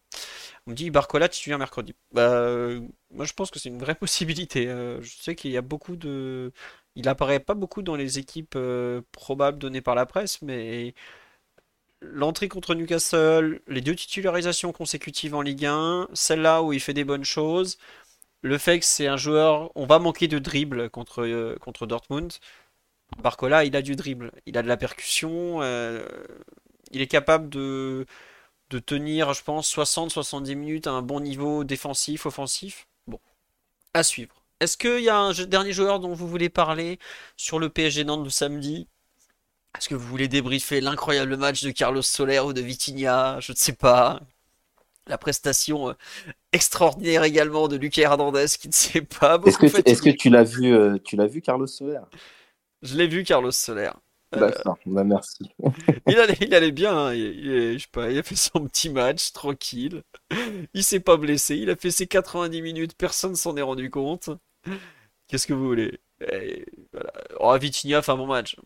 [0.68, 1.94] On me dit Barcola viens mercredi.
[2.12, 4.68] Bah, euh, moi je pense que c'est une vraie possibilité.
[4.68, 6.52] Euh, je sais qu'il y a beaucoup de.
[6.94, 10.94] Il apparaît pas beaucoup dans les équipes euh, probables données par la presse, mais
[12.02, 17.04] l'entrée contre Newcastle, les deux titularisations consécutives en Ligue 1, celle-là où il fait des
[17.04, 17.78] bonnes choses,
[18.42, 22.34] le fait que c'est un joueur, on va manquer de dribble contre, contre Dortmund.
[23.22, 25.62] Barcola, il a du dribble, il a de la percussion,
[26.92, 28.06] il est capable de
[28.70, 32.86] de tenir, je pense, 60-70 minutes à un bon niveau défensif, offensif.
[33.06, 33.18] Bon,
[33.94, 34.34] à suivre.
[34.60, 36.98] Est-ce qu'il y a un dernier joueur dont vous voulez parler
[37.36, 38.88] sur le PSG Nantes de samedi?
[39.76, 43.38] Est-ce que vous voulez débriefer l'incroyable match de Carlos Soler ou de Vitinha?
[43.40, 44.20] Je ne sais pas.
[45.06, 45.92] La prestation euh,
[46.52, 50.42] extraordinaire également de Lucas Hernandez qui ne sait pas Est-ce que, est que, tu l'as
[50.42, 52.00] vu, euh, tu l'as vu Carlos Soler?
[52.82, 53.90] Je l'ai vu Carlos Soler.
[54.30, 55.50] Bah, merci.
[56.06, 57.14] il, allait, bien, hein.
[57.14, 60.02] il, je sais pas, il a fait son petit match tranquille.
[60.74, 64.30] Il s'est pas blessé, il a fait ses 90 minutes, personne s'en est rendu compte.
[65.28, 65.98] Qu'est-ce que vous voulez?
[66.92, 67.12] Voilà.
[67.40, 68.56] Oh, Vitinha fait un bon match.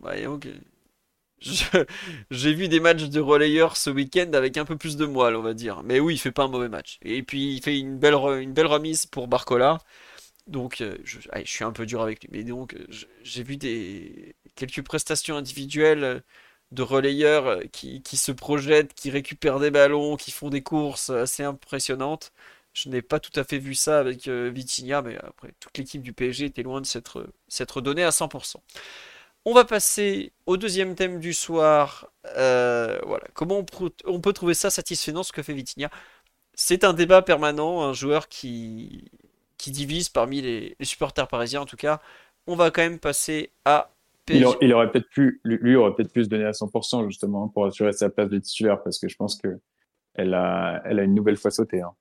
[2.31, 5.41] J'ai vu des matchs de relayeurs ce week-end avec un peu plus de moelle, on
[5.41, 5.83] va dire.
[5.83, 6.99] Mais oui, il fait pas un mauvais match.
[7.03, 9.79] Et puis il fait une belle, une belle remise pour Barcola.
[10.47, 12.75] Donc, euh, je, je, suis un peu dur avec lui, mais donc,
[13.23, 16.23] j'ai vu des quelques prestations individuelles
[16.71, 21.43] de relayeurs qui, qui, se projettent, qui récupèrent des ballons, qui font des courses assez
[21.43, 22.33] impressionnantes.
[22.73, 26.01] Je n'ai pas tout à fait vu ça avec euh, Vitinha, mais après, toute l'équipe
[26.01, 28.55] du PSG était loin de s'être donnée à 100%.
[29.45, 32.09] On va passer au deuxième thème du soir.
[32.37, 33.65] Euh, voilà, comment
[34.05, 35.89] on, peut trouver ça satisfaisant ce que fait Vitinha?
[36.55, 39.11] C'est un débat permanent, un joueur qui,
[39.63, 42.01] qui divise parmi les, supporters parisiens en tout cas.
[42.47, 43.91] On va quand même passer à
[44.25, 44.57] PSG.
[44.59, 47.93] Il, aurait peut-être pu, lui aurait peut-être pu se donner à 100% justement pour assurer
[47.93, 49.61] sa place de titulaire parce que je pense que
[50.15, 51.81] elle a, elle a une nouvelle fois sauté.
[51.81, 51.93] Hein.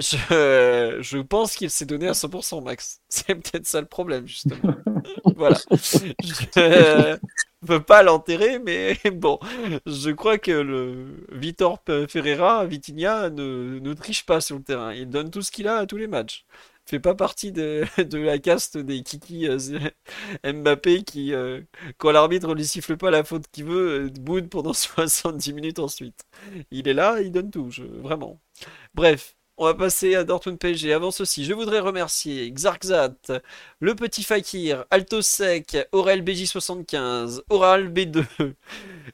[0.00, 3.00] Je, je pense qu'il s'est donné à 100%, Max.
[3.08, 4.74] C'est peut-être ça le problème, justement.
[5.36, 5.58] voilà.
[5.70, 6.08] Je
[6.58, 7.16] ne
[7.62, 9.38] veux pas l'enterrer, mais bon,
[9.86, 11.78] je crois que le Vitor
[12.08, 14.92] Ferreira, Vitinha, ne, ne triche pas sur le terrain.
[14.92, 16.44] Il donne tout ce qu'il a à tous les matchs
[16.86, 19.58] fait pas partie de, de, la caste des Kiki euh,
[20.52, 21.60] Mbappé qui, euh,
[21.98, 26.24] quand l'arbitre lui siffle pas la faute qu'il veut, euh, boude pendant 70 minutes ensuite.
[26.70, 27.70] Il est là, il donne tout,
[28.02, 28.40] vraiment.
[28.94, 30.92] Bref, on va passer à Dortmund PSG.
[30.92, 33.14] Avant ceci, je voudrais remercier Xarxat,
[33.80, 38.24] le petit Fakir, Altosec, Aurel BJ75, Oral B2,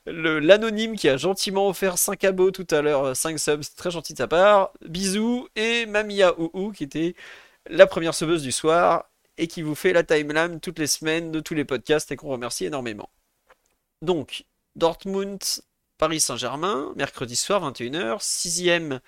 [0.06, 4.18] l'anonyme qui a gentiment offert 5 abos tout à l'heure, 5 subs, très gentil de
[4.18, 7.14] sa part, bisous, et Mamia Ouhou qui était
[7.68, 11.40] la première sauveuse du soir et qui vous fait la timeline toutes les semaines de
[11.40, 13.10] tous les podcasts et qu'on remercie énormément.
[14.02, 14.44] Donc,
[14.76, 15.38] Dortmund,
[15.96, 19.00] Paris Saint-Germain, mercredi soir, 21h, sixième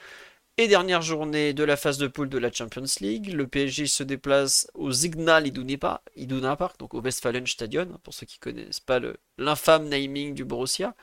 [0.56, 3.32] et dernière journée de la phase de poule de la Champions League.
[3.32, 8.80] Le PSG se déplace au Signal Iduna Park, donc au Westfalenstadion, pour ceux qui connaissent
[8.80, 9.00] pas
[9.38, 10.94] l'infâme naming du Borussia.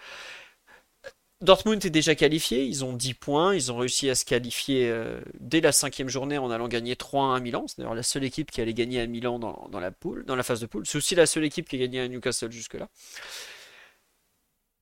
[1.41, 5.21] Dortmund est déjà qualifié, ils ont 10 points, ils ont réussi à se qualifier euh,
[5.39, 7.65] dès la cinquième journée en allant gagner 3-1 à Milan.
[7.67, 10.41] C'est d'ailleurs la seule équipe qui allait gagner à Milan dans, la poule, dans la
[10.41, 10.87] phase de poule.
[10.87, 12.89] C'est aussi la seule équipe qui a gagné à Newcastle jusque-là.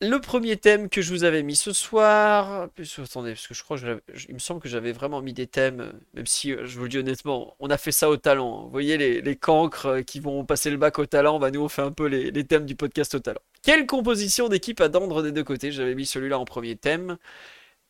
[0.02, 2.68] Le premier thème que je vous avais mis ce soir,
[2.98, 5.94] attendez, parce que je crois que il me semble que j'avais vraiment mis des thèmes,
[6.14, 8.64] même si euh, je vous le dis honnêtement, on a fait ça au talent.
[8.66, 11.70] Vous voyez les, cancres euh, qui vont passer le bac au talent, bah nous on
[11.70, 13.40] fait un peu les, les thèmes du podcast au talent.
[13.64, 15.72] Quelle composition d'équipe à dendre des deux côtés?
[15.72, 17.18] J'avais mis celui-là en premier thème.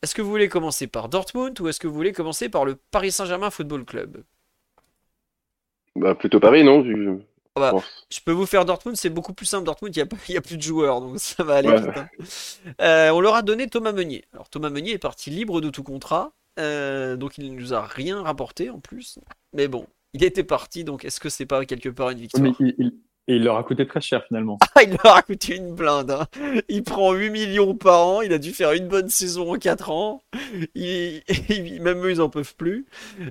[0.04, 2.76] Est-ce que vous voulez commencer par Dortmund ou est-ce que vous voulez commencer par le
[2.92, 4.24] Paris Saint-Germain Football Club?
[5.96, 6.84] Bah plutôt Paris, non
[7.56, 7.74] ah bah,
[8.10, 9.66] je peux vous faire Dortmund, c'est beaucoup plus simple.
[9.66, 11.90] Dortmund, il n'y a, plus de joueurs, donc ça va aller vite.
[11.96, 12.08] Hein.
[12.82, 14.26] Euh, on leur a donné Thomas Meunier.
[14.34, 17.86] Alors Thomas Meunier est parti libre de tout contrat, euh, donc il ne nous a
[17.86, 19.20] rien rapporté en plus.
[19.54, 22.54] Mais bon, il était parti, donc est-ce que c'est pas quelque part une victoire?
[23.28, 24.60] Et il leur a coûté très cher finalement.
[24.76, 26.12] Ah, il leur a coûté une blinde.
[26.12, 26.28] Hein.
[26.70, 29.90] Il prend 8 millions par an, il a dû faire une bonne saison en 4
[29.90, 30.22] ans.
[30.76, 32.86] même eux, ils en peuvent plus.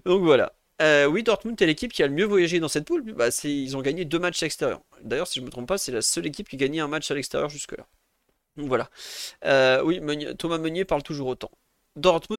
[0.04, 0.52] Donc voilà.
[0.82, 3.02] Euh, oui, Dortmund est l'équipe qui a le mieux voyagé dans cette poule.
[3.12, 4.80] Bah, ils ont gagné deux matchs à l'extérieur.
[5.02, 7.10] D'ailleurs, si je ne me trompe pas, c'est la seule équipe qui gagné un match
[7.10, 7.86] à l'extérieur jusque-là.
[8.56, 8.88] Donc voilà.
[9.44, 10.00] Euh, oui,
[10.36, 11.50] Thomas Meunier parle toujours autant.
[11.96, 12.38] Dortmund.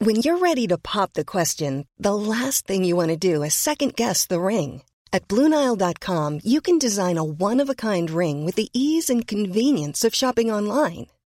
[0.00, 3.54] When you're ready to pop the question, the last thing you want to do is
[3.54, 4.82] second guess the ring.
[5.12, 10.50] At Bluenile.com, you can design a one-of-a-kind ring with the ease and convenience of shopping
[10.50, 11.06] online.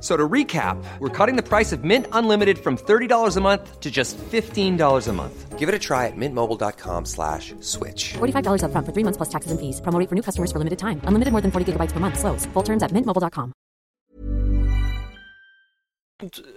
[0.00, 3.90] So to recap, we're cutting the price of Mint Unlimited from $30 a month to
[3.90, 5.58] just $15 a month.
[5.58, 8.14] Give it a try at mintmobile.com slash switch.
[8.18, 9.80] $45 up front for three months plus taxes and fees.
[9.80, 11.00] Promo for new customers for limited time.
[11.02, 12.16] Unlimited more than 40 gigabytes per month.
[12.16, 12.46] Slows.
[12.52, 13.52] Full terms at mintmobile.com.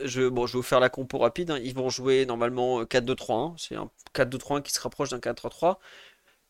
[0.05, 1.51] Je, bon, je vais vous faire la compo rapide.
[1.51, 1.59] Hein.
[1.63, 3.53] Ils vont jouer normalement 4-2-3-1.
[3.57, 5.77] C'est un 4-2-3-1 qui se rapproche d'un 4-3-3.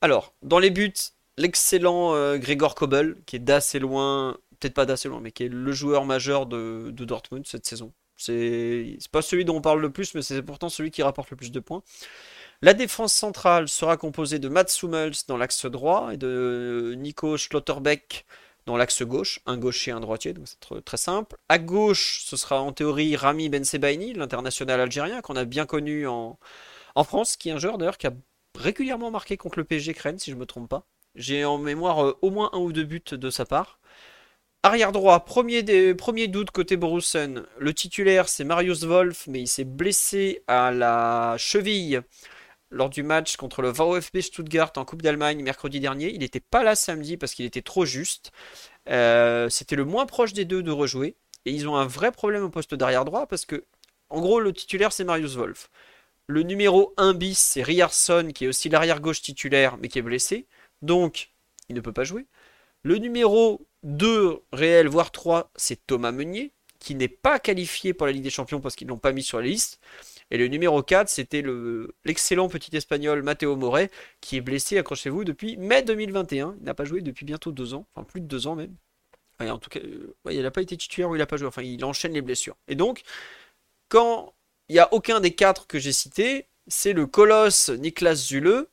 [0.01, 0.93] Alors, dans les buts,
[1.37, 5.49] l'excellent euh, Grégor Kobel, qui est d'assez loin peut-être pas d'assez loin, mais qui est
[5.49, 7.91] le joueur majeur de, Dortmund cette saison.
[8.17, 11.37] C'est pas celui dont on parle le plus, mais c'est pourtant celui qui rapporte le
[11.37, 11.81] plus de points.
[12.61, 18.25] La défense centrale sera composée de Mats Hummels dans l'axe droit et de Nico Schlotterbeck
[18.67, 21.35] dans l'axe gauche, un gaucher et un droitier, donc c'est très simple.
[21.49, 26.37] À gauche, ce sera en théorie Rami Bensebaini, l'international algérien qu'on a bien connu en,
[26.93, 28.13] en France, qui est un joueur d'ailleurs qui a
[28.55, 30.85] régulièrement marqué contre le PSG Crène, si je ne me trompe pas.
[31.15, 33.79] J'ai en mémoire euh, au moins un ou deux buts de sa part.
[34.63, 37.47] Arrière droit, premier, doute côté Borussen.
[37.57, 42.01] Le titulaire, c'est Marius Wolf, mais il s'est blessé à la cheville
[42.69, 46.13] lors du match contre le VfB Stuttgart en Coupe d'Allemagne mercredi dernier.
[46.13, 48.31] Il n'était pas là samedi parce qu'il était trop juste.
[48.87, 51.15] Euh, c'était le moins proche des deux de rejouer.
[51.45, 53.65] Et ils ont un vrai problème au poste d'arrière droit parce que,
[54.09, 55.71] en gros, le titulaire, c'est Marius Wolf.
[56.27, 60.03] Le numéro 1 bis, c'est Riarson, qui est aussi l'arrière gauche titulaire, mais qui est
[60.03, 60.45] blessé.
[60.83, 61.31] Donc,
[61.67, 62.27] il ne peut pas jouer.
[62.83, 68.11] Le numéro 2 réel, voire 3, c'est Thomas Meunier, qui n'est pas qualifié pour la
[68.11, 69.79] Ligue des Champions parce qu'ils ne l'ont pas mis sur la liste.
[70.31, 71.43] Et le numéro 4, c'était
[72.05, 73.91] l'excellent petit espagnol Matteo Moret,
[74.21, 76.55] qui est blessé, accrochez-vous, depuis mai 2021.
[76.59, 78.75] Il n'a pas joué depuis bientôt deux ans, enfin plus de deux ans même.
[79.39, 81.47] en tout cas, euh, il n'a pas été titulaire ou il n'a pas joué.
[81.47, 82.55] Enfin, il enchaîne les blessures.
[82.67, 83.01] Et donc,
[83.89, 84.33] quand
[84.69, 88.67] il n'y a aucun des quatre que j'ai cités, c'est le colosse Niklas Zule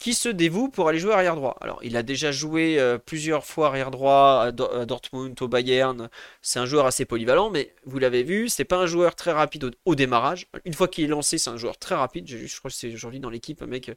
[0.00, 1.56] qui se dévoue pour aller jouer arrière droit.
[1.60, 6.08] Alors, il a déjà joué euh, plusieurs fois arrière droit à, Dortmund, au Bayern.
[6.40, 9.70] C'est un joueur assez polyvalent, mais vous l'avez vu, c'est pas un joueur très rapide
[9.84, 10.46] au, démarrage.
[10.64, 12.26] Une fois qu'il est lancé, c'est un joueur très rapide.
[12.26, 13.90] Je, crois que c'est aujourd'hui dans l'équipe un mec.
[13.90, 13.94] Euh,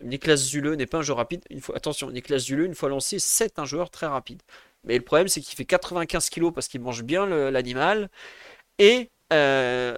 [0.00, 1.42] Niklas Zule n'est pas un joueur rapide.
[1.50, 4.42] Une fois, attention, Niklas Zule, une fois lancé, c'est un joueur très rapide.
[4.84, 8.10] Mais le problème, c'est qu'il fait 95 kg parce qu'il mange bien l'animal.
[8.78, 9.96] Et euh,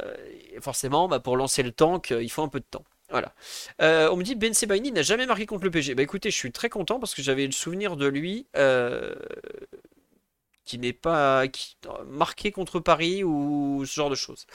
[0.62, 2.84] forcément, bah, pour lancer le tank, il faut un peu de temps.
[3.80, 5.94] Euh, on me dit Ben Sebaini n'a jamais marqué contre le PG.
[5.94, 9.14] Bah écoutez, je suis très content parce que j'avais le souvenir de lui euh,
[10.64, 11.44] qui n'est pas
[12.06, 14.46] marqué contre Paris ou ce genre de choses.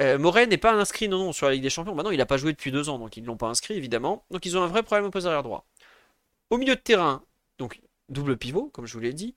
[0.00, 1.94] Euh, n'est pas inscrit non non sur la Ligue des Champions.
[1.94, 4.24] Maintenant, il n'a pas joué depuis deux ans, donc ils ne l'ont pas inscrit évidemment.
[4.30, 5.66] Donc ils ont un vrai problème au poste arrière droit.
[6.50, 7.24] Au milieu de terrain,
[7.58, 9.36] donc double pivot, comme je vous l'ai dit.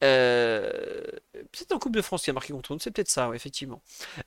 [0.00, 3.82] c'est en Coupe de France qui a marqué contre nous, c'est peut-être ça, effectivement.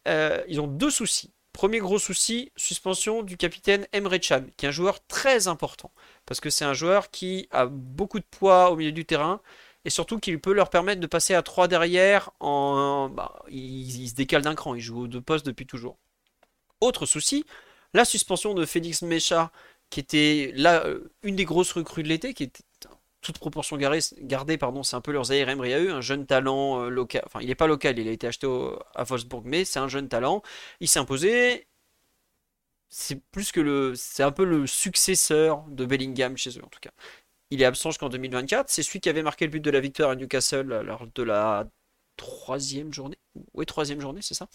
[0.05, 1.33] ils ont deux soucis.
[1.57, 5.91] Premier gros souci, suspension du capitaine Emre Can, qui est un joueur très important.
[6.27, 9.41] Parce que c'est un joueur qui a beaucoup de poids au milieu du terrain.
[9.83, 12.29] Et surtout qu'il peut leur permettre de passer à 3 derrière.
[12.39, 14.75] En, bah, il, se décale d'un cran.
[14.75, 15.97] Il joue aux deux postes depuis toujours.
[16.79, 17.43] Autre souci,
[17.95, 19.51] la suspension de Félix Mecha,
[19.89, 22.63] qui était là euh, une des grosses recrues de l'été, qui était
[23.27, 27.23] toute proportion gardée, pardon, c'est un peu leur Zaire eux, un jeune talent euh, local.
[27.25, 28.47] Enfin, il n'est pas local, il a été acheté
[28.95, 30.41] à Wolfsburg, mais c'est un jeune talent.
[30.79, 31.67] Il s'est imposé.
[32.89, 33.95] C'est plus que le.
[33.95, 36.91] C'est un peu le successeur de Bellingham chez eux, en tout cas.
[37.51, 38.69] Il est absent jusqu'en 2024.
[38.69, 41.67] C'est celui qui avait marqué le but de la victoire à Newcastle lors de la
[42.15, 43.17] troisième journée.
[43.53, 44.47] Oui, troisième journée, c'est ça.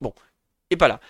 [0.00, 0.14] Bon,
[0.70, 1.00] et pas là.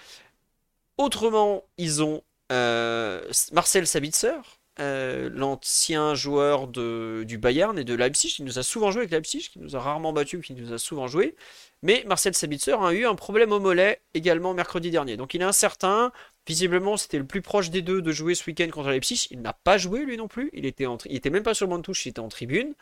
[0.99, 3.23] Autrement, ils ont euh,
[3.53, 4.35] Marcel Sabitzer,
[4.81, 9.49] euh, l'ancien joueur du Bayern et de Leipzig, qui nous a souvent joué avec Leipzig,
[9.53, 11.37] qui nous a rarement battu, qui nous a souvent joué.
[11.83, 15.17] Mais Marcel Sabitzer a eu un problème au mollet également mercredi dernier.
[15.17, 16.13] Donc il est incertain.
[16.47, 19.29] Visiblement, c'était le plus proche des deux de jouer ce week-end contre Leipzig.
[19.31, 20.51] Il n'a pas joué lui non plus.
[20.53, 22.75] Il était, il était même pas sur le banc de touche, il était en tribune.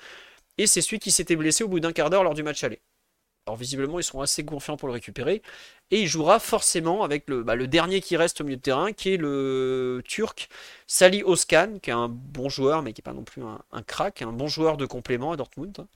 [0.59, 2.81] Et c'est celui qui s'était blessé au bout d'un quart d'heure lors du match aller.
[3.47, 5.43] Alors visiblement, ils sont assez confiants pour le récupérer.
[5.91, 8.93] Et il jouera forcément avec le, bah, le dernier qui reste au milieu de terrain,
[8.93, 10.49] qui est le Turc
[10.87, 14.23] Salih Oskan, qui est un bon joueur, mais qui n'est pas non plus un, crack,
[14.23, 15.87] un bon joueur de complément à Dortmund.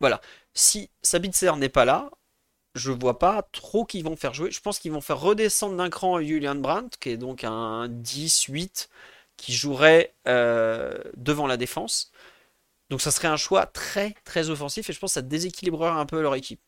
[0.00, 0.20] Voilà.
[0.52, 2.10] Si Sabitzer n'est pas là,
[2.74, 4.50] je vois pas trop qu'ils vont faire jouer.
[4.50, 8.88] Je pense qu'ils vont faire redescendre d'un cran Julian Brandt, qui est donc un 10-8,
[9.36, 12.12] qui jouerait euh, devant la défense.
[12.90, 16.06] Donc ça serait un choix très très offensif et je pense que ça déséquilibrerait un
[16.06, 16.60] peu leur équipe.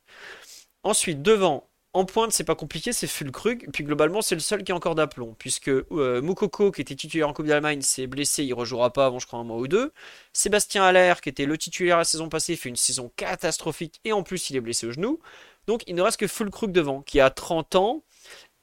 [0.82, 3.68] Ensuite, devant, en pointe, c'est pas compliqué, c'est Fulkrug.
[3.72, 5.34] Puis globalement, c'est le seul qui est encore d'aplomb.
[5.38, 9.18] Puisque euh, Moukoko, qui était titulaire en Coupe d'Allemagne, s'est blessé, il rejouera pas avant,
[9.18, 9.92] je crois, un mois ou deux.
[10.34, 14.22] Sébastien Haller, qui était le titulaire la saison passée, fait une saison catastrophique et en
[14.22, 15.20] plus, il est blessé au genou.
[15.66, 18.04] Donc, il ne reste que Fulkrug devant, qui a 30 ans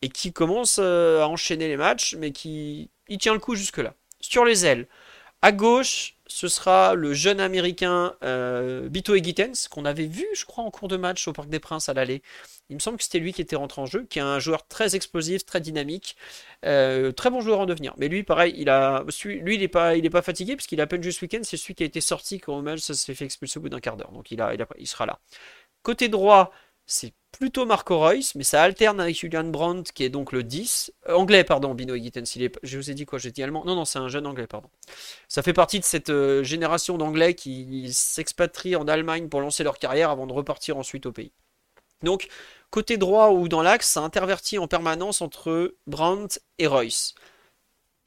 [0.04, 3.96] et qui commence euh, à enchaîner les matchs, mais qui il tient le coup jusque-là.
[4.22, 4.88] Sur les ailes,
[5.42, 10.64] à gauche, ce sera le jeune américain euh, Bito Egitens, qu'on avait vu, je crois,
[10.64, 12.24] en cours de match au Parc des Princes à l'aller.
[12.70, 14.68] Il me semble que c'était lui qui était rentré en jeu, qui est un joueur
[14.68, 16.18] très explosif, très dynamique,
[16.66, 17.94] euh, très bon joueur en devenir.
[17.98, 20.86] Mais lui, pareil, il a, lui, il n'est pas, il est pas fatigué puisqu'il a
[20.86, 21.42] à peine juste week-end.
[21.44, 23.96] C'est celui qui a été sorti quand ça s'est fait expulser au bout d'un quart
[23.96, 24.12] d'heure.
[24.12, 25.20] Donc il, a, il sera là.
[25.84, 26.52] Côté droit,
[26.86, 30.94] c'est plutôt Marco Reus, mais ça alterne avec Julian Brandt, qui est donc le 10.
[31.10, 32.38] Euh, anglais, pardon, Bino Gittens.
[32.64, 33.20] Je vous ai dit quoi?
[33.20, 34.70] J'ai dit allemand Non, non, c'est un jeune anglais, pardon.
[35.28, 39.80] Ça fait partie de cette euh, génération d'anglais qui s'expatrient en Allemagne pour lancer leur
[39.80, 41.32] carrière avant de repartir ensuite au pays.
[42.04, 42.28] Donc,
[42.70, 47.16] côté droit ou dans l'axe, ça intervertit en permanence entre Brandt et Reus.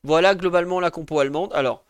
[0.04, 1.52] Voilà globalement la compo allemande.
[1.54, 1.84] Alors,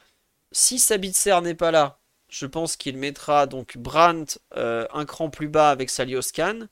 [0.53, 1.99] si Sabitzer n'est pas là,
[2.29, 6.67] je pense qu'il mettra donc Brandt euh, un cran plus bas avec Salioscan.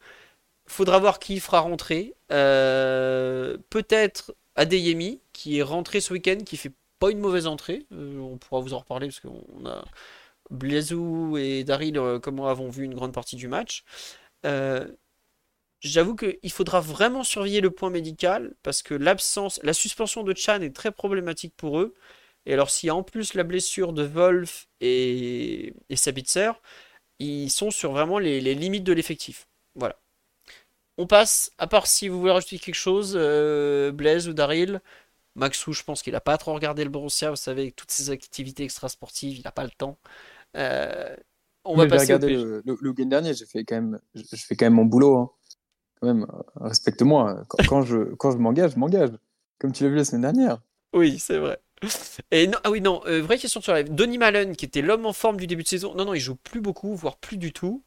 [0.67, 2.15] Faudra voir qui fera rentrer.
[2.33, 7.87] Euh, peut-être Adeyemi, qui est rentré ce week-end, qui fait pas une mauvaise entrée.
[7.93, 9.85] Euh, on pourra vous en reparler parce qu'on a.
[10.51, 13.83] Blaisou et Daryl, comme moi, avons vu une grande partie du match.
[15.85, 20.63] J'avoue qu'il faudra vraiment surveiller le point médical parce que l'absence, la suspension de Chan
[20.63, 21.95] est très problématique pour eux.
[22.47, 26.53] Et alors, s'il y a en plus la blessure de Wolf et, et Sabitzer,
[27.19, 29.49] ils sont sur vraiment les, les limites de l'effectif.
[29.75, 29.97] Voilà.
[30.99, 34.81] On passe, à part si vous voulez rajouter quelque chose, euh, Blaise ou Daryl.
[35.37, 38.11] Maxou, je pense qu'il n'a pas trop regardé le Borussia, vous savez, avec toutes ses
[38.11, 39.99] activités extrasportives, il n'a pas le temps.
[40.57, 41.17] Euh,
[41.65, 44.23] on va Mais passer au le, le, le week-end dernier, j'ai fait quand même, je,
[44.37, 45.17] fais quand même mon boulot.
[45.19, 45.31] hein.
[46.01, 46.27] Quand même,
[46.57, 47.43] respecte-moi.
[47.49, 49.11] Quand, quand je, quand je m'engage, je m'engage.
[49.59, 50.61] Comme tu l'as vu la semaine dernière.
[50.93, 51.61] Oui, c'est vrai.
[52.31, 53.95] Et non, ah oui, non, euh, vraie question sur la live.
[53.95, 56.37] Donny Malen, qui était l'homme en forme du début de saison, non, non, il joue
[56.37, 57.83] plus beaucoup, voire plus du tout.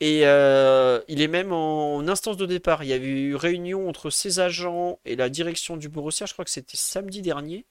[0.00, 2.82] Et euh, il est même en instance de départ.
[2.82, 6.44] Il y a eu réunion entre ses agents et la direction du Borussia, je crois
[6.44, 7.66] que c'était samedi dernier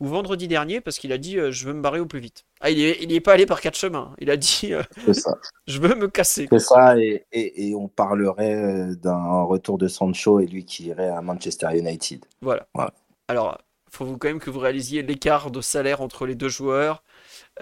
[0.00, 2.44] ou vendredi dernier, parce qu'il a dit euh, je veux me barrer au plus vite.
[2.60, 4.14] Ah, il est, il est pas allé par quatre chemins.
[4.18, 4.82] Il a dit euh,
[5.12, 5.38] ça.
[5.66, 6.48] je veux me casser.
[6.50, 11.08] C'est ça, et, et, et on parlerait d'un retour de Sancho et lui qui irait
[11.08, 12.24] à Manchester United.
[12.42, 12.66] Voilà.
[12.74, 12.92] Voilà.
[13.28, 13.58] Alors,
[13.92, 17.02] faut quand même que vous réalisiez l'écart de salaire entre les deux joueurs.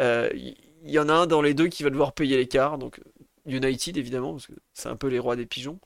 [0.01, 2.79] Euh, Il y, y en a un dans les deux qui va devoir payer l'écart,
[2.79, 3.01] donc
[3.47, 5.81] United évidemment, parce que c'est un peu les rois des pigeons.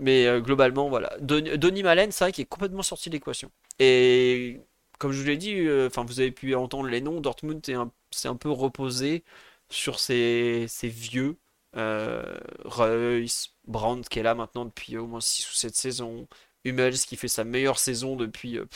[0.00, 1.16] Mais euh, globalement, voilà.
[1.20, 3.50] Don- Donny Malen, c'est vrai qu'il est complètement sorti de l'équation.
[3.78, 4.60] Et
[4.98, 7.90] comme je vous l'ai dit, euh, vous avez pu entendre les noms, Dortmund est un-
[8.10, 9.24] s'est un peu reposé
[9.70, 11.36] sur ses, ses vieux.
[11.76, 12.22] Euh,
[12.64, 16.28] Reus, Brandt qui est là maintenant depuis au moins 6 ou 7 saisons.
[16.64, 18.66] Hummels qui fait sa meilleure saison depuis, euh,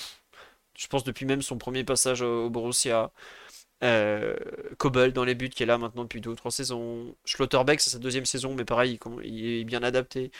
[0.76, 3.12] je pense depuis même son premier passage au, Borussia.
[3.84, 4.36] Euh,
[4.78, 7.14] Kobel dans les buts qui est là maintenant depuis deux ou trois saisons.
[7.26, 10.30] Schlotterbeck c'est sa deuxième saison mais pareil il est bien adapté.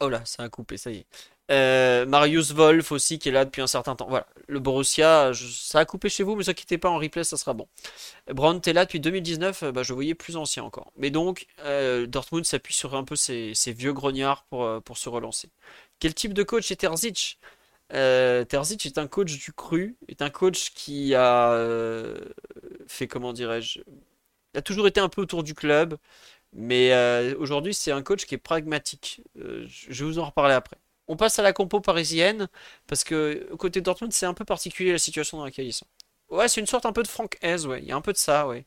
[0.00, 1.06] Oh là, ça a coupé, ça y est.
[1.50, 4.06] Euh, Marius Wolf aussi qui est là depuis un certain temps.
[4.08, 7.24] Voilà, le Borussia, ça a coupé chez vous mais ne vous inquiétez pas en replay
[7.24, 7.68] ça sera bon.
[8.28, 10.92] Brandt est là depuis 2019, euh, bah, je voyais plus ancien encore.
[10.96, 15.50] Mais donc euh, Dortmund s'appuie sur un peu ses, vieux grognards pour, pour se relancer.
[15.98, 17.38] Quel type de coach est Terzic?
[17.92, 22.18] Euh, Terzic est un coach du cru, est un coach qui a euh,
[22.86, 23.80] fait, comment dirais-je,
[24.54, 25.96] a toujours été un peu autour du club,
[26.52, 29.22] mais euh, aujourd'hui c'est un coach qui est pragmatique.
[29.36, 30.76] Je vais vous en reparler après.
[31.08, 32.48] On passe à la compo parisienne,
[32.86, 35.86] parce que côté Dortmund c'est un peu particulier la situation dans laquelle ils sont.
[36.30, 38.12] Ouais, c'est une sorte un peu de Franck Hez, ouais, il y a un peu
[38.12, 38.64] de ça, ouais.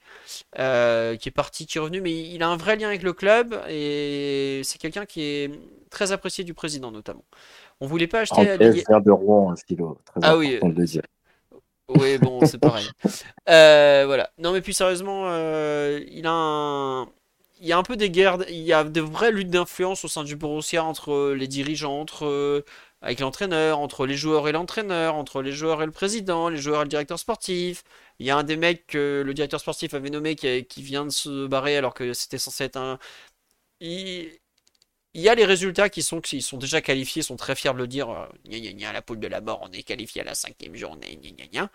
[0.53, 3.57] Qui est parti, qui est revenu, mais il a un vrai lien avec le club,
[3.69, 5.51] et c'est quelqu'un qui est
[5.89, 7.23] très apprécié du président notamment.
[7.83, 9.97] On voulait pas acheter En vient de Rouen, un stylo.
[10.05, 10.57] Très Ah oui.
[10.57, 11.01] de le dire.
[11.89, 12.89] Oui, bon, c'est pareil.
[13.49, 14.29] Euh, voilà.
[14.37, 17.03] Non, mais puis sérieusement, euh, il a un...
[17.59, 20.07] il y a un peu des guerres, il y a de vraies luttes d'influence au
[20.07, 22.63] sein du Borussia entre euh, les dirigeants, entre euh,
[23.01, 26.79] avec l'entraîneur, entre les joueurs et l'entraîneur, entre les joueurs et le président, les joueurs
[26.79, 27.83] et le directeur sportif.
[28.19, 31.03] Il y a un des mecs que le directeur sportif avait nommé qui, qui vient
[31.03, 32.97] de se barrer alors que c'était censé être un.
[33.81, 34.31] Il,
[35.13, 37.77] il y a les résultats qui sont, qui sont déjà qualifiés, sont très fiers de
[37.77, 38.09] le dire.
[38.09, 40.75] euh, Gna gna gna, la poule de la mort, on est qualifié à la cinquième
[40.75, 41.19] journée.
[41.21, 41.69] Gna gna.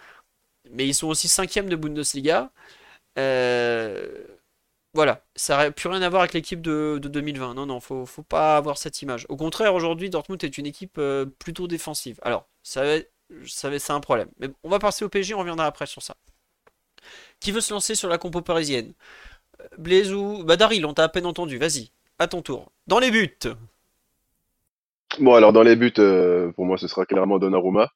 [0.70, 2.52] Mais ils sont aussi cinquième de Bundesliga.
[3.18, 4.24] Euh,
[4.94, 7.54] voilà, ça n'a plus rien à voir avec l'équipe de, de 2020.
[7.54, 9.26] Non, non, faut, faut pas avoir cette image.
[9.28, 12.18] Au contraire, aujourd'hui, Dortmund est une équipe euh, plutôt défensive.
[12.22, 12.84] Alors, ça
[13.46, 14.28] ça c'est un problème.
[14.40, 16.16] Mais on va passer au PSG, on reviendra après sur ça.
[17.40, 18.92] Qui veut se lancer sur la compo parisienne?
[19.78, 20.44] Blaise ou...
[20.44, 22.72] Bah Daryl, on t'a à peine entendu, vas-y, à ton tour.
[22.86, 23.48] Dans les buts!
[25.20, 27.90] Bon, alors dans les buts, euh, pour moi, ce sera clairement Donnarumma.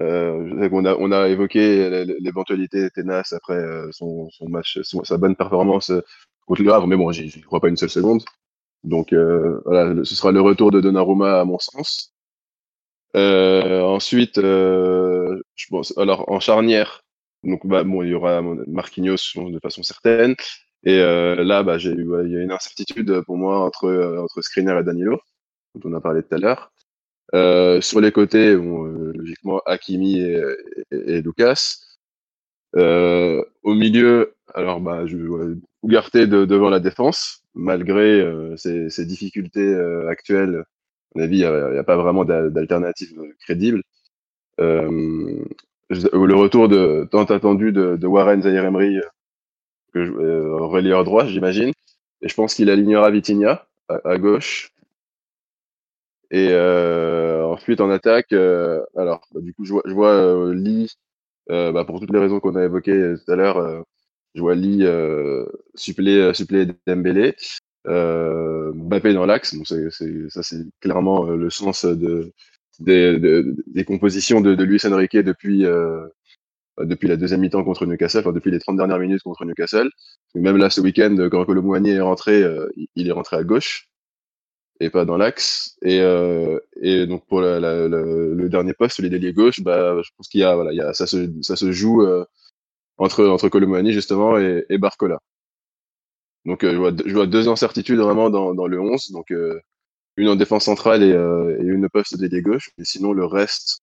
[0.00, 5.92] Euh, on a évoqué l'éventualité Tenas après euh, son, match, sa bonne performance
[6.46, 8.22] contre le Havre, mais bon, j'y crois pas une seule seconde.
[8.84, 12.14] Donc voilà, ce sera le retour de Donnarumma à mon sens.
[13.14, 17.04] Ensuite, je pense, alors en charnière,
[17.44, 20.34] donc bah, bon, il y aura Marquinhos de façon certaine.
[20.84, 24.20] Et euh, là, bah, j'ai eu, il y a une incertitude pour moi entre euh,
[24.22, 25.20] entre Skriniar et Danilo,
[25.76, 26.72] dont on a parlé tout à l'heure.
[27.34, 30.42] Euh, sur les côtés, bon, euh, logiquement, Hakimi et,
[30.92, 31.78] et, et Lucas.
[32.76, 35.54] Euh, au milieu, alors bah, je ouais,
[35.84, 40.64] Ugarte de, devant la défense, malgré euh, ses, ses difficultés euh, actuelles.
[41.14, 43.82] À mon avis, il n'y a, a pas vraiment d'a- d'alternative crédible.
[44.60, 45.44] Euh,
[45.90, 49.00] le retour de tant attendu de, de Warren Zaïre-Emery,
[49.92, 51.72] que euh, droit, j'imagine.
[52.22, 54.72] Et je pense qu'il alignera Vitinha à, gauche.
[56.30, 60.90] Et euh, ensuite en attaque, euh, alors bah, du coup je vois, Lee,
[61.48, 63.84] bah, pour toutes les raisons qu'on a évoquées tout à l'heure,
[64.34, 64.86] je vois Lee
[65.74, 67.36] suppléer, suppléer Dembélé,
[67.84, 69.54] Mbappé dans l'axe.
[69.64, 72.32] Ça c'est clairement le sens de,
[72.78, 75.66] des, de- des compositions de, Luis Enrique depuis
[76.78, 79.90] depuis la deuxième mi-temps contre Newcastle, enfin depuis les 30 dernières minutes contre Newcastle.
[80.34, 83.88] même là, ce week-end, quand Colomboigny est rentré, euh, il est rentré à gauche
[84.80, 85.76] et pas dans l'axe.
[85.82, 86.58] Et, euh,
[87.06, 90.94] donc pour le dernier poste, les déliés gauche, bah, je pense qu'il y a, voilà,
[90.94, 92.24] ça, se, joue euh,
[92.98, 93.50] entre, entre
[93.90, 95.18] justement et, Barcola.
[96.44, 99.12] Donc je, vois, deux incertitudes vraiment dans, le 11.
[99.12, 99.32] Donc
[100.16, 102.70] une en défense centrale et, une poste délié gauche.
[102.78, 103.82] Mais sinon, le reste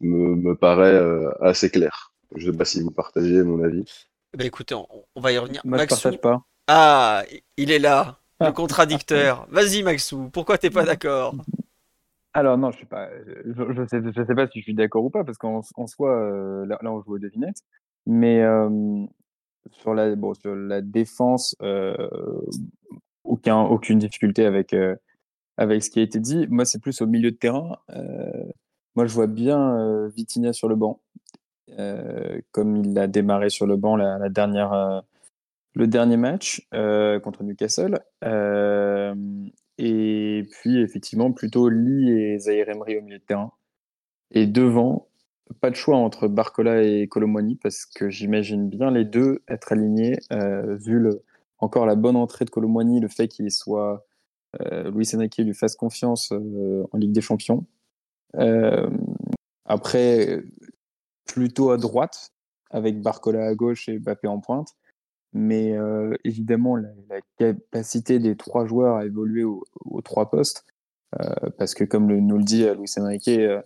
[0.00, 0.98] me paraît
[1.40, 2.10] assez clair.
[2.36, 3.84] Je ne sais pas si vous partagez mon avis.
[4.36, 5.60] Bah écoutez, on, on va y revenir.
[5.64, 6.42] Moi, je partage pas.
[6.68, 7.24] Ah,
[7.56, 9.46] il est là, le contradicteur.
[9.50, 11.34] Vas-y, Maxou, pourquoi t'es pas d'accord?
[12.32, 13.08] Alors non, je suis pas.
[13.26, 15.86] Je, je, sais, je sais pas si je suis d'accord ou pas parce qu'en en
[15.88, 17.62] soi, euh, là, là, on joue aux devinettes,
[18.06, 19.04] mais euh,
[19.72, 21.96] sur la bon sur la défense, euh,
[23.24, 24.94] aucun aucune difficulté avec euh,
[25.56, 26.46] avec ce qui a été dit.
[26.48, 27.78] Moi, c'est plus au milieu de terrain.
[27.90, 28.44] Euh,
[28.94, 31.00] moi, je vois bien euh, Vitinha sur le banc.
[31.78, 35.00] Euh, comme il a démarré sur le banc la, dernière, euh,
[35.74, 38.00] le dernier match euh, contre Newcastle.
[39.78, 43.52] et puis, effectivement, plutôt Lee et Zahir Emery au milieu de terrain.
[44.32, 45.08] Et devant,
[45.60, 50.18] pas de choix entre Barcola et Colomwani parce que j'imagine bien les deux être alignés
[50.30, 51.22] vu le,
[51.58, 54.06] encore la bonne entrée de Colomwani, le fait qu'il soit
[54.60, 57.64] euh, Luis Enrique lui fasse confiance en Ligue des Champions.
[59.64, 60.44] après,
[61.32, 62.32] plutôt à droite,
[62.70, 64.76] avec Barcola à gauche et Mbappé en pointe.
[65.32, 69.64] Mais euh, évidemment, la, capacité des trois joueurs à évoluer aux,
[70.02, 70.66] trois postes,
[71.20, 73.62] euh, parce que comme le, nous le dit Luis Enrique, euh,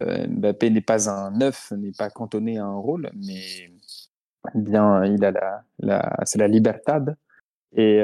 [0.00, 3.70] Mbappé n'est pas un neuf, n'est pas cantonné à un rôle, mais
[4.54, 7.16] bien, il a la, c'est la libertad.
[7.76, 8.02] Et,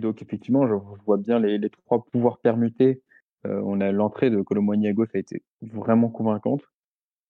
[0.00, 3.02] donc effectivement, je, vois bien les, les, trois pouvoirs permutés.
[3.44, 6.62] on a l'entrée de Colomboigny à gauche a été vraiment convaincante.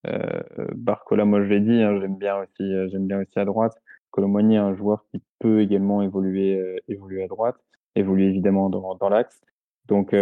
[0.06, 0.42] Euh,
[0.74, 3.80] Barcola, moi je l'ai dit, hein, j'aime bien aussi, euh, j'aime bien aussi à droite.
[4.10, 7.56] Colomboigny est un joueur qui peut également évoluer, euh, évoluer à droite,
[7.94, 9.40] évoluer évidemment dans, dans l'axe.
[9.86, 10.12] Donc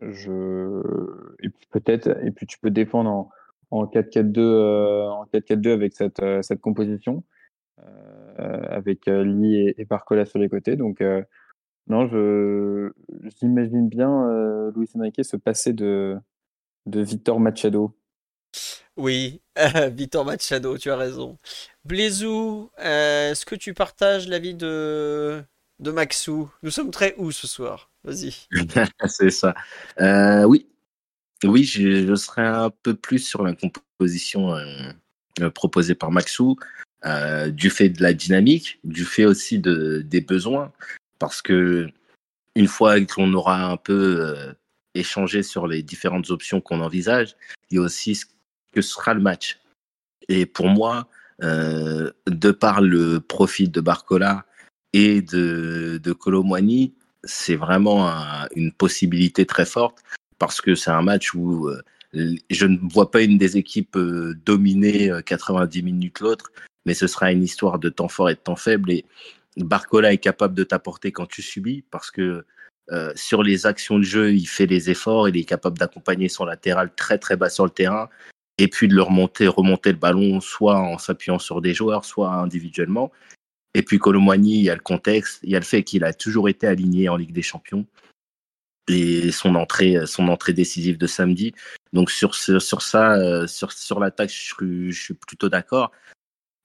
[0.00, 0.82] je
[1.42, 3.30] et puis peut-être et puis tu peux défendre en,
[3.70, 7.24] en 4-4-2 euh, en 4-4-2 avec cette cette composition
[8.38, 10.76] avec Lee et, et, Barcola sur les côtés.
[10.76, 11.02] Donc
[11.88, 12.92] non, je
[13.40, 16.16] j'imagine bien Luis Enrique se passer de
[16.86, 17.94] de Victor Machado
[18.96, 19.40] oui,
[19.92, 21.38] Victor Machado, tu as raison.
[21.84, 25.42] Blaisou, euh, est-ce que tu partages l'avis de,
[25.78, 26.50] de Maxou?
[26.62, 27.90] Nous sommes très où ce soir?
[28.04, 28.34] Vas-y.
[29.06, 29.54] C'est ça.
[30.00, 30.66] Euh, oui,
[31.44, 36.56] oui je, serai un peu plus sur la composition euh, proposée par Maxou,
[37.04, 40.72] euh, du fait de la dynamique, du fait aussi de, des besoins,
[41.18, 41.88] parce que
[42.54, 44.52] une fois qu'on aura un peu euh,
[44.94, 47.36] échangé sur les différentes options qu'on envisage,
[47.70, 48.24] il y a aussi ce
[48.76, 49.58] que sera le match.
[50.28, 51.08] Et pour moi,
[51.42, 54.44] euh, de par le profil de Barcola
[54.92, 56.92] et de, de Colomwani,
[57.24, 60.02] c'est vraiment un, une possibilité très forte
[60.38, 61.82] parce que c'est un match où euh,
[62.50, 66.52] je ne vois pas une des équipes euh, dominer 90 minutes l'autre,
[66.84, 68.90] mais ce sera une histoire de temps fort et de temps faible.
[68.90, 69.06] Et
[69.56, 72.44] Barcola est capable de t'apporter quand tu subis parce que
[73.16, 76.94] sur les actions de jeu, il fait les efforts, il est capable d'accompagner son latéral
[76.94, 78.08] très très bas sur le terrain
[78.58, 82.32] et puis de le remonter, remonter le ballon, soit en s'appuyant sur des joueurs, soit
[82.32, 83.12] individuellement.
[83.74, 86.14] Et puis Colomboigny, il y a le contexte, il y a le fait qu'il a
[86.14, 87.86] toujours été aligné en Ligue des Champions
[88.88, 91.52] et son entrée, son entrée décisive de samedi.
[91.92, 95.92] Donc sur, sur, sur ça, euh, sur, sur l'attaque, je, je suis plutôt d'accord.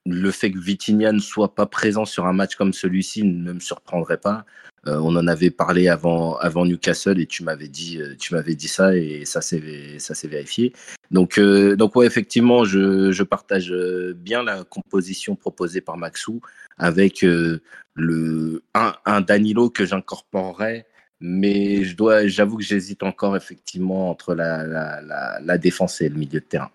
[0.05, 3.59] Le fait que Vitinha ne soit pas présent sur un match comme celui-ci ne me
[3.59, 4.45] surprendrait pas.
[4.87, 8.55] Euh, on en avait parlé avant, avant Newcastle et tu m'avais dit, euh, tu m'avais
[8.55, 10.73] dit ça et ça s'est, ça vérifié.
[11.11, 13.71] Donc, euh, donc effectivement, je, je, partage
[14.15, 16.41] bien la composition proposée par Maxou
[16.81, 17.61] avec euh,
[17.93, 20.87] le un, Danilo que j'incorporerais,
[21.19, 24.63] mais je dois, j'avoue que j'hésite encore effectivement entre la,
[25.39, 26.71] la, défense et le milieu de terrain.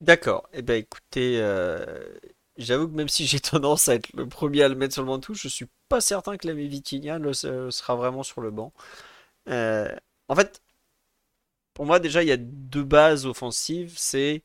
[0.00, 0.48] D'accord.
[0.52, 2.14] Eh ben, écoutez, euh,
[2.56, 5.08] j'avoue que même si j'ai tendance à être le premier à le mettre sur le
[5.08, 8.72] banc je suis pas certain que l'ami Vitinha sera vraiment sur le banc.
[9.48, 9.94] Euh,
[10.28, 10.62] en fait,
[11.74, 14.42] pour moi déjà il y a deux bases offensives, c'est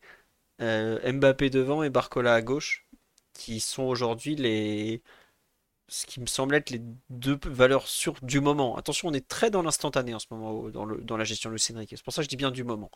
[0.62, 2.88] euh, Mbappé devant et Barcola à gauche,
[3.34, 5.04] qui sont aujourd'hui les
[5.88, 8.76] ce qui me semble être les deux valeurs sûres du moment.
[8.78, 12.04] Attention, on est très dans l'instantané en ce moment dans, la gestion de Lucien C'est
[12.04, 12.90] pour ça que je dis bien du moment.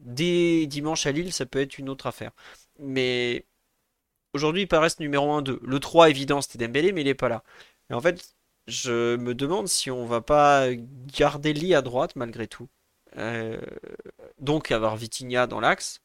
[0.00, 2.32] Dès dimanche à Lille, ça peut être une autre affaire.
[2.78, 3.46] Mais
[4.32, 5.58] aujourd'hui, il paraît numéro 1-2.
[5.62, 7.44] Le 3, évident, c'était Dembélé, mais il n'est pas là.
[7.90, 8.34] Et en fait,
[8.66, 10.68] je me demande si on va pas
[11.16, 12.68] garder Lee à droite malgré tout.
[13.18, 13.60] Euh,
[14.38, 16.00] donc avoir Vitinha dans l'axe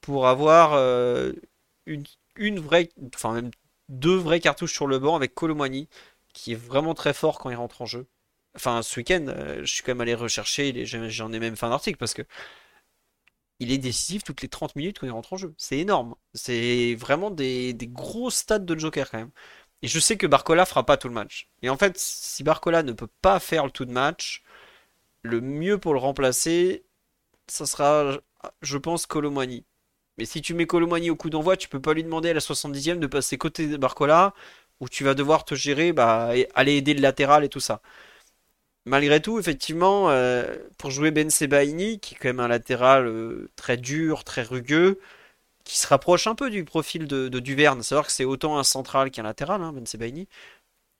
[0.00, 1.32] pour avoir euh,
[1.86, 2.04] une,
[2.36, 3.50] une vraie, enfin même
[3.90, 5.88] deux vraies cartouches sur le banc avec Colomani,
[6.32, 8.08] qui est vraiment très fort quand il rentre en jeu.
[8.56, 11.72] Enfin, ce week-end, euh, je suis quand même allé rechercher, j'en ai même fait un
[11.72, 12.22] article parce que
[13.60, 15.54] il est décisif toutes les 30 minutes quand il rentre en jeu.
[15.58, 16.16] C'est énorme.
[16.34, 19.30] C'est vraiment des, gros stats de Joker quand même.
[19.82, 21.50] Et je sais que Barcola fera pas tout le match.
[21.62, 24.42] Et en fait, si Barcola ne peut pas faire le tout de match,
[25.22, 26.84] le mieux pour le remplacer,
[27.48, 28.18] ça sera,
[28.62, 29.64] je pense, Colomani.
[30.20, 32.40] Mais si tu mets Colomani au coup d'envoi, tu peux pas lui demander à la
[32.40, 34.34] 70e de passer côté de Barcola,
[34.80, 37.80] où tu vas devoir te gérer, bah, et aller aider le latéral et tout ça.
[38.84, 43.48] Malgré tout, effectivement, euh, pour jouer Ben Sebaini, qui est quand même un latéral euh,
[43.56, 45.00] très dur, très rugueux,
[45.64, 48.64] qui se rapproche un peu du profil de, de Duverne, savoir que c'est autant un
[48.64, 50.28] central qu'un latéral, hein, Ben Sebaini.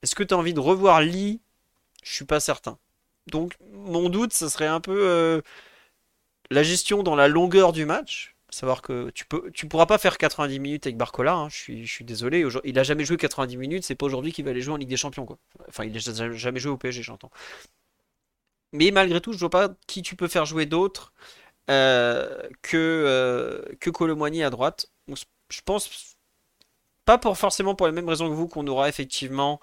[0.03, 1.41] Est-ce que tu as envie de revoir Lee?
[2.05, 2.79] Je suis pas certain.
[3.29, 5.43] Donc, mon doute, ce serait un peu euh,
[6.51, 8.35] la gestion dans la longueur du match.
[8.51, 11.35] Savoir que tu peux, pourras pas faire 90 minutes avec Barcola.
[11.35, 12.45] hein, je suis, désolé.
[12.65, 13.85] Il a jamais joué 90 minutes.
[13.85, 15.39] C'est pas aujourd'hui qu'il va aller jouer en Ligue des Champions, quoi.
[15.69, 16.01] Enfin, il a
[16.35, 17.31] jamais joué au PSG, j'entends.
[18.73, 21.13] Mais malgré tout, je vois pas qui tu peux faire jouer d'autre
[21.71, 24.87] euh, que, euh, que Colomboigny à droite.
[25.09, 25.19] Donc,
[25.51, 26.17] je pense
[27.05, 29.61] pas pour forcément pour les mêmes raisons que vous qu'on aura effectivement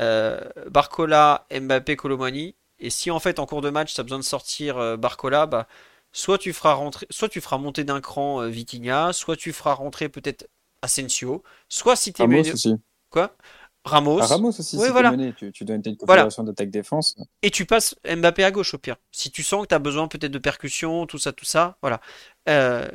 [0.00, 0.40] euh,
[0.70, 2.56] Barcola, Mbappé, Colomboigny.
[2.80, 5.68] Et si en fait en cours de match tu as besoin de sortir Barcola, bah,
[6.12, 9.74] soit tu feras rentrer, soit tu feras monter d'un cran euh, Vitinha, soit tu feras
[9.74, 10.48] rentrer peut-être
[10.82, 12.74] Asensio, soit si t'es Ramos mené- aussi.
[13.10, 13.36] quoi?
[13.84, 14.18] Ramos.
[14.20, 15.10] Ah, Ramos aussi, Ouais, si voilà.
[15.12, 16.22] mené, tu, tu donnes une Voilà.
[16.24, 17.16] configuration d'attaque-défense.
[17.42, 18.96] Et tu passes Mbappé à gauche au pire.
[19.12, 22.00] Si tu sens que tu as besoin peut-être de percussion, tout ça, tout ça, voilà.
[22.48, 22.86] Euh,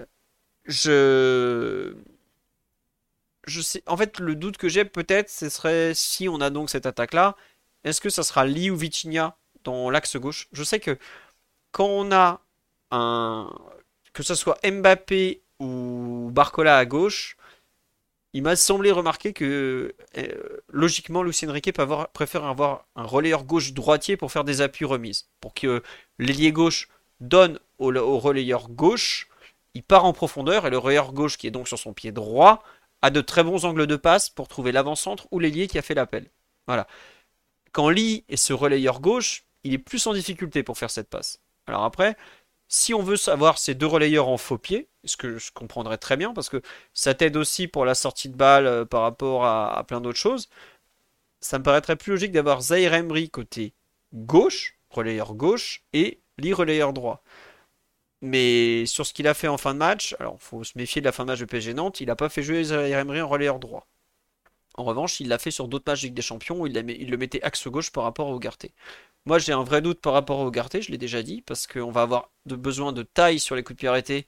[0.66, 1.96] je.
[3.46, 3.84] Je sais.
[3.88, 7.36] En fait, le doute que j'ai peut-être, ce serait si on a donc cette attaque-là,
[7.84, 10.48] est-ce que ça sera Lee ou Vitinha dans l'axe gauche?
[10.54, 10.98] Je sais que
[11.72, 12.42] quand on a
[14.14, 17.36] Que ce soit Mbappé ou Barcola à gauche,
[18.34, 24.32] il m'a semblé remarquer que euh, logiquement, peut avoir- préfère avoir un relayeur gauche-droitier pour
[24.32, 25.28] faire des appuis remises.
[25.40, 25.84] Pour que
[26.20, 26.90] l'ailier gauche
[27.20, 29.30] donne au, au relayeur gauche,
[29.76, 32.64] il part en profondeur et le relayeur gauche, qui est donc sur son pied droit,
[33.02, 35.94] a de très bons angles de passe pour trouver l'avant-centre ou l'ailier qui a fait
[35.96, 36.30] l'appel.
[36.68, 36.88] Voilà.
[37.72, 41.40] Quand Lee est ce relayeur gauche, il est plus en difficulté pour faire cette passe.
[41.68, 42.16] Alors après,
[42.74, 46.18] si on veut savoir ces deux relayeurs en faux pied, ce que je comprendrais très
[46.18, 46.62] bien, parce que
[46.94, 50.50] ça t'aide aussi pour la sortie de balle euh, par rapport à, plein d'autres choses,
[51.40, 53.76] ça me paraîtrait plus logique d'avoir Zaire Emery côté
[54.14, 57.24] gauche, relayeur gauche, et Lee relayeur droit.
[58.22, 61.06] Mais sur ce qu'il a fait en fin de match, alors faut se méfier de
[61.06, 63.28] la fin de match de PSG Nantes, il n'a pas fait jouer Zaire Emery en
[63.30, 63.88] relayeur droit.
[64.76, 67.18] En revanche, il l'a fait sur d'autres matchs Ligue des Champions où il, il le
[67.18, 68.74] mettait axe gauche par rapport au Garté.
[69.26, 71.92] Moi, j'ai un vrai doute par rapport au Garté, je l'ai déjà dit, parce qu'on
[71.92, 74.26] va avoir besoin de taille sur les coups de pied arrêtés.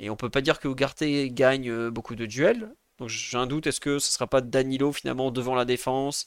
[0.00, 1.04] Et on peut pas dire que Ugarte
[1.34, 2.74] gagne euh, beaucoup de duels.
[2.98, 6.26] Donc j'ai un doute, est-ce que ce sera pas Danilo finalement devant la défense?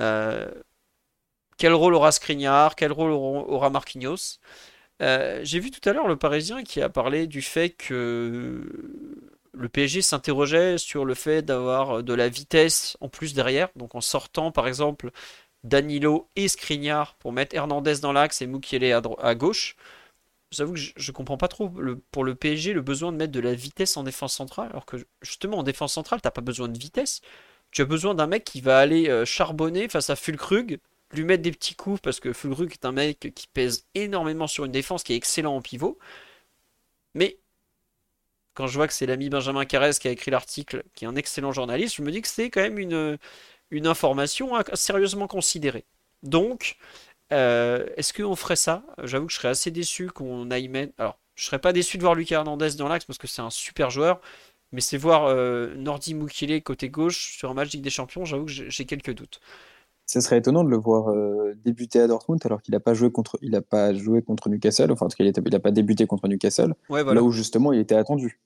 [0.00, 0.50] Euh,
[1.58, 2.76] Quel rôle aura Skriniar?
[2.76, 4.38] Quel rôle aura aura Marquinhos?
[5.02, 8.62] Euh, J'ai vu tout à l'heure le Parisien qui a parlé du fait que
[9.54, 13.68] le PSG s'interrogeait sur le fait d'avoir de la vitesse en plus derrière.
[13.76, 15.10] Donc en sortant par exemple
[15.66, 19.76] Danilo et Skriniar pour mettre Hernandez dans l'axe et Mukiele à, à gauche.
[20.52, 21.72] J'avoue que je, je comprends pas trop
[22.12, 24.96] pour le PSG le besoin de mettre de la vitesse en défense centrale, alors que
[25.22, 27.20] justement en défense centrale, t'as pas besoin de vitesse.
[27.72, 30.78] Tu as besoin d'un mec qui va aller euh, charbonner face à Fulkrug,
[31.12, 34.64] lui mettre des petits coups parce que Fulkrug est un mec qui pèse énormément sur
[34.64, 35.98] une défense, qui est excellent en pivot.
[37.14, 37.38] Mais
[38.54, 41.16] quand je vois que c'est l'ami Benjamin Carès qui a écrit l'article, qui est un
[41.16, 43.18] excellent journaliste, je me dis que c'est quand même une,
[43.70, 45.84] une information à sérieusement considérer.
[46.22, 46.76] Donc,
[47.32, 48.84] euh, est-ce qu'on ferait ça?
[49.02, 50.92] J'avoue que je serais assez déçu qu'on aille mettre.
[50.98, 53.50] Alors, je serais pas déçu de voir Lucas Hernandez dans l'axe parce que c'est un
[53.50, 54.20] super joueur,
[54.72, 58.46] mais c'est voir euh, Nordi Mukile côté gauche sur un match Ligue des Champions, j'avoue
[58.46, 59.40] que j'ai quelques doutes.
[60.08, 63.10] Ce serait étonnant de le voir euh, débuter à Dortmund alors qu'il n'a pas joué
[63.10, 64.92] contre, il a pas joué contre Newcastle.
[64.92, 66.74] Enfin, en tout cas, il n'a pas débuté contre Newcastle.
[66.88, 67.20] Ouais, voilà.
[67.20, 68.40] Là où justement il était attendu.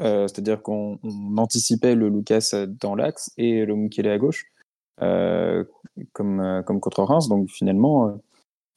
[0.00, 4.44] Euh, C'est-à-dire qu'on on anticipait le Lucas dans l'axe et le Mukele à gauche,
[5.02, 5.64] euh,
[6.12, 7.28] comme, euh, comme contre Reims.
[7.28, 8.12] Donc finalement, euh,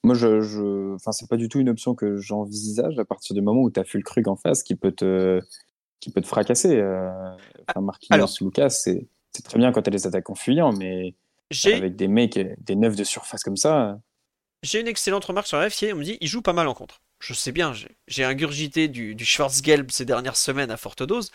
[0.04, 3.42] moi, je, je, enfin, c'est pas du tout une option que j'envisage à partir du
[3.42, 5.42] moment où tu as Fulkrug en face qui peut te,
[6.00, 6.82] qui peut te fracasser.
[7.70, 11.14] Enfin, Marquinhos, Alors- Lucas, c'est c'est très bien quand tu as des attaquants fuyants, mais
[11.66, 14.00] avec des mecs, des neufs de surface comme ça.
[14.64, 16.74] j'ai une excellente remarque sur la FIA, on me dit il joue pas mal en
[16.74, 17.02] contre.
[17.20, 17.74] Je sais bien,
[18.08, 21.32] j'ai ingurgité du, du Schwarzgelb ces dernières semaines à forte dose.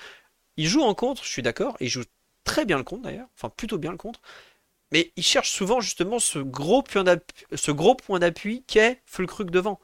[0.57, 2.05] Il joue en contre, je suis d'accord, il joue
[2.45, 4.21] très bien le contre d'ailleurs, enfin plutôt bien le contre.
[4.93, 7.05] Mais il cherche souvent justement ce gros point
[8.19, 9.81] d'appui, qu'est Fulkrug devant.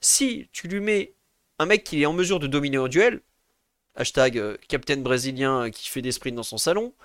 [0.00, 1.14] Si tu lui mets
[1.58, 3.20] un mec qui est en mesure de dominer au duel,
[3.94, 6.92] hashtag euh, Captain brésilien qui fait des sprints dans son salon.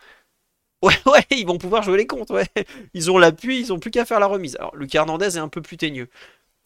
[0.84, 2.46] Ouais, ouais, ils vont pouvoir jouer les comptes, ouais.
[2.94, 4.56] Ils ont l'appui, ils ont plus qu'à faire la remise.
[4.58, 6.08] Alors, le Hernandez est un peu plus teigneux.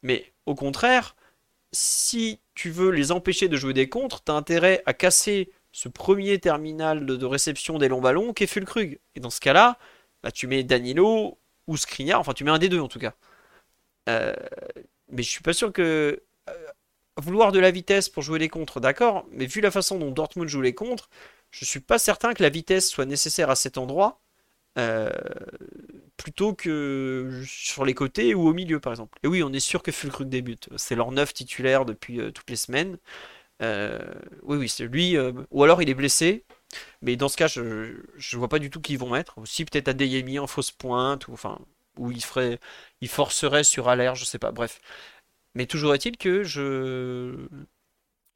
[0.03, 1.15] Mais au contraire,
[1.72, 6.39] si tu veux les empêcher de jouer des contres, t'as intérêt à casser ce premier
[6.39, 8.99] terminal de, réception des longs ballons qu'est Fulkrug.
[9.15, 9.77] Et dans ce cas-là,
[10.23, 13.14] bah, tu mets Danilo ou Skriniar, enfin tu mets un des deux en tout cas.
[14.10, 14.34] Euh,
[15.10, 16.68] mais je suis pas sûr que euh,
[17.18, 20.49] vouloir de la vitesse pour jouer les contres, d'accord, mais vu la façon dont Dortmund
[20.49, 21.10] joue les contres,
[21.52, 24.22] je suis pas certain que la vitesse soit nécessaire à cet endroit.
[24.77, 25.11] Euh,
[26.15, 29.19] plutôt que sur les côtés ou au milieu par exemple.
[29.23, 30.69] Et oui, on est sûr que Fulkrug débute.
[30.77, 32.98] C'est leur neuf titulaire depuis toutes les semaines.
[33.61, 35.18] Oui, oui, c'est lui.
[35.52, 36.45] ou alors il est blessé.
[37.02, 39.38] Mais dans ce cas, je ne vois pas du tout qui vont mettre.
[39.38, 41.60] Aussi peut-être Adeyemi en fausse pointe ou enfin
[41.98, 42.60] où il ferait,
[43.02, 44.52] il forcerait sur Allaire, je sais pas.
[44.52, 44.80] Bref.
[45.56, 47.48] Mais toujours est-il que je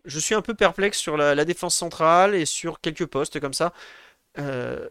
[0.06, 3.74] je suis un peu perplexe sur la, défense centrale et sur quelques postes comme ça.
[4.38, 4.88] Euh,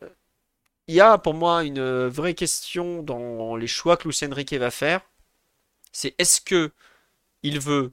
[0.89, 4.71] il y a pour moi une vraie question dans les choix que Lucien Riquet va
[4.71, 5.01] faire.
[5.93, 6.73] C'est est-ce que
[7.43, 7.93] il veut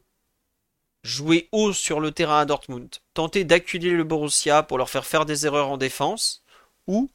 [1.03, 5.25] jouer haut sur le terrain à Dortmund, tenter d'acculer le Borussia pour leur faire faire
[5.25, 6.43] des erreurs en défense,
[6.87, 7.09] ou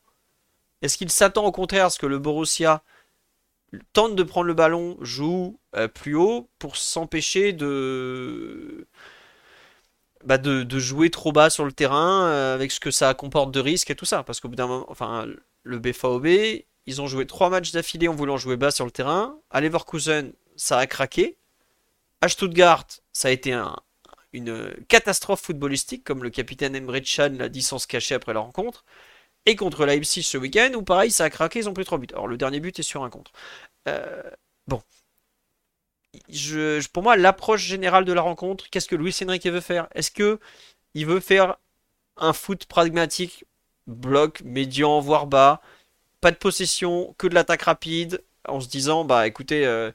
[0.82, 2.82] est-ce qu'il s'attend au contraire à ce que le Borussia
[3.92, 8.86] tente de prendre le ballon, joue euh, plus haut pour s'empêcher de
[10.24, 13.60] bah de, jouer trop bas sur le terrain euh, avec ce que ça comporte de
[13.60, 14.22] risque et tout ça?
[14.22, 15.26] Parce qu'au bout d'un moment, enfin,
[15.62, 19.38] le BVB, ils ont joué trois matchs d'affilée en voulant jouer bas sur le terrain.
[19.50, 21.36] À Leverkusen, ça a craqué.
[22.20, 23.58] À Stuttgart, ça a été
[24.34, 28.40] une catastrophe footballistique, comme le capitaine Emre Can l'a dit sans se cacher après la
[28.40, 28.84] rencontre.
[29.46, 32.08] Et contre Leipzig ce week-end, où pareil, ça a craqué, ils ont pris trois buts.
[32.12, 33.32] Alors le dernier but est sur un contre.
[33.88, 34.22] Euh,
[34.66, 34.82] bon,
[36.92, 39.88] pour moi, l'approche générale de la rencontre, qu'est-ce que Luis Enrique veut faire?
[39.94, 40.38] Est-ce que
[40.92, 41.56] il veut faire
[42.18, 43.46] un foot pragmatique,
[43.86, 45.62] bloc médian, voire bas,
[46.20, 49.90] pas de possession, que de l'attaque rapide, en se disant, bah écoutez, euh,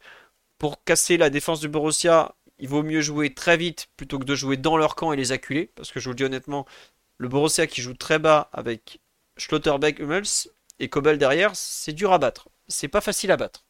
[0.57, 4.36] pour casser la défense du Borussia, il vaut mieux jouer très vite plutôt que de
[4.36, 6.66] jouer dans leur camp et les acculer, parce que je vous le dis honnêtement,
[7.18, 9.00] le Borussia qui joue très bas avec
[9.38, 12.50] Schlotterbeck, Hummels et Kobel derrière, c'est dur à battre.
[12.68, 13.66] C'est pas facile à battre.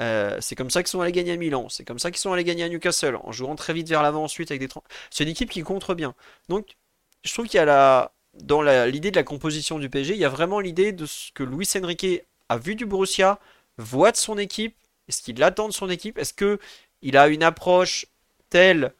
[0.00, 2.32] Euh, c'est comme ça qu'ils sont allés gagner à Milan, c'est comme ça qu'ils sont
[2.32, 4.68] allés gagner à Newcastle, en jouant très vite vers l'avant ensuite avec des...
[5.10, 6.14] C'est une équipe qui contre bien.
[6.48, 6.76] Donc,
[7.24, 8.12] je trouve qu'il y a la...
[8.34, 11.42] Dans l'idée de la composition du PSG, il y a vraiment l'idée de ce que
[11.42, 13.40] Luis Enrique a vu du Borussia,
[13.78, 14.76] voit de son équipe,
[15.08, 16.60] est-ce qu'il attend de son équipe, est-ce que
[17.02, 18.06] il a une approche
[18.50, 18.92] telle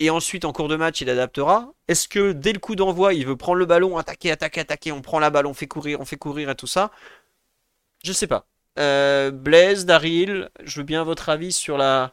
[0.00, 3.26] et ensuite en cours de match il adaptera Est-ce que dès le coup d'envoi il
[3.26, 6.04] veut prendre le ballon, attaquer, attaquer, attaquer, on prend la balle, on fait courir, on
[6.04, 6.90] fait courir et tout ça?
[8.02, 8.46] Je sais pas.
[8.78, 12.12] Euh, Blaise, Daryl, je veux bien votre avis sur la.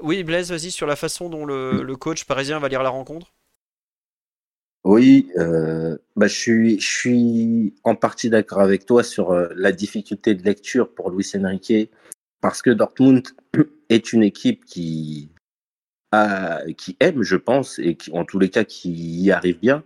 [0.00, 3.34] Oui, Blaise, vas-y, sur la façon dont le, coach parisien va lire la rencontre.
[4.84, 9.72] Oui, euh, bah, je, suis, je suis en partie d'accord avec toi sur euh, la
[9.72, 11.90] difficulté de lecture pour Luis Enrique,
[12.40, 13.26] parce que Dortmund
[13.88, 15.30] est une équipe qui,
[16.76, 19.82] qui aime, je pense, et qui, en tous les cas qui y arrive bien,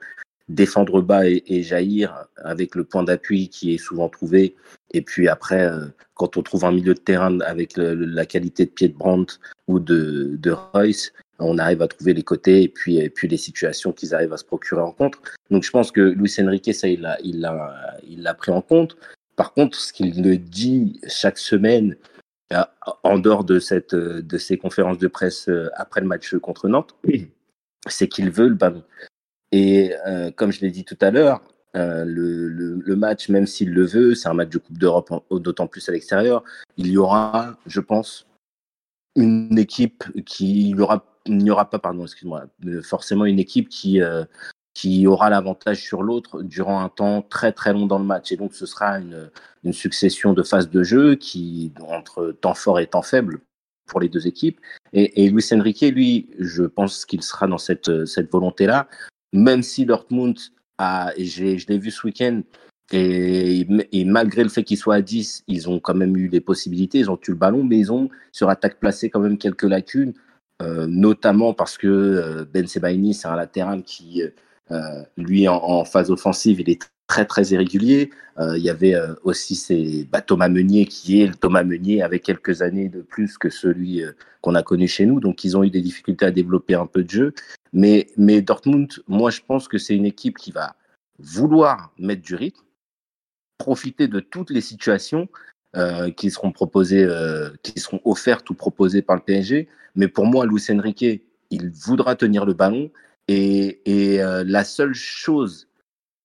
[0.48, 4.54] défendre bas et, jaillir avec le point d'appui qui est souvent trouvé.
[4.92, 8.70] Et puis après, euh, quand on trouve un milieu de terrain avec la qualité de
[8.70, 9.38] pied de Brandt
[9.68, 13.92] ou de, de Royce, on arrive à trouver les côtés et puis, puis les situations
[13.92, 15.20] qu'ils arrivent à se procurer en contre.
[15.50, 17.48] Donc je pense que Luis Enrique, ça, il l'a il
[18.08, 18.96] il pris en compte.
[19.34, 21.96] Par contre, ce qu'il le dit chaque semaine,
[23.02, 26.96] en dehors de, cette, de ces conférences de presse euh, après le match contre Nantes,
[27.88, 28.82] c'est qu'il veut le ballon.
[29.52, 31.42] Et euh, comme je l'ai dit tout à l'heure,
[31.76, 35.66] euh, le, le, match, même s'il le veut, c'est un match de Coupe d'Europe, d'autant
[35.66, 36.42] plus à l'extérieur.
[36.76, 38.26] Il y aura, je pense,
[39.16, 43.38] une équipe qui il y aura, il n'y aura pas, pardon, excuse-moi, euh, forcément une
[43.38, 44.00] équipe qui
[44.74, 48.32] qui aura l'avantage sur l'autre durant un temps très très long dans le match.
[48.32, 49.30] Et donc ce sera une,
[49.72, 53.40] succession de phases de jeu qui entre temps fort et temps faible
[53.86, 54.60] pour les deux équipes.
[54.92, 58.88] Et, et Luis Enrique, lui, je pense qu'il sera dans cette, cette volonté-là
[59.32, 60.38] même si Dortmund
[60.78, 62.42] a, je l'ai vu ce week-end,
[62.92, 66.40] et, et, malgré le fait qu'ils soient à 10, ils ont quand même eu des
[66.42, 69.62] possibilités, ils ont tué le ballon, mais ils ont sur attaque placée quand même quelques
[69.62, 70.12] lacunes,
[70.60, 74.28] euh, notamment parce que euh, Ben Sebaini, c'est un latéral qui, euh,
[75.16, 78.10] lui, en, phase offensive, il est très très irrégulier.
[78.38, 82.88] il y avait aussi ces, bah, Thomas Meunier, qui est Thomas Meunier avec quelques années
[82.88, 84.02] de plus que celui
[84.40, 87.02] qu'on a connu chez nous, donc ils ont eu des difficultés à développer un peu
[87.04, 87.34] de jeu.
[87.72, 88.06] Mais,
[88.42, 90.76] Dortmund, moi, je pense que c'est une équipe qui va
[91.18, 92.62] vouloir mettre du rythme,
[93.56, 95.28] profiter de toutes les situations
[95.76, 99.68] euh, qui seront proposées, euh, qui seront offertes ou proposées par le PSG.
[99.94, 102.90] Mais pour moi, Luis Enrique, il voudra tenir le ballon
[103.28, 103.80] Et,
[104.20, 105.68] euh, la seule chose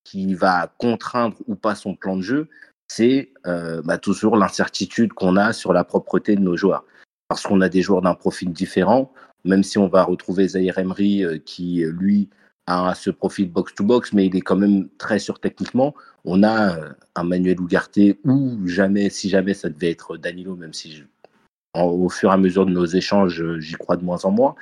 [0.03, 2.49] qui va contraindre ou pas son plan de jeu,
[2.87, 6.85] c'est euh, bah, toujours l'incertitude qu'on a sur la propreté de nos joueurs.
[7.27, 9.11] Parce qu'on a des joueurs d'un profil différent,
[9.43, 12.29] même si on va retrouver Zahir Emery euh, qui, lui,
[12.67, 15.93] a ce profil box-to-box, mais il est quand même très sûr techniquement.
[16.25, 16.77] On a
[17.15, 21.03] un Manuel Ugarte ou jamais, si jamais ça devait être Danilo, même si je,
[21.73, 24.55] au fur et à mesure de nos échanges, j'y crois de moins en moins.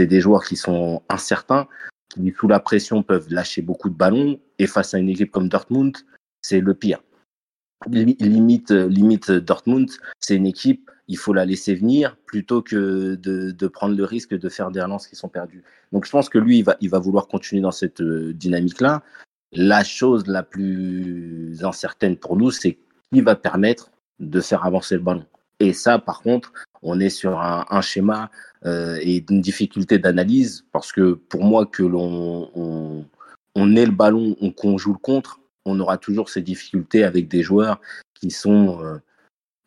[0.00, 1.68] C'est des joueurs qui sont incertains,
[2.08, 5.50] qui sous la pression peuvent lâcher beaucoup de ballons, et face à une équipe comme
[5.50, 5.94] Dortmund,
[6.40, 7.02] c'est le pire.
[7.86, 13.94] Limite, limite Dortmund, c'est une équipe, il faut la laisser venir plutôt que de, prendre
[13.94, 15.64] le risque de faire des relances qui sont perdues.
[15.92, 19.02] Donc je pense que lui, il va, il va vouloir continuer dans cette euh, dynamique-là.
[19.52, 22.78] La chose la plus incertaine pour nous, c'est
[23.12, 25.26] qui va permettre de faire avancer le ballon.
[25.60, 28.30] Et ça, par contre, on est sur un, schéma
[28.64, 32.50] euh, et une difficulté d'analyse parce que pour moi, que l'on
[33.54, 37.42] on, ait le ballon, qu'on joue le contre, on aura toujours ces difficultés avec des
[37.42, 37.78] joueurs
[38.14, 38.96] qui sont euh,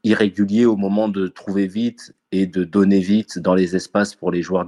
[0.04, 4.42] irréguliers au moment de trouver vite et de donner vite dans les espaces pour les
[4.42, 4.66] joueurs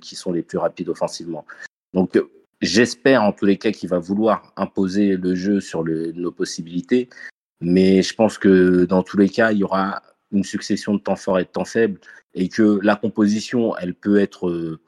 [0.00, 1.44] qui sont les plus rapides offensivement.
[1.92, 2.18] Donc
[2.62, 7.10] j'espère en tous les cas qu'il va vouloir imposer le jeu sur nos possibilités,
[7.60, 10.02] mais je pense que dans tous les cas, il y aura
[10.32, 12.00] une succession de temps forts et de temps faibles
[12.34, 14.80] et que la composition, elle peut être euh,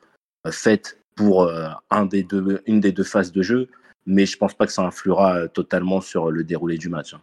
[0.50, 3.68] faite pour euh, un des deux, une des deux phases de jeu,
[4.06, 7.14] mais je pense pas que ça influera totalement sur le déroulé du match.
[7.14, 7.22] hein.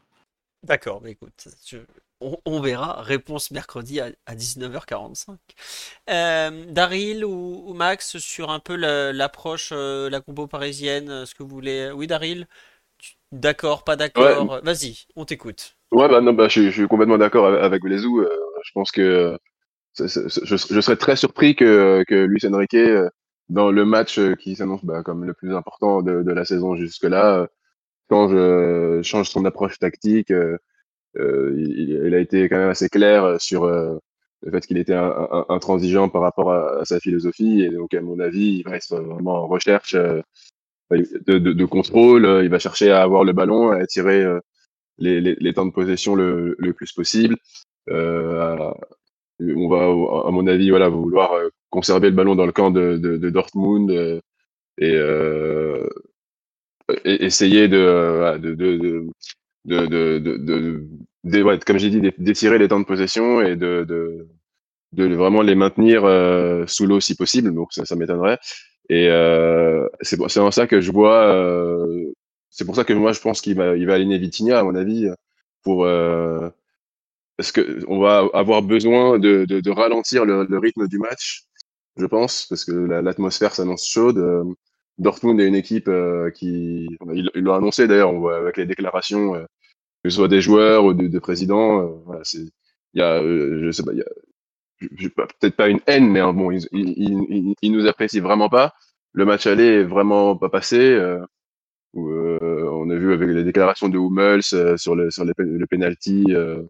[0.63, 1.77] D'accord, mais écoute, je-
[2.21, 3.01] on, on verra.
[3.01, 5.37] Réponse mercredi à, à 19h45.
[6.09, 11.25] Euh, Daryl ou, ou Max sur un peu la- l'approche, euh, la compo parisienne, euh,
[11.25, 11.91] ce que vous voulez.
[11.91, 12.47] Oui, Daryl?
[13.31, 14.61] D'accord, pas d'accord?
[14.63, 15.77] Vas-y, on t'écoute.
[15.91, 18.19] Ouais, bah non, bah, je, je suis complètement d'accord avec Blaisou.
[18.21, 18.29] Euh,
[18.63, 19.37] je pense que
[19.99, 20.05] je,
[20.57, 23.09] je serais très surpris que, que Luis Enrique, euh,
[23.49, 26.75] dans le match euh, qui s'annonce bah, comme le plus important de, de la saison
[26.77, 27.47] jusque-là,
[28.11, 30.31] change, change son approche tactique.
[30.31, 30.57] euh,
[31.57, 33.97] il, il a été quand même assez clair sur euh,
[34.43, 34.95] le fait qu'il était
[35.49, 37.61] intransigeant par rapport à, à sa philosophie.
[37.63, 40.21] Et donc, à mon avis, il reste vraiment en recherche euh,
[40.91, 42.41] de, de, de contrôle.
[42.43, 44.39] Il va chercher à avoir le ballon, à attirer euh,
[44.97, 47.37] les, les, les temps de possession le, le plus possible.
[47.89, 48.71] Euh,
[49.41, 49.85] on va,
[50.27, 53.29] à mon avis, voilà, vouloir euh, conserver le ballon dans le camp de, de, de
[53.29, 54.19] Dortmund euh,
[54.79, 55.87] et, euh,
[57.05, 58.77] essayer de, euh, de, de,
[61.25, 63.85] de, ouais, comme j'ai dit, d'é- d'étirer les temps de possession et de,
[65.15, 66.03] vraiment les maintenir
[66.67, 67.53] sous l'eau si possible.
[67.53, 68.39] Donc ça, ça m'étonnerait.
[68.89, 71.85] Et euh, c'est en ça que je vois.
[72.51, 74.75] C'est pour ça que moi je pense qu'il va, il va aligner Vitinha à mon
[74.75, 75.09] avis
[75.63, 76.49] pour euh,
[77.37, 81.43] parce que on va avoir besoin de, de, de ralentir le, le rythme du match,
[81.97, 84.17] je pense, parce que la- l'atmosphère s'annonce chaude.
[84.19, 84.43] Euh,
[84.99, 89.45] Dortmund est une équipe euh, qui, il il l'a annoncé d'ailleurs, avec les déclarations, euh,
[90.03, 91.85] que ce soit des joueurs ou des, des présidents.
[92.05, 92.39] voilà, c'est,
[92.93, 94.05] il y a, je sais pas, il y a
[95.11, 98.49] peut-être pas une haine, mais euh, bon, ils, ils, ils, ils- ils nous apprécient vraiment
[98.49, 98.73] pas.
[99.13, 100.77] Le match aller est vraiment pas passé.
[100.79, 101.19] Euh,
[101.93, 105.33] où, euh, on a vu avec les déclarations de Hummels euh, sur le sur les,
[105.37, 106.63] le penalty euh,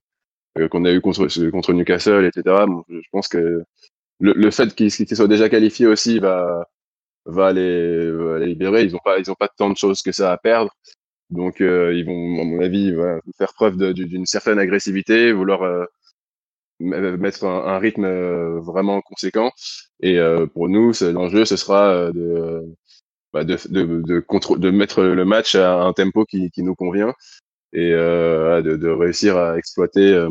[0.69, 2.65] qu'on a eu contre contre Newcastle, etc.
[2.89, 3.63] Je pense que
[4.19, 6.65] le, le fait qu'ils soient déjà qualifiés aussi va
[7.25, 8.83] va les, va les libérer.
[8.83, 10.71] Ils ont pas ils ont pas tant de choses que ça à perdre.
[11.29, 15.85] Donc euh, ils vont, à mon avis, voilà, faire preuve d'une certaine agressivité, vouloir euh,
[16.79, 18.07] mettre un, un rythme
[18.59, 19.51] vraiment conséquent.
[20.01, 20.19] Et
[20.53, 22.63] pour nous, l'enjeu, ce sera de,
[23.33, 27.13] bah, de, de, de, de mettre le match à un tempo qui, qui nous convient
[27.73, 30.29] et euh, de, de réussir à exploiter, euh,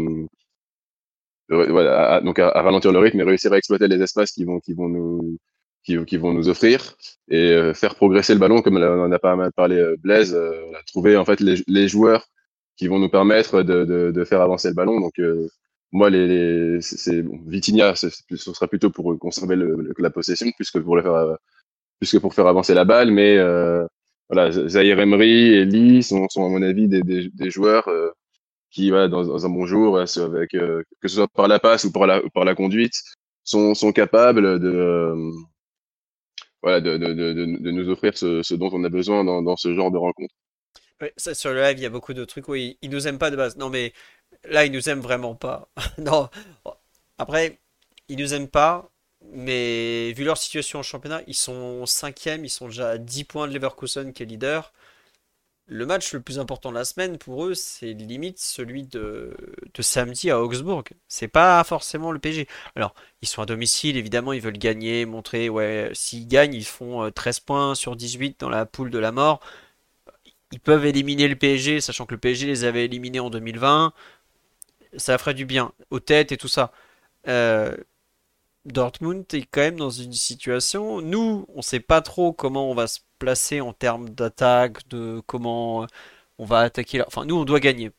[1.48, 4.74] voilà, donc à, ralentir le rythme et réussir à exploiter les espaces qui vont, qui
[4.74, 5.38] vont nous
[5.82, 6.94] qui, qui vont nous offrir
[7.28, 10.34] et euh, faire progresser le ballon comme on en a pas mal parlé euh, Blaise,
[10.34, 10.52] euh,
[10.86, 12.26] trouver en fait les, les joueurs
[12.76, 15.00] qui vont nous permettre de, de, de faire avancer le ballon.
[15.00, 15.48] Donc euh,
[15.92, 20.70] moi, les, les c'est bon, Vitinha, ce sera plutôt pour conserver le, la possession plus
[20.70, 21.36] que pour le faire,
[22.00, 23.10] plus que pour faire avancer la balle.
[23.10, 23.86] Mais euh,
[24.28, 28.08] voilà, Zahir Emery et Lee sont, à mon avis des, joueurs euh,
[28.70, 32.06] qui, dans, un bon jour, avec euh, que ce soit par la passe ou par
[32.06, 32.94] la, par la conduite,
[33.44, 35.14] sont, sont capables de
[36.62, 39.96] voilà, de, de, de, nous offrir ce, dont on a besoin dans, ce genre de
[39.96, 40.34] rencontre.
[41.16, 42.48] Sur le live, il y a beaucoup de trucs.
[42.48, 43.56] Oui, ils nous aiment pas de base.
[43.56, 43.94] Non, mais
[44.44, 45.70] là, ils nous aiment vraiment pas.
[45.98, 46.28] Non.
[47.16, 47.58] Après,
[48.08, 48.90] ils nous aiment pas,
[49.32, 53.48] mais vu leur situation en championnat, ils sont cinquième, ils sont déjà à 10 points
[53.48, 54.72] de Leverkusen qui est leader.
[55.66, 59.36] le match le plus important de la semaine pour eux, c'est limite celui de,
[59.72, 60.84] de samedi à Augsbourg.
[61.08, 62.48] C'est pas forcément le PG.
[62.76, 67.04] Alors, ils sont à domicile, évidemment, ils veulent gagner, montrer, ouais, s'ils gagnent, ils font
[67.04, 69.40] euh, 13 points sur 18 dans la poule de la mort.
[70.52, 73.92] Ils peuvent éliminer le PSG, sachant que le PSG les avait éliminés en 2020.
[74.96, 76.72] Ça ferait du bien aux têtes et tout ça.
[77.28, 77.76] Euh,
[78.66, 81.00] Dortmund est quand même dans une situation.
[81.00, 85.84] Nous, on sait pas trop comment on va se placer en termes d'attaque, de comment
[85.84, 85.86] euh,
[86.38, 86.98] on va attaquer.
[86.98, 87.90] la- Enfin, nous, on doit gagner.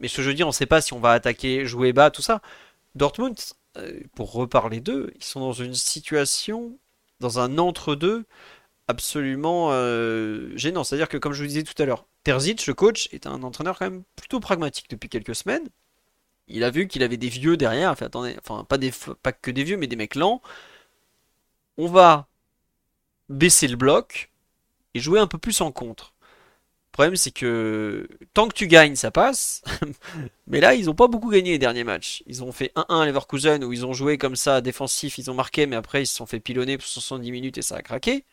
[0.00, 2.10] Mais ce que je veux dire, on sait pas si on va attaquer, jouer bas,
[2.10, 2.42] tout ça.
[2.96, 3.36] Dortmund,
[3.78, 6.78] euh, pour reparler d'eux, ils sont dans une situation,
[7.20, 8.26] dans un entre-deux
[8.88, 10.84] absolument euh, gênant.
[10.84, 13.78] C'est-à-dire que, comme je vous disais tout à l'heure, Terzic, le coach, est un entraîneur
[13.78, 15.68] quand même plutôt pragmatique depuis quelques semaines.
[16.50, 17.90] Il a vu qu'il avait des vieux derrière.
[17.92, 18.08] Enfin,
[18.64, 20.42] pas, que des vieux, mais des mecs lents.
[21.78, 22.28] On va
[23.28, 24.30] baisser le bloc
[24.94, 26.14] et jouer un peu plus en contre.
[26.90, 29.62] Le problème, c'est que tant que tu gagnes, ça passe.
[30.48, 32.24] Mais là, ils n'ont pas beaucoup gagné les derniers matchs.
[32.26, 35.34] Ils ont fait 1-1 à Leverkusen où ils ont joué comme ça, défensif, ils ont
[35.34, 38.24] marqué, mais après ils se sont fait pilonner pour 70 minutes et ça a craqué.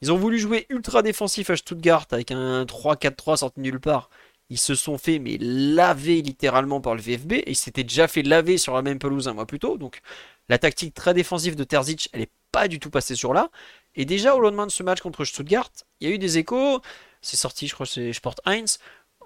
[0.00, 4.10] Ils ont voulu jouer ultra défensif à Stuttgart avec un 3-4-3 sorti nulle part.
[4.52, 8.22] Ils se sont fait mais laver littéralement par le VFB et ils s'étaient déjà fait
[8.22, 9.78] laver sur la même pelouse un mois plus tôt.
[9.78, 10.02] Donc
[10.50, 13.50] la tactique très défensive de Terzic, elle n'est pas du tout passée sur là.
[13.94, 15.70] Et déjà au lendemain de ce match contre Stuttgart,
[16.00, 16.82] il y a eu des échos.
[17.22, 18.78] C'est sorti, je crois, c'est Sport Heinz.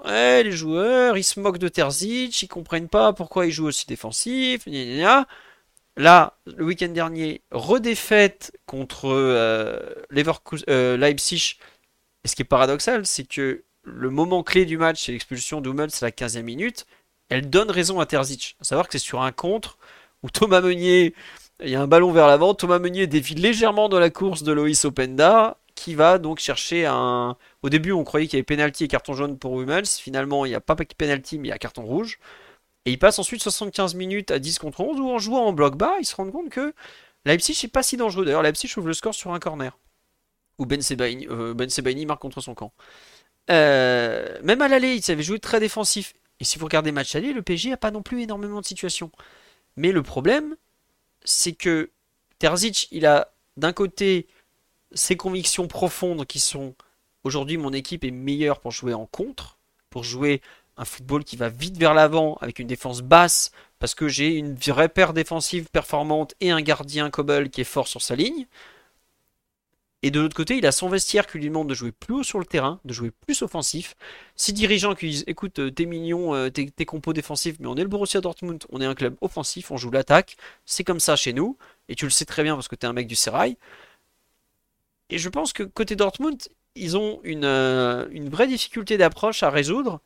[0.04, 3.86] Ouais, les joueurs, ils se moquent de Terzic, ils comprennent pas pourquoi il joue aussi
[3.86, 4.64] défensif.
[5.96, 10.04] Là, le week-end dernier, redéfaite contre euh,
[10.68, 11.56] euh, Leipzig.
[12.22, 15.90] Et ce qui est paradoxal, c'est que le moment clé du match, c'est l'expulsion d'Hummels
[16.02, 16.86] à la 15e minute.
[17.28, 18.56] Elle donne raison à Terzic.
[18.60, 19.78] Savoir que c'est sur un contre
[20.22, 21.14] où Thomas Meunier,
[21.62, 24.52] il y a un ballon vers l'avant, Thomas Meunier défile légèrement dans la course de
[24.52, 27.36] Loïs Openda, qui va donc chercher un.
[27.62, 29.86] Au début, on croyait qu'il y avait pénalty et carton jaune pour Hummels.
[29.86, 32.18] Finalement, il n'y a pas pénalty, mais il y a carton rouge.
[32.86, 35.76] Et il passe ensuite 75 minutes à 10 contre 11, où en jouant en bloc
[35.76, 36.72] bas, ils se rendent compte que
[37.24, 38.24] Leipzig n'est pas si dangereux.
[38.24, 39.76] D'ailleurs, Leipzig ouvre le score sur un corner.
[40.58, 42.72] Où Ben euh, ben Sebaini marque contre son camp.
[43.50, 46.14] Euh, même à l'aller, ils avaient joué très défensif.
[46.40, 48.66] Et si vous regardez le match aller, le PSG n'a pas non plus énormément de
[48.66, 49.10] situations.
[49.76, 50.56] Mais le problème,
[51.24, 51.90] c'est que
[52.38, 54.26] Terzic, il a d'un côté
[54.92, 56.74] ses convictions profondes qui sont
[57.24, 59.58] aujourd'hui mon équipe est meilleure pour jouer en contre,
[59.90, 60.40] pour jouer
[60.76, 64.54] un football qui va vite vers l'avant avec une défense basse parce que j'ai une
[64.54, 68.46] vraie paire défensive performante et un gardien Kobel qui est fort sur sa ligne.
[70.02, 72.22] Et de l'autre côté, il a son vestiaire qui lui demande de jouer plus haut
[72.22, 73.96] sur le terrain, de jouer plus offensif.
[74.36, 77.82] Ses dirigeants qui disent écoute, euh, t'es mignon, euh, t'es compos défensif, mais on est
[77.82, 80.36] le Borussia Dortmund, on est un club offensif, on joue l'attaque,
[80.66, 81.56] c'est comme ça chez nous,
[81.88, 83.56] et tu le sais très bien parce que t'es un mec du Serail.
[85.10, 86.42] Et je pense que côté Dortmund,
[86.74, 90.00] ils ont une, euh, une vraie difficulté d'approche à résoudre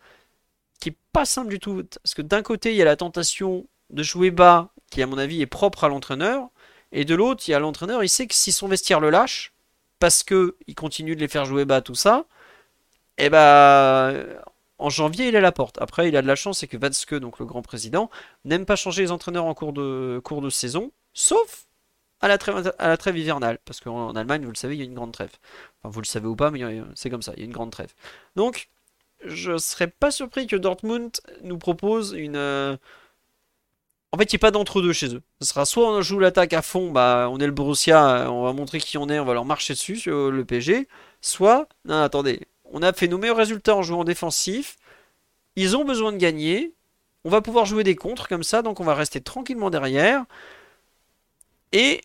[0.80, 1.84] qui est pas simple du tout.
[2.02, 5.18] Parce que d'un côté, il y a la tentation de jouer bas, qui à mon
[5.18, 6.48] avis est propre à l'entraîneur,
[6.92, 9.52] et de l'autre, il y a l'entraîneur, il sait que si son vestiaire le lâche,
[10.00, 12.26] parce que il continue de les faire jouer bas, tout ça,
[13.18, 14.26] et ben
[14.78, 15.76] en janvier, il est à la porte.
[15.80, 18.10] Après, il a de la chance, c'est que Watzke, donc le grand président,
[18.44, 21.66] n'aime pas changer les entraîneurs en cours de, de saison, sauf
[22.20, 23.58] à la trêve, à la trêve hivernale.
[23.64, 25.32] Parce qu'en en Allemagne, vous le savez, il y a une grande trêve.
[25.82, 26.60] Enfin, vous le savez ou pas, mais
[26.94, 27.92] c'est comme ça, il y a une grande trêve.
[28.36, 28.68] Donc,
[29.24, 31.12] je serais pas surpris que Dortmund
[31.42, 32.36] nous propose une.
[32.36, 32.76] euh,
[34.12, 35.22] En fait, il n'y a pas d'entre-deux chez eux.
[35.40, 38.42] Ce sera soit on joue l'attaque à fond, bah on est le Borussia, euh, on
[38.42, 40.88] va montrer qui on est, on va leur marcher dessus sur le PSG.
[41.20, 44.78] Soit, non, attendez, on a fait nos meilleurs résultats en jouant défensif.
[45.56, 46.74] Ils ont besoin de gagner.
[47.24, 50.24] On va pouvoir jouer des contres comme ça, donc on va rester tranquillement derrière.
[51.72, 52.02] Et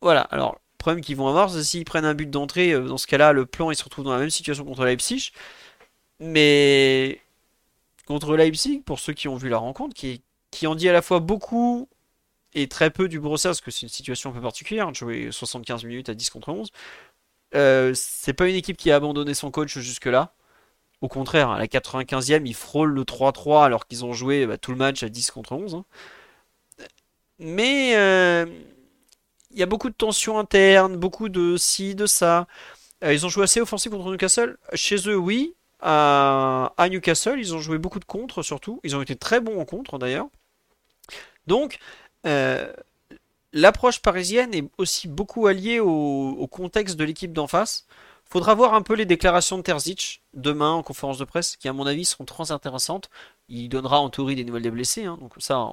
[0.00, 0.22] voilà.
[0.22, 3.06] Alors, le problème qu'ils vont avoir, c'est s'ils prennent un but d'entrée, euh, dans ce
[3.06, 5.32] cas-là, le plan il se retrouve dans la même situation contre Leipzig.
[6.20, 7.20] Mais
[8.06, 10.22] contre Leipzig, pour ceux qui ont vu la rencontre, qui,
[10.52, 11.88] qui en dit à la fois beaucoup
[12.54, 15.28] et très peu du Borussia, parce que c'est une situation un peu particulière, de jouer
[15.32, 16.70] 75 minutes à 10 contre 11.
[17.54, 20.34] Euh, c'est pas une équipe qui a abandonné son coach jusque-là.
[21.00, 24.70] Au contraire, à la 95e, ils frôlent le 3-3 alors qu'ils ont joué bah, tout
[24.70, 25.74] le match à 10 contre 11.
[25.74, 25.84] hein.
[27.38, 28.46] Mais euh,
[29.50, 32.46] il y a beaucoup de tensions internes, beaucoup de ci, de ça.
[33.04, 34.58] Euh, ils ont joué assez offensif contre Newcastle.
[34.74, 35.54] Chez eux, oui.
[35.80, 38.80] À Newcastle, ils ont joué beaucoup de contre surtout.
[38.84, 40.28] Ils ont été très bons en contre d'ailleurs.
[41.46, 41.78] Donc,
[42.26, 42.72] euh,
[43.52, 47.86] l'approche parisienne est aussi beaucoup alliée au, contexte de l'équipe d'en face.
[48.24, 51.72] Faudra voir un peu les déclarations de Terzic demain en conférence de presse, qui à
[51.72, 53.10] mon avis seront très intéressantes.
[53.48, 55.68] Il donnera en théorie des nouvelles des blessés, hein, donc ça,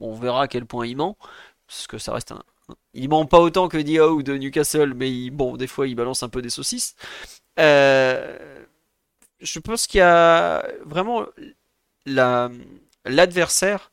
[0.00, 1.16] on, verra à quel point il ment,
[1.66, 2.42] parce que ça reste un.
[2.94, 6.22] Il ment pas autant que Diao de Newcastle, mais il- bon, des fois il balance
[6.22, 6.96] un peu des saucisses.
[7.58, 8.64] Euh,
[9.40, 11.26] je pense qu'il y a vraiment
[12.06, 12.50] la,
[13.04, 13.91] l'adversaire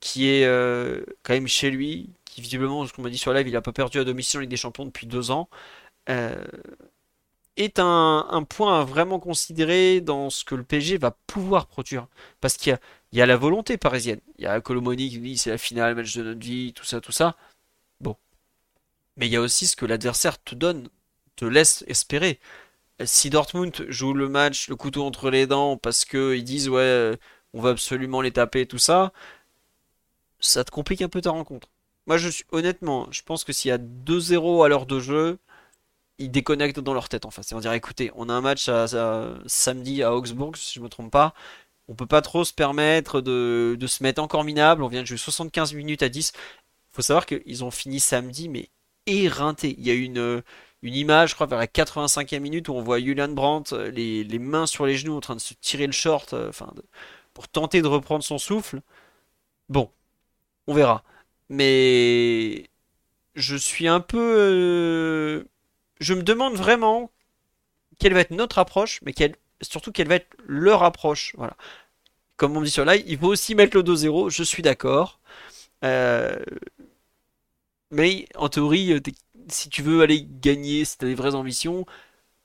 [0.00, 3.46] qui est euh, quand même chez lui, qui visiblement, ce qu'on m'a dit sur live,
[3.48, 5.48] il n'a pas perdu à domicile en Ligue des Champions depuis deux ans,
[6.08, 6.44] euh,
[7.56, 12.06] est un, point à vraiment considérer dans ce que le PSG va pouvoir produire.
[12.40, 12.78] Parce qu'il
[13.12, 14.20] y y a la volonté parisienne.
[14.38, 17.00] Il y a Colomoni qui dit c'est la finale, match de notre vie, tout ça,
[17.00, 17.36] tout ça.
[18.00, 18.16] Bon.
[19.16, 20.88] Mais il y a aussi ce que l'adversaire te donne,
[21.36, 22.40] te laisse espérer.
[23.04, 27.18] Si Dortmund joue le match, le couteau entre les dents, parce qu'ils disent ouais,
[27.54, 29.12] on va absolument les taper, tout ça,
[30.40, 31.68] ça te complique un peu ta rencontre.
[32.06, 35.38] Moi, je suis honnêtement, je pense que s'il y a 2-0 à l'heure de jeu,
[36.18, 37.50] ils déconnectent dans leur tête en face.
[37.50, 38.70] Ils vont dire écoutez, on a un match
[39.46, 41.34] samedi à Augsbourg, si je me trompe pas.
[41.88, 44.82] On peut pas trop se permettre de, se mettre encore minable.
[44.82, 46.32] On vient de jouer 75 minutes à 10.
[46.92, 48.68] Faut savoir qu'ils ont fini samedi, mais
[49.06, 49.74] éreinté.
[49.78, 50.42] Il y a une,
[50.82, 54.38] une image, je crois, vers la 85e minute où on voit Julian Brandt, les, les,
[54.38, 56.72] mains sur les genoux en train de se tirer le short, euh, enfin,
[57.34, 58.80] pour tenter de reprendre son souffle.
[59.68, 59.90] Bon,
[60.70, 61.02] on verra.
[61.48, 62.70] Mais
[63.34, 64.18] je suis un peu.
[64.38, 65.44] Euh,
[66.00, 67.10] je me demande vraiment
[67.98, 69.14] quelle va être notre approche, mais
[69.62, 71.34] surtout quelle va être leur approche.
[71.36, 71.56] Voilà.
[72.36, 75.20] Comme on dit sur live, il faut aussi mettre le 2-0, je suis d'accord.
[75.84, 76.38] Euh,
[77.90, 79.00] mais en théorie, euh,
[79.48, 81.86] si tu veux aller gagner, si tu des vraies ambitions,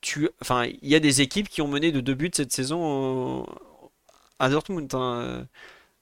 [0.02, 0.30] tu...
[0.42, 3.46] enfin, il y a des équipes qui ont mené de deux buts cette saison
[4.40, 4.94] à Dortmund.
[4.96, 5.48] Hein.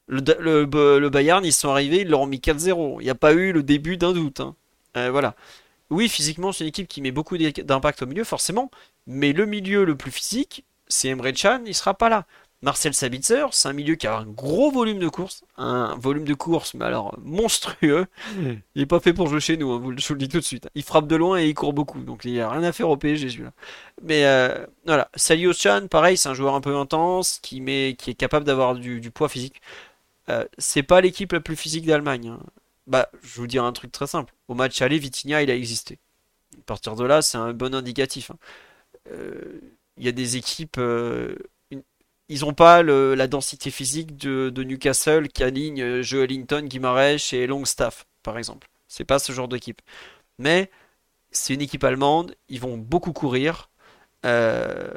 [0.08, 2.98] Le, Bayern, ils sont arrivés, ils leur ont mis 4-0.
[3.00, 4.40] Il n'y a pas eu le début d'un doute.
[4.40, 4.56] Hein.
[4.98, 5.36] Euh, voilà.
[5.90, 8.72] Oui, physiquement, c'est une équipe qui met beaucoup d'impact au milieu, forcément.
[9.08, 12.26] Mais le milieu le plus physique, c'est Emre Can, il sera pas là.
[12.64, 16.34] Marcel Sabitzer, c'est un milieu qui a un gros volume de course, un volume de
[16.34, 18.06] course, mais alors monstrueux.
[18.76, 20.40] Il est pas fait pour jouer chez nous, hein, vous, je vous le dis tout
[20.40, 20.70] de suite.
[20.74, 22.88] Il frappe de loin et il court beaucoup, donc il n'y a rien à faire
[22.88, 23.52] au PSG celui-là.
[24.02, 28.46] Mais euh, voilà, Salio Chan, pareil, c'est un joueur un peu intense, qui est capable
[28.46, 29.62] d'avoir du, poids physique.
[30.30, 32.30] Euh, c'est pas l'équipe la plus physique d'Allemagne.
[32.30, 32.40] Hein.
[32.88, 34.34] Bah, je vous dire un truc très simple.
[34.48, 36.00] Au match aller, Vitinha, il a existé.
[36.58, 38.32] À partir de là, c'est un bon indicatif.
[38.32, 38.38] Hein.
[39.12, 39.60] Euh,
[39.98, 40.80] il y a des équipes
[42.30, 46.68] ils n'ont pas la densité physique de, Newcastle qui aligne euh, Joe Ellington,
[47.34, 48.70] et Longstaff, par exemple.
[48.88, 49.82] C'est pas ce genre d'équipe.
[50.40, 50.72] Mais
[51.32, 53.70] c'est une équipe allemande, ils vont beaucoup courir.
[54.26, 54.92] Euh,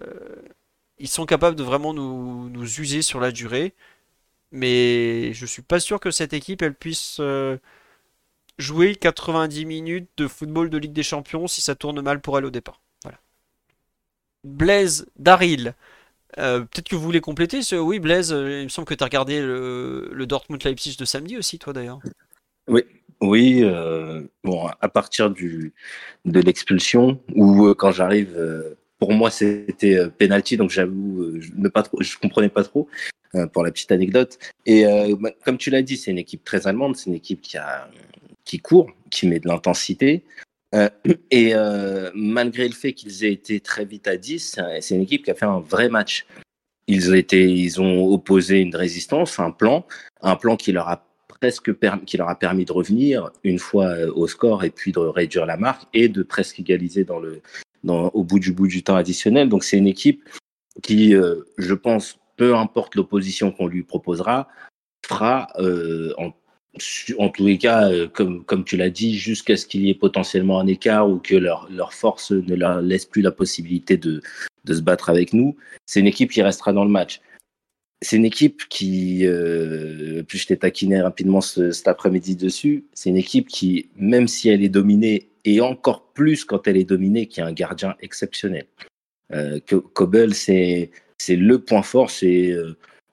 [0.98, 2.50] ils sont capables de vraiment nous,
[2.80, 3.74] user sur la durée.
[4.52, 7.56] Mais je suis pas sûr que cette équipe elle puisse euh,
[8.58, 12.44] jouer 90 minutes de football de Ligue des Champions si ça tourne mal pour elle
[12.44, 12.80] au départ.
[13.02, 13.18] Voilà.
[14.44, 15.74] Blaise Daril
[16.38, 17.62] euh, peut-être que vous voulez compléter.
[17.62, 17.76] Ce...
[17.76, 21.58] Oui, Blaise, euh, il me semble que tu as regardé le, Dortmund-Leipzig de samedi aussi,
[21.58, 22.00] toi d'ailleurs.
[22.68, 22.82] Oui,
[23.22, 23.64] oui.
[24.44, 25.72] Bon, à partir du,
[26.26, 28.36] de l'expulsion, ou quand j'arrive,
[28.98, 32.88] pour moi c'était penalty, donc j'avoue, je ne pas trop, je comprenais pas trop.
[33.52, 34.38] pour la petite anecdote.
[34.64, 34.84] Et
[35.44, 37.58] comme tu l'as dit, c'est une équipe très allemande, c'est une équipe qui,
[38.46, 40.24] qui court, qui met de l'intensité.
[40.74, 40.88] Euh,
[41.30, 45.24] et euh, malgré le fait qu'ils aient été très vite à 10, c'est une équipe
[45.24, 46.26] qui a fait un vrai match.
[46.88, 49.84] Ils ont, été, ils ont opposé une résistance, un plan,
[50.22, 53.86] un plan qui leur a presque permis, qui leur a permis de revenir une fois
[53.86, 57.42] euh, au score et puis de réduire la marque et de presque égaliser dans le,
[57.84, 59.48] au bout du bout du temps additionnel.
[59.48, 60.22] Donc c'est une équipe
[60.82, 64.48] qui, je pense, peu importe l'opposition qu'on lui proposera,
[65.06, 65.48] fera
[66.18, 66.32] en
[67.18, 69.94] en tous les cas, euh, comme, comme tu l'as dit, jusqu'à ce qu'il y ait
[69.94, 74.22] potentiellement un écart ou que leur, leur force ne leur laisse plus la possibilité de,
[74.64, 77.20] de se battre avec nous, c'est une équipe qui restera dans le match.
[78.02, 83.16] C'est une équipe qui, euh, plus je t'ai taquiné rapidement cet après-midi dessus, c'est une
[83.16, 87.40] équipe qui, même si elle est dominée, et encore plus quand elle est dominée, qui
[87.40, 88.66] a un gardien exceptionnel.
[89.32, 89.58] Euh,
[89.94, 90.90] Kobel, c'est
[91.28, 92.54] le point fort, c'est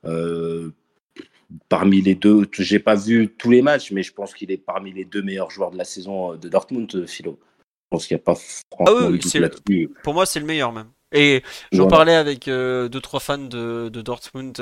[0.06, 0.74] euh,
[1.70, 2.46] parmi les deux.
[2.52, 5.52] J'ai pas vu tous les matchs, mais je pense qu'il est parmi les deux meilleurs
[5.52, 7.40] joueurs de la saison euh, de Dortmund, euh, Philo.
[7.42, 8.36] Je pense qu'il n'y a pas
[8.72, 10.90] franchement ah Pour moi, c'est le meilleur même.
[11.16, 14.60] Et j'en parlais avec euh, deux trois fans de, Dortmund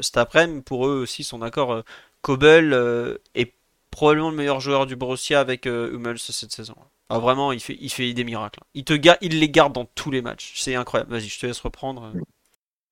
[0.00, 0.62] cet après-midi.
[0.62, 1.82] Pour eux aussi, sont d'accord.
[2.22, 3.52] Kobel est
[3.94, 6.74] probablement le meilleur joueur du Borussia avec Hummels cette saison.
[7.08, 8.60] Ah, vraiment, il fait, il fait des miracles.
[8.74, 10.52] Il, te il les garde dans tous les matchs.
[10.56, 11.10] C'est incroyable.
[11.12, 12.12] Vas-y, je te laisse reprendre.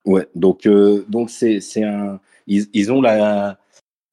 [0.05, 0.67] Ouais, donc
[1.09, 3.59] donc c'est un ils, ont la,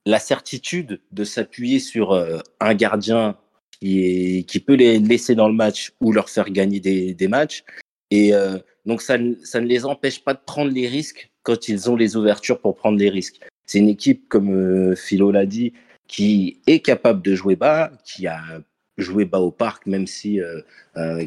[0.05, 3.37] la certitude de s'appuyer sur euh, un gardien
[3.79, 7.27] qui, est, qui peut les laisser dans le match ou leur faire gagner des, des
[7.27, 7.63] matchs.
[8.11, 11.89] Et euh, donc, ça, ça ne les empêche pas de prendre les risques quand ils
[11.89, 13.39] ont les ouvertures pour prendre les risques.
[13.65, 15.73] C'est une équipe, comme euh, Philo l'a dit,
[16.09, 18.41] qui est capable de jouer bas, qui a
[18.97, 20.41] jouer bas au parc, même si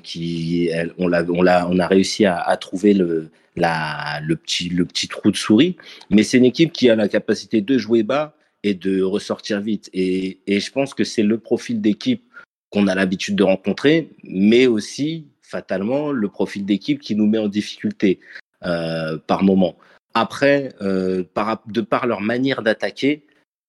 [0.02, 4.68] qui, on, a, on, a, on a réussi à, à trouver le, la, le, petit,
[4.68, 5.76] le petit trou de souris.
[6.10, 9.88] Mais c'est une équipe qui a la capacité de jouer bas et de ressortir vite.
[9.94, 12.24] Et, et je pense que c'est le profil d'équipe
[12.70, 17.48] qu'on a l'habitude de rencontrer, mais aussi fatalement le profil d'équipe qui nous met en
[17.48, 18.20] difficulté
[18.64, 19.76] euh, par moment.
[20.14, 23.24] Après, euh, par, de par leur manière d'attaquer,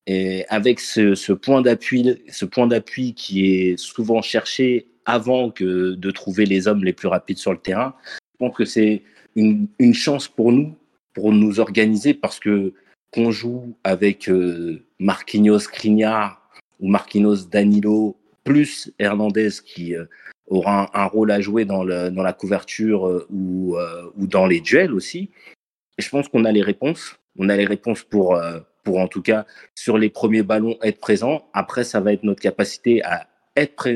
[0.06, 5.94] et avec ce, ce point d'appui, ce point d'appui qui est souvent cherché avant que
[5.94, 7.96] de trouver les hommes les plus rapides sur le terrain,
[8.34, 9.02] je pense que c'est
[9.36, 10.76] une, une, chance pour nous,
[11.14, 12.74] pour nous organiser, parce que
[13.12, 16.42] qu'on joue avec euh, Marquinhos, Crignard
[16.80, 20.06] ou Marquinhos, Danilo, plus Hernandez qui euh,
[20.48, 23.78] aura un, rôle à jouer dans, le, dans la couverture euh, ou,
[24.18, 25.30] ou dans les duels aussi.
[25.98, 27.16] Et je pense qu'on a les réponses.
[27.38, 28.40] On a les réponses pour,
[28.84, 29.45] pour en tout cas
[29.76, 31.47] sur les premiers ballons être présent.
[31.53, 33.88] Après, ça va être notre capacité à être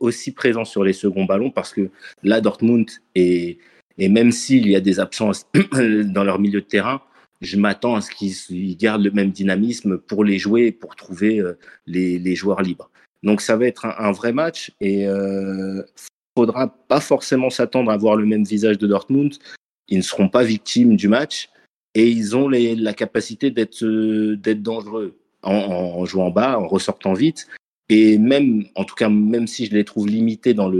[0.00, 1.90] aussi présent sur les seconds ballons parce que
[2.22, 3.58] là, Dortmund, et,
[3.98, 7.00] et même s'il y a des absences dans leur milieu de terrain,
[7.40, 11.40] je m'attends à ce qu'ils gardent le même dynamisme pour les jouer et pour trouver
[11.40, 12.90] euh, les, joueurs libres.
[13.22, 15.82] Donc ça va être un, un vrai match et euh,
[16.36, 19.34] faudra pas forcément s'attendre à voir le même visage de Dortmund.
[19.88, 21.48] Ils ne seront pas victimes du match
[21.94, 27.48] et ils ont la capacité d'être d'être dangereux en, jouant bas, en ressortant vite.
[27.88, 30.72] Et même, en tout cas, même si je les trouve limités dans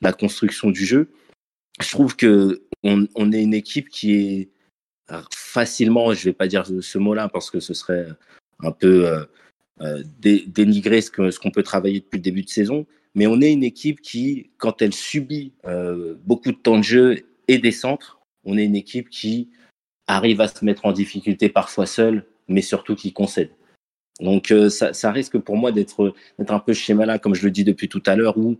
[0.00, 1.08] la construction du jeu,
[1.80, 4.48] je trouve que on, est une équipe qui est
[5.34, 8.06] facilement, je vais pas dire ce mot-là parce que ce serait
[8.60, 9.24] un peu euh,
[9.82, 13.64] euh, dénigrer ce qu'on peut travailler depuis le début de saison, mais on est une
[13.64, 18.56] équipe qui, quand elle subit euh, beaucoup de temps de jeu et des centres, on
[18.56, 19.50] est une équipe qui
[20.06, 23.50] arrive à se mettre en difficulté parfois seule, mais surtout qui concède.
[24.20, 27.64] Donc euh, ça, ça, risque pour moi d'être un peu schéma-là, comme je le dis
[27.64, 28.58] depuis tout à l'heure, où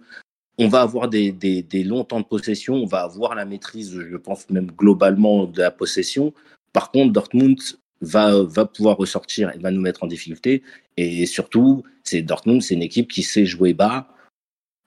[0.59, 3.99] on va avoir des, des, des, longs temps de possession, on va avoir la maîtrise,
[3.99, 6.33] je pense même globalement, de la possession.
[6.73, 7.59] Par contre, Dortmund
[8.01, 10.63] va, va pouvoir ressortir et va nous mettre en difficulté.
[10.97, 14.09] Et surtout, c'est Dortmund, c'est une équipe qui sait jouer bas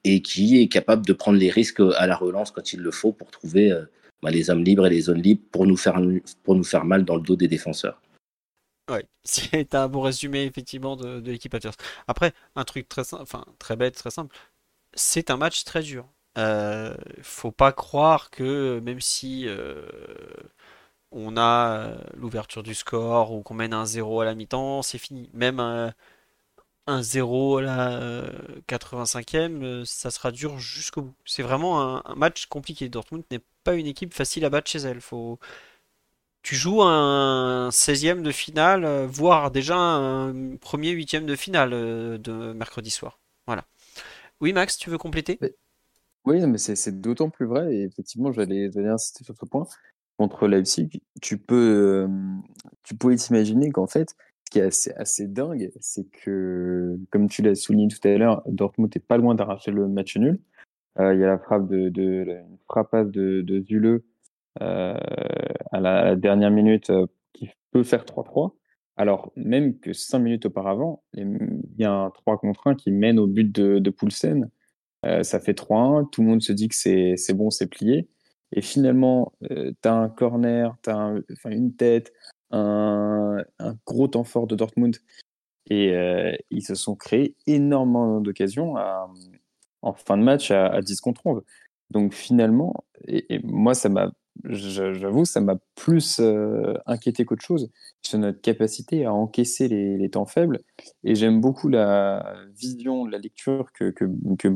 [0.04, 3.12] et qui est capable de prendre les risques à la relance quand il le faut
[3.12, 3.84] pour trouver euh,
[4.22, 6.00] bah, les hommes libres et les zones libres pour nous faire,
[6.42, 8.00] pour nous faire mal dans le dos des défenseurs.
[8.90, 11.76] Ouais, c'est un bon résumé effectivement de, de l'équipe adverse.
[12.08, 14.36] Après, un truc très enfin très bête, très simple
[14.94, 16.06] c'est un match très dur.
[16.38, 19.82] Euh, faut pas croire que même si euh,
[21.12, 25.30] on a l'ouverture du score ou qu'on mène un 0 à la mi-temps, c'est fini.
[25.34, 25.92] Même un,
[26.86, 28.22] un 0 à la
[28.68, 31.14] 85e, euh, ça sera dur jusqu'au bout.
[31.24, 32.88] C'est vraiment un, un, match compliqué.
[32.88, 35.00] Dortmund n'est pas une équipe facile à battre chez elle.
[35.00, 35.38] Faut...
[36.42, 42.18] Tu joues un 16e de finale, euh, voire déjà un premier 8e de finale euh,
[42.18, 43.20] de mercredi soir.
[43.46, 43.66] Voilà.
[44.40, 45.38] Oui, Max, tu veux compléter?
[46.24, 49.66] Oui, mais c'est d'autant plus vrai, et effectivement, j'allais insister sur ce point.
[50.16, 52.08] Contre Leipzig, tu peux, euh,
[52.82, 54.14] tu pourrais t'imaginer qu'en fait,
[54.44, 58.42] ce qui est assez, assez dingue, c'est que, comme tu l'as souligné tout à l'heure,
[58.46, 60.38] Dortmund est pas loin d'arracher le match nul.
[60.98, 64.02] Euh, il y a la frappe de, de une frappasse de, de Zule
[64.60, 64.98] euh,
[65.72, 68.52] à, la, à, dernière minute euh, qui peut faire 3-3.
[68.96, 73.18] Alors, même que cinq minutes auparavant, il y a un 3 contre 1 qui mène
[73.18, 74.50] au but de, Poulsen.
[75.22, 78.10] Ça fait 3-1, tout le monde se dit que c'est bon, c'est plié.
[78.52, 80.90] Et finalement, euh, tu as un corner, tu
[81.46, 82.12] une tête,
[82.50, 83.42] un,
[83.86, 84.96] gros temps fort de Dortmund.
[85.70, 85.94] Et
[86.50, 88.74] ils se sont créés énormément d'occasions
[89.82, 91.42] en fin de match à, à 10 contre 11.
[91.90, 94.10] Donc finalement, et, moi, ça m'a
[94.44, 97.70] j'avoue, ça m'a plus euh, inquiété qu'autre chose
[98.02, 100.60] sur notre capacité à encaisser les, temps faibles.
[101.04, 104.04] Et j'aime beaucoup la vision, la lecture que, que,
[104.38, 104.48] que,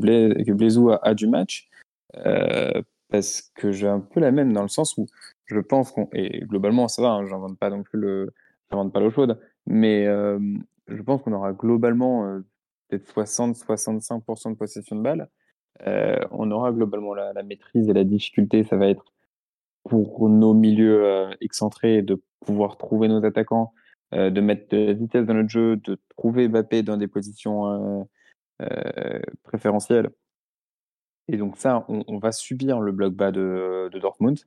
[0.53, 1.69] Blaisou a, du match,
[2.17, 5.07] euh, parce que j'ai un peu la même dans le sens où
[5.45, 6.09] je pense qu'on.
[6.13, 8.33] Et globalement, ça va, hein, j'invente pas non plus le.
[8.71, 10.39] J'invente pas l'eau chaude, mais euh,
[10.87, 12.41] je pense qu'on aura globalement
[12.87, 15.29] peut-être 60-65% de possession de balle.
[15.87, 19.05] Euh, on aura globalement la, maîtrise et la difficulté, ça va être
[19.83, 23.73] pour nos milieux euh, excentrés, de pouvoir trouver nos attaquants,
[24.13, 28.07] euh, de mettre de la vitesse dans notre jeu, de trouver Mbappé dans des positions
[29.43, 30.09] préférentielles.
[31.27, 34.39] Et donc ça, on, va subir le bloc bas de, Dortmund.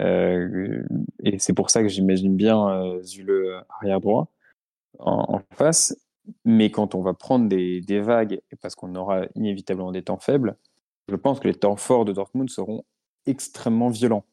[0.00, 4.28] Et c'est pour ça que j'imagine bien Zule arrière droit
[4.98, 5.94] en, face.
[6.44, 10.56] Mais quand on va prendre des, vagues, parce qu'on aura inévitablement des temps faibles,
[11.08, 12.84] je pense que les temps forts de Dortmund seront
[13.26, 14.24] extrêmement violents.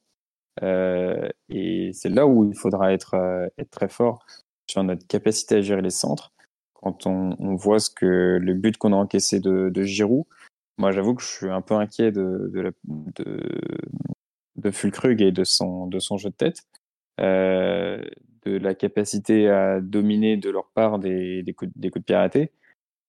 [0.63, 4.25] Euh, et c'est là où il faudra être, euh, être très fort
[4.67, 6.33] sur notre capacité à gérer les centres.
[6.73, 10.25] Quand on, voit le but qu'on a encaissé de, de Giroud,
[10.77, 12.51] moi, j'avoue que je suis un peu inquiet de,
[14.55, 16.67] de, Fulkrug et de son, de son jeu de tête,
[17.19, 18.01] euh,
[18.47, 22.51] de la capacité à dominer de leur part des, coups, de pied.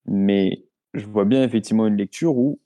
[0.07, 2.59] Mais je vois bien effectivement une lecture où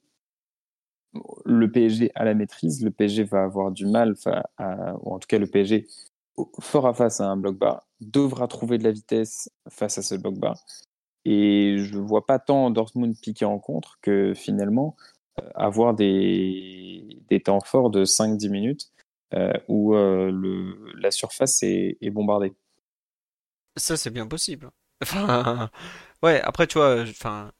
[1.45, 4.15] le PSG a la maîtrise, le PSG va avoir du mal,
[4.57, 5.87] à, ou en tout cas le PSG
[6.59, 10.39] fera face à un bloc bas, devra trouver de la vitesse face à ce bloc
[10.39, 10.55] bas.
[11.25, 14.95] Et je ne vois pas tant Dortmund piquer en contre que finalement
[15.39, 18.91] euh, avoir des, temps forts de 5-10 minutes
[19.33, 22.53] euh, où euh, la surface est bombardée.
[23.77, 24.69] Ça, c'est bien possible.
[25.03, 25.69] Enfin,
[26.23, 27.51] ouais, après, tu vois, enfin,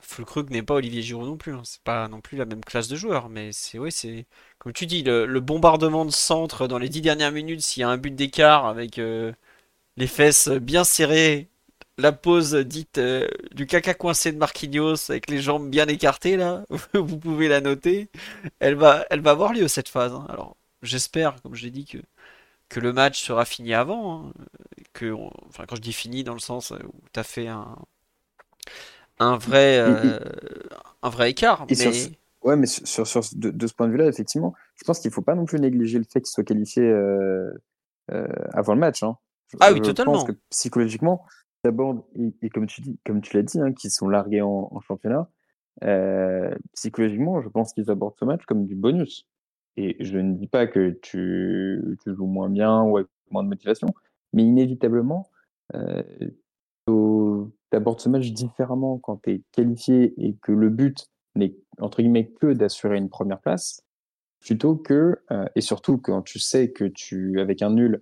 [0.49, 1.53] n'est pas Olivier Giroud non plus.
[1.53, 1.61] Hein.
[1.65, 3.29] C'est pas non plus la même classe de joueur.
[3.29, 4.27] Mais c'est, ouais, c'est,
[4.59, 7.89] comme tu dis, le, bombardement de centre dans les 10 dernières minutes, s'il y a
[7.89, 8.97] un but d'écart avec
[9.97, 11.49] les fesses bien serrées
[11.97, 16.65] la pause dite euh, du caca coincé de Marquinhos avec les jambes bien écartées là,
[16.93, 18.09] vous pouvez la noter.
[18.59, 20.13] Elle va, elle va avoir lieu cette phase.
[20.13, 20.25] Hein.
[20.29, 21.99] Alors j'espère, comme je l'ai dit, que,
[22.73, 24.27] que le match sera fini avant.
[24.27, 24.33] Hein.
[24.93, 25.11] Que,
[25.47, 27.77] enfin, quand je dis fini, dans le sens où tu as fait un,
[29.19, 30.19] un, vrai, euh,
[31.03, 31.65] un vrai écart.
[31.69, 31.75] mais...
[32.43, 35.21] ouais, mais sur, sur, de, ce point de vue-là, effectivement, je pense qu'il ne faut
[35.21, 37.51] pas non plus négliger le fait qu'il soit qualifié euh,
[38.53, 39.03] avant le match.
[39.03, 39.17] Hein.
[39.59, 40.13] ah oui, totalement.
[40.13, 41.25] Pense que psychologiquement,
[41.63, 42.07] d'abord,
[42.41, 45.29] et, comme tu dis, comme tu l'as dit, hein, qui sont largués en, championnat,
[45.83, 49.27] euh, psychologiquement, je pense qu'ils abordent ce match comme du bonus.
[49.77, 53.49] Et je ne dis pas que tu, tu joues moins bien ou avec moins de
[53.49, 53.87] motivation,
[54.33, 55.29] mais inévitablement,
[55.73, 56.03] euh,
[56.87, 62.01] tu abordes ce match différemment quand tu es qualifié et que le but n'est entre
[62.01, 63.83] guillemets que d'assurer une première place,
[64.39, 68.01] plutôt que, euh, et surtout quand tu sais que tu, avec un nul,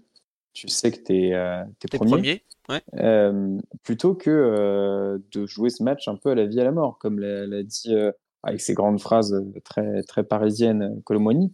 [0.54, 2.44] tu sais que tu es, euh, premier,
[3.00, 6.98] euh, plutôt que de jouer ce match un peu à la vie à la mort,
[6.98, 7.96] comme l'a dit
[8.44, 11.54] avec ses grandes phrases très, très parisiennes Colomoni.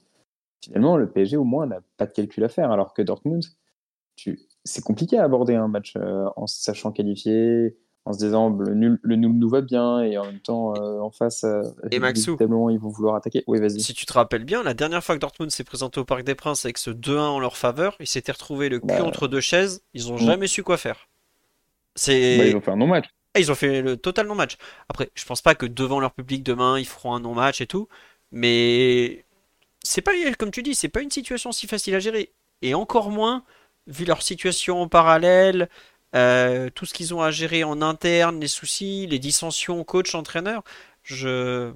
[0.61, 3.43] Finalement, le PSG au moins n'a pas de calcul à faire, alors que Dortmund,
[4.63, 5.95] c'est compliqué à aborder un match
[6.35, 7.75] en sachant qualifier,
[8.07, 10.99] en se disant le nul, le nul nous va bien et en même temps euh,
[10.99, 11.61] en face euh,
[11.91, 12.37] et Maxou.
[12.39, 13.43] ils vont vouloir attaquer.
[13.47, 13.81] Oui vas-y.
[13.81, 16.33] Si tu te rappelles bien la dernière fois que Dortmund s'est présenté au Parc des
[16.35, 19.41] Princes avec ce 2-1 en leur faveur ils s'étaient retrouvés le cul bah, entre deux
[19.41, 20.19] chaises ils ont mm.
[20.19, 21.09] jamais su quoi faire.
[21.95, 23.07] C'est bah, ils ont fait un non-match.
[23.33, 24.57] Ah, ils ont fait le total non-match.
[24.87, 27.89] Après je pense pas que devant leur public demain ils feront un non-match et tout
[28.31, 29.25] mais
[29.87, 32.31] c'est pas comme tu dis c'est pas une situation si facile à gérer
[32.61, 33.43] et encore moins
[33.87, 35.69] vu leur situation en parallèle
[36.15, 40.63] euh, tout ce qu'ils ont à gérer en interne, les soucis, les dissensions coach, entraîneur.
[41.03, 41.71] Je...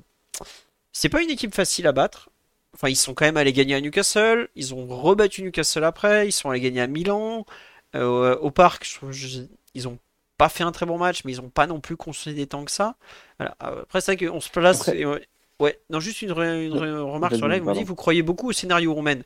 [0.94, 2.30] C'est pas une équipe facile à battre.
[2.74, 4.50] Enfin, ils sont quand même allés gagner à Newcastle.
[4.56, 6.28] Ils ont rebattu Newcastle après.
[6.28, 7.46] Ils sont allés gagner à Milan.
[7.96, 9.00] Euh, au parc,
[9.74, 10.00] ils ont
[10.38, 12.72] pas fait un très bon match, mais ils ont pas non plus consolidé tant que
[12.72, 12.96] ça.
[13.60, 14.90] Après, c'est vrai qu'on se place.
[15.62, 17.72] Ouais, non, juste une, remarque sur la live.
[17.74, 19.20] dit, vous croyez beaucoup au scénario roumain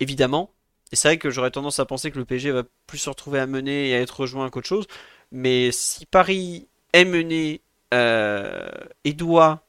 [0.00, 0.52] Évidemment,
[0.92, 3.38] et c'est vrai que j'aurais tendance à penser que le PSG va plus se retrouver
[3.38, 4.86] à mener et à être rejoint qu'autre chose.
[5.30, 7.62] Mais si Paris est mené
[7.94, 8.68] euh,
[9.04, 9.64] et doit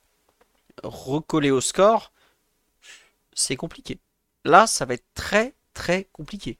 [0.83, 2.11] recoller au score,
[3.33, 3.99] c'est compliqué.
[4.43, 6.57] Là, ça va être très très compliqué.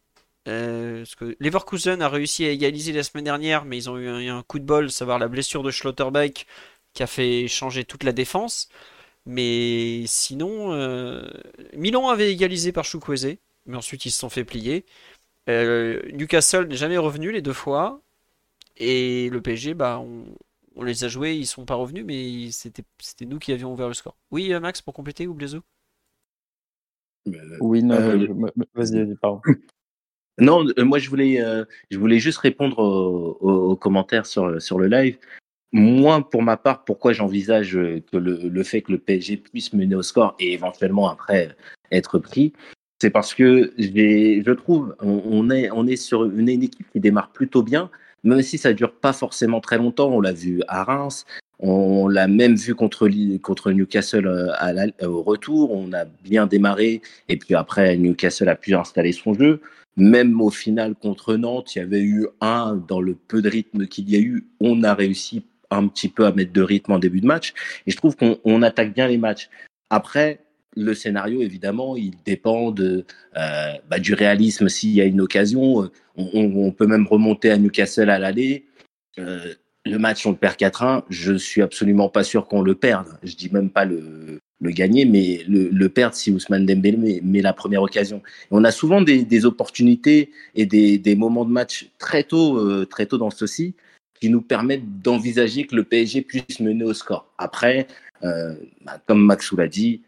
[0.48, 4.30] Euh, parce que Leverkusen a réussi à égaliser la semaine dernière, mais ils ont eu
[4.30, 6.48] un, coup de bol, savoir la blessure de Schlotterbeck
[6.94, 8.70] qui a fait changer toute la défense.
[9.26, 11.24] Mais sinon, euh,
[11.76, 14.86] Milan avait égalisé par Chukwueze mais ensuite ils se sont fait plier.
[15.50, 18.02] Euh, Newcastle n'est jamais revenu les deux fois.
[18.78, 23.40] Et le PSG, bah, on, les a joués, ils sont pas revenus, mais c'était nous
[23.40, 24.18] qui avions ouvert le score.
[24.32, 25.62] Oui, euh, Max, pour compléter, ou Blaiseau
[27.60, 28.28] Oui, non, euh,
[28.74, 29.42] vas-y, vas-y, pardon.
[30.40, 31.40] Non, moi je voulais,
[31.92, 35.20] je voulais juste répondre aux, commentaires sur, sur le live.
[35.74, 39.96] Moi, pour ma part, pourquoi j'envisage que le, le, fait que le PSG puisse mener
[39.96, 41.56] au score et éventuellement après
[41.92, 42.54] être pris,
[43.04, 47.62] c'est parce que je trouve, on, est, on est sur une, équipe qui démarre plutôt
[47.62, 47.90] bien,
[48.24, 50.10] même si ça dure pas forcément très longtemps.
[50.10, 51.26] On l'a vu à Reims,
[51.60, 53.10] on l'a même vu contre,
[53.40, 54.74] contre Newcastle euh, à
[55.06, 55.74] au retour.
[55.74, 59.60] On a bien démarré et puis après Newcastle a pu installer son jeu.
[59.98, 63.86] Même au final contre Nantes, il y avait eu un dans le peu de rythme
[63.86, 65.44] qu'il y a eu, on a réussi
[65.74, 67.54] un petit peu à mettre de rythme en début de match.
[67.88, 69.50] Et je trouve qu'on attaque bien les matchs.
[69.90, 70.40] Après,
[70.76, 73.06] le scénario, évidemment, il dépend de,
[73.38, 75.90] euh, bah, du réalisme s'il y a une occasion.
[76.16, 78.66] On, peut même remonter à Newcastle à l'aller.
[79.20, 79.54] Euh,
[79.86, 81.04] le match, on le perd 4-1.
[81.10, 83.18] Je suis absolument pas sûr qu'on le perde.
[83.24, 87.54] Je dis même pas le, le gagner, mais le, perdre si Ousmane Dembélé met, la
[87.54, 88.22] première occasion.
[88.50, 93.06] on a souvent des, opportunités et des, des, moments de match très tôt, euh, très
[93.06, 93.76] tôt dans ceci
[94.24, 97.28] qui nous permettent d'envisager que le PSG puisse mener au score.
[97.38, 97.88] Après,
[98.24, 98.56] euh,
[98.86, 100.02] bah, comme Maxou l'a dit,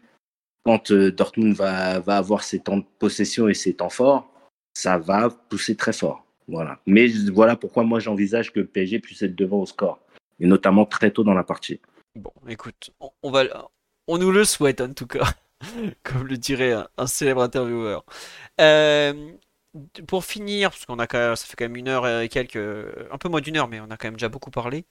[0.64, 4.26] quand euh, Dortmund va, avoir ses temps de possession et ses temps forts,
[4.72, 6.24] ça va pousser très fort.
[6.48, 6.80] Voilà.
[6.86, 10.00] Mais voilà pourquoi moi j'envisage que le PSG puisse être devant au score,
[10.40, 11.78] et notamment très tôt dans la partie.
[12.14, 13.68] Bon, écoute, on, va,
[14.06, 15.28] on nous le souhaite en tout cas,
[16.04, 18.06] comme le dirait un, un célèbre intervieweur.
[18.62, 19.12] Euh,
[20.06, 22.56] pour finir, parce qu'on a quand même, ça fait quand même une heure et quelques,
[22.56, 24.84] un peu moins d'une heure, mais on a quand même déjà beaucoup parlé.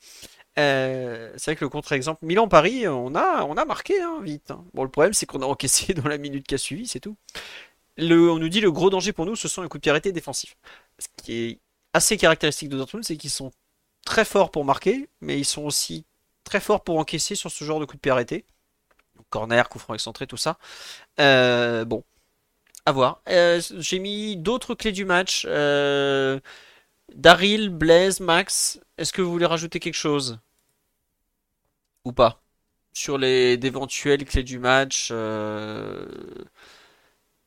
[0.58, 4.52] Euh, c'est vrai que le contre-exemple, Milan-Paris, on a, on a marqué hein, vite.
[4.52, 4.64] hein.
[4.74, 7.18] Bon, le problème, c'est qu'on a encaissé dans la minute qui a suivi, c'est tout.
[7.98, 10.12] On nous dit le gros danger pour nous, ce sont les coups de pied arrêtés
[10.12, 10.58] défensifs.
[11.00, 11.60] Ce qui est
[11.94, 13.52] assez caractéristique de Dortmund, c'est qu'ils sont
[14.06, 16.06] très forts pour marquer, mais ils sont aussi
[16.44, 18.46] très forts pour encaisser sur ce genre de coups de pied arrêtés.
[19.30, 20.58] Corner, coup franc excentré, tout ça.
[21.20, 22.04] Euh, bon,
[22.86, 23.22] à voir.
[23.30, 25.46] Euh, j'ai mis d'autres clés du match.
[25.50, 26.40] Euh,
[27.16, 30.40] Daryl, Blaise, Max, est-ce que vous voulez rajouter quelque chose?
[32.06, 32.42] Ou pas?
[32.94, 35.10] Sur les d'éventuelles clés du match.
[35.12, 36.06] euh,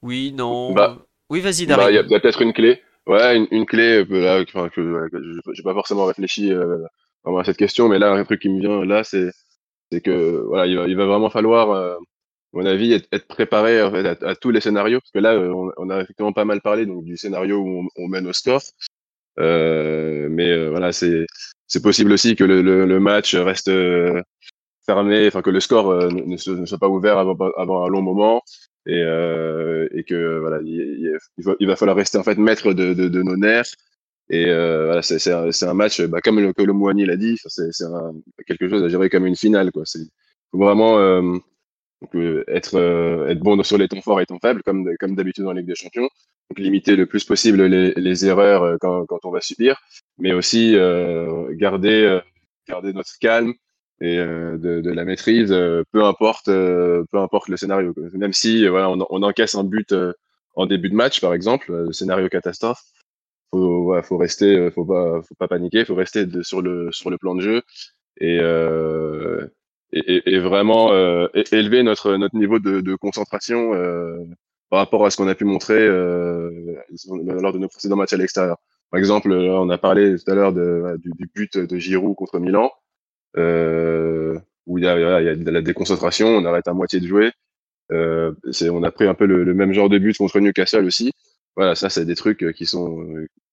[0.03, 0.75] Oui, non.
[0.75, 0.99] Bah,
[1.31, 1.97] Oui, vas-y, bah, il Daryl.
[1.97, 2.83] y a, il y a peut-être une clé.
[3.07, 5.19] Ouais, une, une clé, là, enfin, que, que
[5.55, 9.05] j'ai pas forcément réfléchi à cette question, mais là, un truc qui me vient là,
[9.05, 9.31] c'est
[10.03, 11.99] que voilà, il va, il va vraiment falloir,
[12.53, 16.33] mon avis, être, préparé à, tous les scénarios, parce que là, euh, on, a effectivement
[16.33, 18.63] pas mal parlé donc du scénario où on, mène au score,
[19.39, 21.27] euh, mais euh, voilà, c'est
[21.83, 23.71] possible aussi que le, match reste
[24.87, 28.43] fermé, enfin que le score ne, soit pas ouvert avant, un long moment
[28.87, 33.75] et, et que voilà, il, va, falloir rester en fait maître de, nos nerfs.
[34.31, 37.71] Et voilà, c'est un, match, bah, comme le, que l'a dit, c'est
[38.47, 39.71] quelque chose à gérer comme une finale.
[39.71, 39.83] Quoi.
[39.85, 40.09] C'est
[40.53, 40.99] vraiment
[42.03, 45.15] donc, euh, être, euh, être bon sur les temps forts et temps faibles, comme, comme
[45.17, 46.09] d'habitude en Ligue des Champions.
[46.51, 49.79] Donc limiter le plus possible les, les erreurs euh, quand, quand on va subir,
[50.19, 52.21] mais aussi euh, garder, euh,
[52.69, 53.53] garder notre calme
[54.01, 55.49] et de, de la maîtrise,
[55.91, 57.93] peu importe, peu importe le scénario.
[58.15, 59.93] Même si voilà, on, on encaisse un but
[60.55, 62.81] en début de match, par exemple, euh, scénario catastrophe,
[63.51, 67.11] faut, voilà, faut rester, faut pas, faut pas paniquer, faut rester de- sur le sur
[67.11, 67.63] le plan de jeu
[68.21, 69.47] et euh,
[69.93, 74.19] et, et- et vraiment euh, élever notre notre niveau de, de concentration euh,
[74.71, 76.51] par rapport à ce qu'on a pu montrer euh,
[77.41, 78.59] lors de nos précédents matchs à l'extérieur.
[78.91, 82.39] Par exemple, là, on a parlé tout à l'heure du, du but de Giroud contre
[82.39, 82.71] Milan,
[83.37, 87.01] euh, où il y a, il y a de la déconcentration, on arrête à moitié
[87.01, 87.33] de jouer.
[87.93, 88.33] Euh,
[88.71, 91.13] on a pris un peu le, le même genre de but contre Newcastle aussi.
[91.57, 93.07] Voilà, ça, c'est des trucs qui sont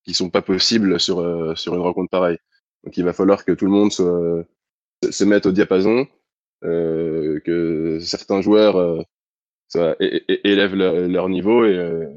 [0.06, 2.38] qui sont pas possibles sur sur une rencontre pareille.
[2.84, 3.92] Donc, il va falloir que tout le monde
[5.12, 6.08] se mette au diapason,
[6.66, 12.08] que certains joueurs euh, élèvent leur, leur niveau et euh,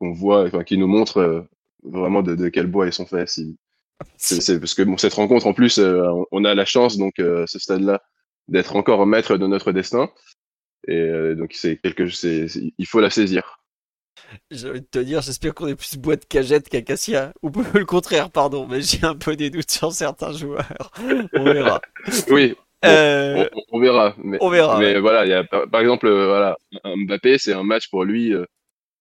[0.00, 1.42] qu'on voit, enfin, qu'ils nous montrent euh,
[1.82, 3.28] vraiment de, de quel bois ils sont faits.
[3.28, 3.56] Si,
[4.16, 7.44] c'est, parce que bon, cette rencontre, en plus, euh, on, a la chance, donc, euh,
[7.44, 8.02] à ce stade-là,
[8.48, 10.10] d'être encore maître de notre destin.
[10.88, 12.46] Et euh, donc, c'est quelque, c'est,
[12.78, 13.60] il faut la saisir.
[14.50, 17.32] J'ai envie de te dire, j'espère qu'on est plus boîte cagette qu'Acacia.
[17.42, 20.90] Ou le contraire, pardon, mais j'ai un peu des doutes sur certains joueurs.
[21.34, 21.80] On verra.
[22.30, 24.14] Oui, Euh, on, on verra.
[24.22, 24.78] Mais, on verra.
[24.78, 25.00] mais ouais.
[25.00, 28.32] voilà, il y a, par, par exemple, euh, voilà, Mbappé, c'est un match pour lui
[28.34, 28.44] euh,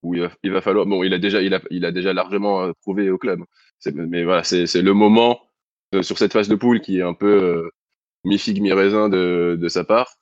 [0.03, 0.85] où il va, il va falloir.
[0.85, 3.41] Bon, il a déjà, il a, il a déjà largement euh, prouvé au club.
[3.93, 5.39] Mais voilà, c'est, le moment
[5.95, 7.69] euh, sur cette phase de poule qui est un peu euh,
[8.25, 10.15] mi-figue, mi-raisin de, de sa part.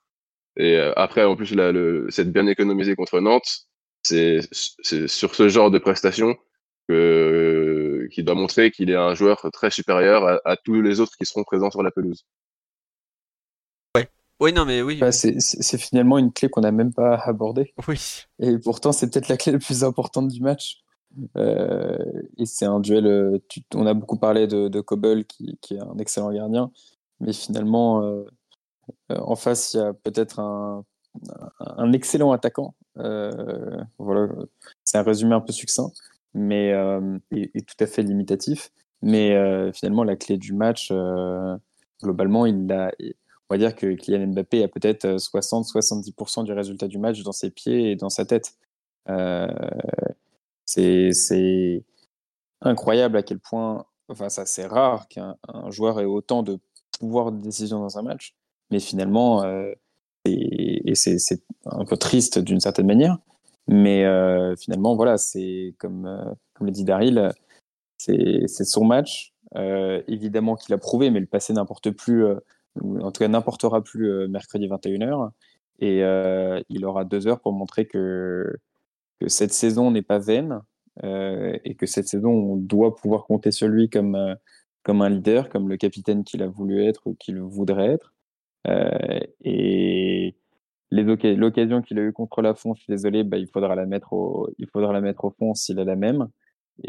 [0.56, 3.66] Et euh, après, en plus, là, le, c'est bien économisé contre Nantes.
[4.02, 6.36] C'est, c'est sur ce genre de prestation
[6.88, 11.26] qu'il doit montrer qu'il est un joueur très supérieur à, à tous les autres qui
[11.26, 12.24] seront présents sur la pelouse.
[14.40, 14.98] Oui, non, mais oui.
[14.98, 17.74] Bah, c'est finalement une clé qu'on n'a même pas abordée.
[17.88, 17.98] Oui.
[18.38, 20.82] Et pourtant, c'est peut-être la clé la plus importante du match.
[21.36, 21.98] Euh,
[22.36, 23.06] et c'est un duel.
[23.06, 26.70] euh, tu- on a beaucoup parlé de, de Kobel, qui, qui est un excellent gardien.
[27.20, 28.24] Mais finalement, euh,
[29.10, 30.84] en face, il y a peut-être un,
[31.60, 32.74] un excellent attaquant.
[32.98, 34.28] Euh, voilà,
[34.84, 35.90] c'est un résumé un peu succinct,
[36.34, 36.72] mais
[37.32, 38.70] et, et tout à fait limitatif.
[39.02, 40.92] Mais finalement, la clé du match,
[42.02, 42.92] globalement, il a,
[43.48, 47.50] on va dire que Kylian Mbappé a peut-être 60-70% du résultat du match dans ses
[47.50, 48.54] pieds et dans sa tête.
[49.08, 49.48] Euh,
[50.64, 51.84] c'est
[52.60, 56.58] incroyable à quel point, enfin, ça c'est rare qu'un un joueur ait autant de
[57.00, 58.34] pouvoir de décision dans un match,
[58.70, 59.72] mais finalement, euh,
[60.94, 63.18] c'est un peu triste d'une certaine manière,
[63.66, 67.32] mais euh, finalement, voilà, c'est comme, euh, comme l'a dit Daryl,
[67.96, 69.32] c'est son match.
[69.56, 72.36] Euh, évidemment qu'il a prouvé, mais le passé n'importe plus, euh,
[72.82, 75.30] en tout cas n'importera plus euh, mercredi 21h.
[75.80, 78.56] Et euh, il aura deux heures pour montrer que,
[79.26, 80.60] cette saison n'est pas vaine
[81.02, 84.36] euh, et que cette saison, on doit pouvoir compter sur lui comme,
[84.84, 88.14] comme un leader, comme le capitaine qu'il a voulu être ou qu'il voudrait être.
[89.42, 90.36] Et
[90.90, 94.12] l'occasion qu'il a eu contre la fond, je suis désolé, bah, il faudra la mettre
[94.12, 96.28] au, il faudra la mettre au fond s'il a la même.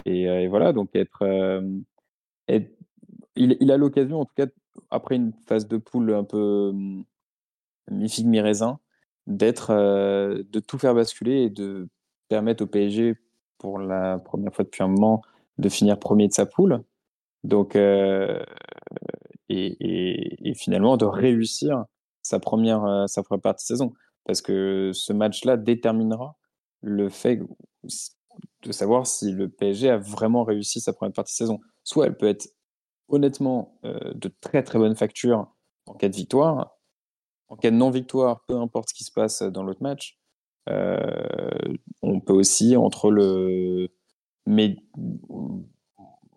[0.06, 1.24] Et, voilà, donc être,
[2.48, 2.72] être
[3.36, 4.48] il, il, a l'occasion, en tout cas,
[4.90, 6.74] après une phase de poule un peu
[7.92, 8.80] mi-figue, mi-raisin,
[9.28, 11.88] d'être, de tout faire basculer et de
[12.28, 13.16] permettre au PSG,
[13.58, 15.22] pour la première fois depuis un moment,
[15.58, 16.84] de finir premier de sa poule.
[17.44, 17.76] Donc,
[19.50, 21.86] et, finalement de réussir
[22.22, 23.94] sa première, sa première partie de saison.
[24.26, 26.38] Parce que ce match-là déterminera
[26.82, 27.42] le fait
[28.64, 31.60] de savoir si le PSG a vraiment réussi sa première partie de saison.
[31.84, 32.48] Soit elle peut être
[33.10, 35.48] honnêtement euh, de très très bonne facture
[35.86, 36.78] en cas de victoire.
[37.50, 40.20] En cas de non-victoire, peu importe ce qui se passe dans l'autre match,
[40.70, 41.58] euh,
[42.04, 43.90] on peut aussi, entre le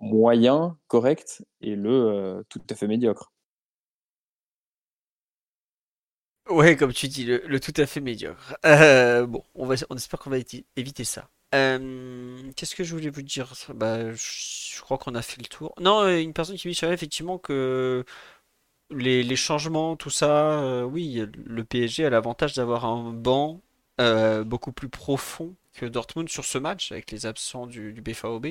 [0.01, 3.33] moyen, correct, et le euh, tout à fait médiocre.
[6.49, 8.55] Ouais, comme tu dis, le, tout à fait médiocre.
[9.29, 10.39] Bon, on, va, on espère qu'on va
[10.77, 11.29] éviter ça.
[11.53, 13.53] Qu'est-ce que je voulais vous dire?
[13.75, 15.75] Bah, je, crois qu'on a fait le tour.
[15.81, 18.05] Non, une personne qui me dit effectivement que
[18.91, 23.61] les, changements, tout ça, oui, le PSG a l'avantage d'avoir un banc
[24.01, 28.47] euh, beaucoup plus profond que Dortmund sur ce match avec les absents du, BFAOB.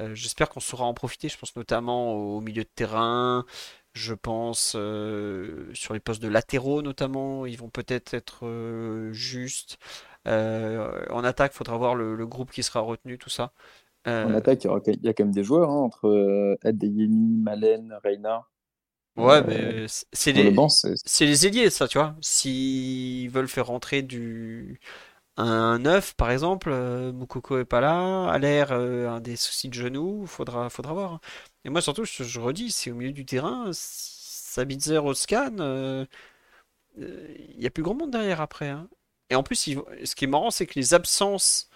[0.00, 1.28] Euh, j'espère qu'on saura en profiter.
[1.28, 3.44] Je pense notamment au milieu de terrain.
[3.94, 7.46] Je pense euh, sur les postes de latéraux notamment.
[7.46, 9.78] Ils vont peut-être être, justes.
[10.26, 13.52] En attaque, il faudra voir le, groupe qui sera retenu, tout ça.
[14.06, 14.70] En attaque, il
[15.02, 18.46] y, a quand même des joueurs hein, entre Adeyemi, Malen, Reina.
[19.16, 20.54] Ouais, mais c'est les,
[21.04, 22.14] c'est les ailiers, ça, tu vois.
[22.22, 24.80] S'ils veulent faire rentrer du
[25.36, 29.68] un 9, par exemple, euh, Mukoko est pas là, a l'air euh, un des soucis
[29.68, 31.20] de genoux, faudra, faudra voir.
[31.64, 36.04] Et moi, surtout, je, redis, c'est au milieu du terrain, Sabitzer au scan, euh,
[36.96, 38.68] il n'y a plus grand monde derrière après.
[38.68, 38.88] Hein.
[39.30, 41.70] Et en plus, ce qui est marrant, c'est que les absences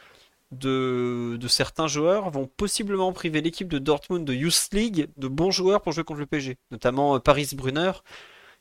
[0.53, 5.81] de, certains joueurs vont possiblement priver l'équipe de Dortmund de Youth League de bons joueurs
[5.83, 6.57] pour jouer contre le PSG.
[6.71, 7.93] Notamment euh, Paris Brunner,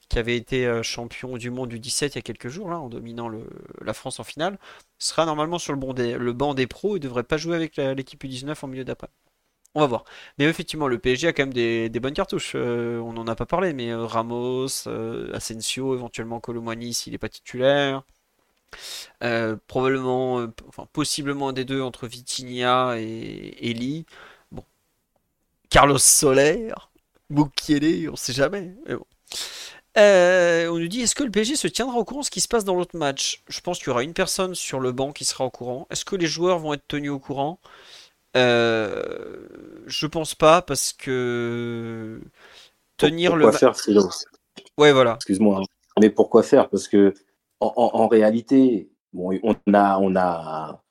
[0.10, 2.90] qui avait été euh, champion du monde du 17 il y a quelques jours, en
[2.90, 3.30] dominant
[3.82, 4.60] la France en finale,
[5.00, 8.68] sera normalement sur le, banc des pros et devrait pas jouer avec l'équipe U19 en
[8.68, 9.10] milieu d'après.
[9.76, 10.06] On va voir.
[10.38, 12.54] Mais effectivement, le PSG a quand même des, bonnes cartouches.
[12.56, 14.88] Euh, on n'en a pas parlé, mais Ramos,
[15.34, 18.04] Asensio, éventuellement Colomani s'il n'est pas titulaire.
[19.24, 24.06] Euh, probablement, euh, enfin, possiblement un des deux entre Vitinha et Eli.
[24.52, 24.64] Bon.
[25.70, 26.74] Carlos Soler,
[27.30, 28.74] Mukiele, on sait jamais.
[29.98, 32.42] Euh, on nous dit est-ce que le PSG se tiendra au courant de ce qui
[32.42, 33.44] se passe dans l'autre match?
[33.48, 35.88] Je pense qu'il y aura une personne sur le banc qui sera au courant.
[35.90, 37.60] Est-ce que les joueurs vont être tenus au courant?
[38.36, 42.20] Je pense pas parce que
[42.98, 43.50] tenir le.
[43.50, 43.74] Pourquoi faire,
[44.78, 45.16] Ouais, voilà.
[45.16, 45.62] Excuse-moi.
[46.02, 46.70] Mais pourquoi faire?
[46.70, 47.14] Parce que
[47.60, 50.84] en, réalité, bon, on a, on a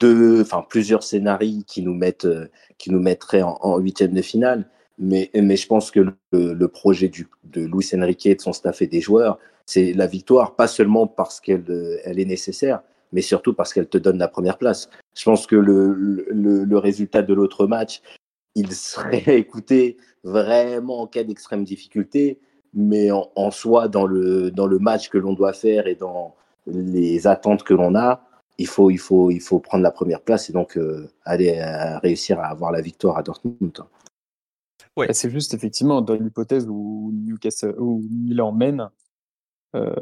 [0.00, 4.68] deux, enfin plusieurs scénarios qui nous mettent, euh, qui nous mettraient en huitième de finale.
[5.00, 7.10] Mais, mais je pense que le, projet
[7.44, 11.40] de Luis Enrique, de son staff et des joueurs, c'est la victoire, pas seulement parce
[11.40, 11.64] qu'elle
[12.04, 12.82] elle est nécessaire,
[13.12, 14.90] mais surtout parce qu'elle te donne la première place.
[15.14, 18.02] Je pense que le, le, le résultat de l'autre match,
[18.54, 22.38] il serait écouté vraiment en cas d'extrême difficulté
[22.74, 26.34] mais en, soi, dans le, dans le match que l'on doit faire et dans
[26.66, 28.22] les attentes que l'on a,
[28.58, 31.98] il faut, il, faut, il faut prendre la première place et donc euh, aller euh,
[31.98, 33.80] réussir à avoir la victoire à Dortmund.
[34.96, 35.06] Ouais.
[35.06, 38.90] Bah, c'est juste effectivement dans l'hypothèse où Newcastle où Milan mène,
[39.74, 39.94] euh,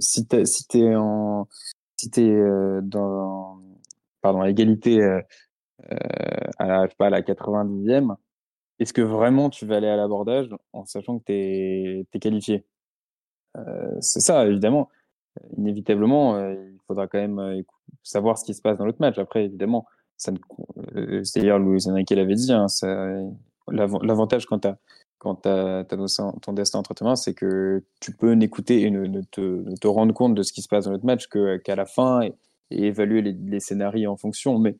[0.00, 1.48] si tu si es en
[1.96, 3.60] si es dans
[4.22, 5.02] pardon à égalité
[6.58, 8.16] à la, pas, à la 90e,
[8.78, 12.64] est-ce que vraiment tu vas aller à l'abordage en sachant que tu es, qualifié?
[13.56, 14.90] Euh, C'est ça, évidemment.
[15.56, 17.62] Inévitablement, euh, il faudra quand même euh,
[18.02, 19.18] savoir ce qui se passe dans l'autre match.
[19.18, 19.86] Après, évidemment,
[20.16, 20.34] c'est
[21.36, 22.66] d'ailleurs Louis Enrique l'avait dit, hein,
[23.68, 24.68] l'avantage quand tu
[25.48, 30.14] as, ton destin entre tes mains, c'est que tu peux n'écouter et ne, te, rendre
[30.14, 32.34] compte de ce qui se passe dans l'autre match qu'à la fin et,
[32.70, 34.58] évaluer les, scénarios en fonction.
[34.58, 34.76] Mais,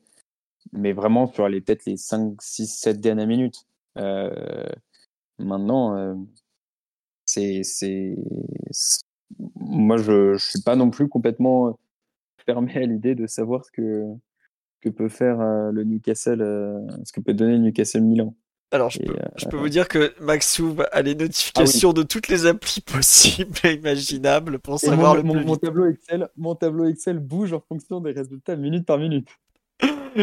[0.71, 3.65] mais vraiment sur les peut-être les 5, 6, 7 dernières minutes.
[3.97, 4.65] Euh,
[5.39, 6.15] maintenant, euh,
[7.25, 8.15] c'est, c'est,
[9.55, 11.79] moi, je ne suis pas non plus complètement
[12.45, 14.05] fermé à l'idée de savoir ce que,
[14.81, 16.39] que peut faire euh, le Newcastle,
[17.03, 18.35] ce que peut donner Newcastle Milan.
[18.71, 22.27] Alors, je, peux, je peux, vous dire que Maxou a les notifications ah de toutes
[22.27, 27.19] les applis possibles et imaginables pour savoir mon, le mon, tableau Excel, mon tableau Excel
[27.19, 29.29] bouge en fonction des résultats minute par minute.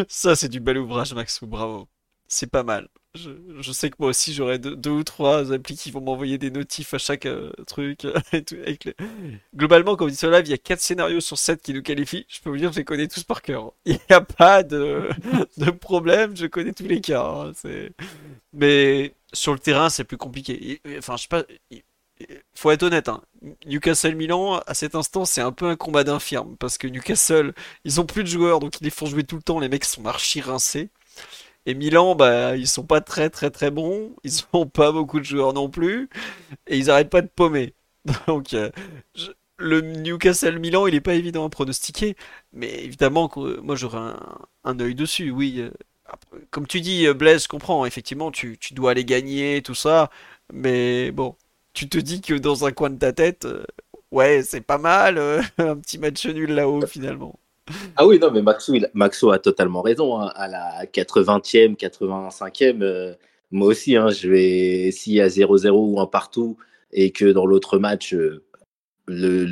[0.09, 1.89] Ça, c'est du bel ouvrage, Maxou, bravo.
[2.29, 2.89] C'est pas mal.
[3.15, 3.31] Je,
[3.61, 6.95] je sais que moi aussi j'aurai deux, ou trois applis qui vont m'envoyer des notifs
[6.95, 8.05] à chaque euh, truc.
[8.33, 8.97] et tout, avec les-
[9.55, 12.27] Globalement, comme dit sur live, il y a 4 scénarios sur 7 qui nous qualifient.
[12.29, 13.73] Je peux vous dire, je les connais tous par cœur.
[13.85, 15.09] Il n'y a pas de,
[15.59, 17.25] de problème, je connais tous les cas.
[17.25, 17.53] hein.
[18.53, 20.81] Mais sur le terrain, c'est plus compliqué.
[20.99, 21.45] Enfin, je sais pas.
[22.55, 23.23] Faut être honnête, hein.
[23.67, 26.57] Newcastle-Milan, à cet instant, c'est un peu un combat d'infirme.
[26.59, 27.53] Parce que Newcastle,
[27.85, 29.59] ils ont plus de joueurs, donc ils les font jouer tout le temps.
[29.59, 30.89] Les mecs sont archi rincés.
[31.67, 34.15] Et Milan, bah, ils sont pas très très très bons.
[34.25, 36.09] Ils ont pas beaucoup de joueurs non plus.
[36.67, 37.75] Et ils arrêtent pas de paumer.
[38.27, 38.71] Donc, euh,
[39.59, 42.17] le Newcastle-Milan, il est pas évident à pronostiquer.
[42.53, 44.21] Mais évidemment, euh, moi j'aurais un,
[44.65, 45.57] un œil dessus, oui.
[45.61, 45.71] euh.
[46.51, 47.87] Comme tu dis, Blaise, comprends.
[47.87, 50.11] Effectivement, tu, dois aller gagner, tout ça.
[50.53, 51.37] Mais bon,
[51.73, 53.47] tu te dis que dans un coin de ta tête,
[54.11, 55.19] ouais, c'est pas mal.
[55.59, 57.39] un petit match nul là-haut finalement.
[57.97, 60.21] Ah oui, non, mais Maxo, Maxo a totalement raison.
[60.21, 60.33] hein.
[60.35, 63.15] À la 80e, 85e, euh,
[63.51, 66.57] moi aussi, hein, je vais y a 0-0 ou un partout
[66.93, 68.43] et que dans l'autre match, euh,
[69.07, 69.45] le,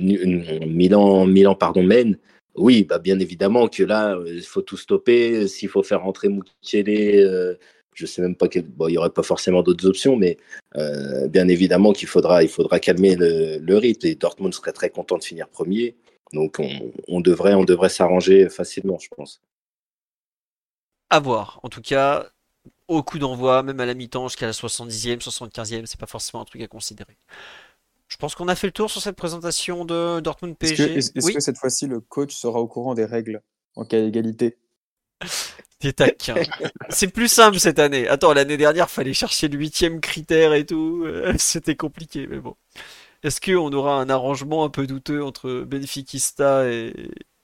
[0.00, 2.18] Nu- Milan, Milan pardon, mène,
[2.54, 5.46] oui, bah, bien évidemment que là, euh, il faut tout stopper.
[5.48, 7.54] S'il faut faire rentrer Mukiele, euh,
[7.94, 8.64] je sais même pas quel...
[8.64, 10.36] bon, aurait pas forcément d'autres options, mais
[10.76, 15.18] euh, bien évidemment qu'il faudra, il faudra calmer le rythme et Dortmund serait très content
[15.18, 15.96] de finir premier.
[16.32, 19.40] Donc on, on devrait, on devrait s'arranger facilement, je pense.
[21.10, 21.60] À voir.
[21.62, 22.26] En tout cas,
[22.88, 26.46] au coup d'envoi, même à la mi-temps, jusqu'à la 70e, 75e, c'est pas forcément un
[26.46, 27.16] truc à considérer.
[28.08, 30.98] Je pense qu'on a fait le tour sur cette présentation de Dortmund Est-ce que, PSG.
[30.98, 33.42] est-ce- est-ce Oui, que cette fois-ci, le coach sera au courant des règles
[33.76, 34.58] en cas d'égalité?
[35.96, 36.34] taquins.
[36.90, 38.08] C'est plus simple cette année.
[38.08, 41.04] Attends, l'année dernière, fallait chercher le huitième critère et tout.
[41.06, 42.56] Euh, C'était compliqué, mais bon.
[43.22, 46.92] Est-ce qu'on aura un arrangement un peu douteux entre Benfiquista et,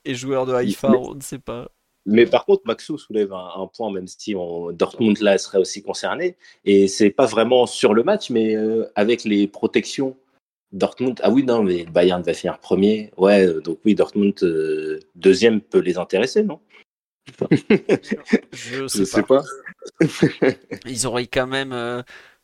[0.05, 0.89] et joueurs de Haïfa?
[0.89, 1.69] Mais- On ne sait pas.
[2.07, 5.81] Mais par contre, Maxou soulève un, un point, même si on- Dortmund là serait aussi
[5.81, 10.15] concerné, et c'est pas vraiment sur le match, mais euh, avec les protections.
[10.71, 13.11] Dortmund, ah oui, non, mais Bayern va finir premier.
[13.17, 16.59] Ouais, euh, donc oui, Dortmund euh, deuxième peut les intéresser, non?
[17.49, 18.15] Je
[18.53, 19.41] Je sais sais pas.
[19.41, 19.43] pas.
[20.85, 22.03] Ils auraient quand même euh,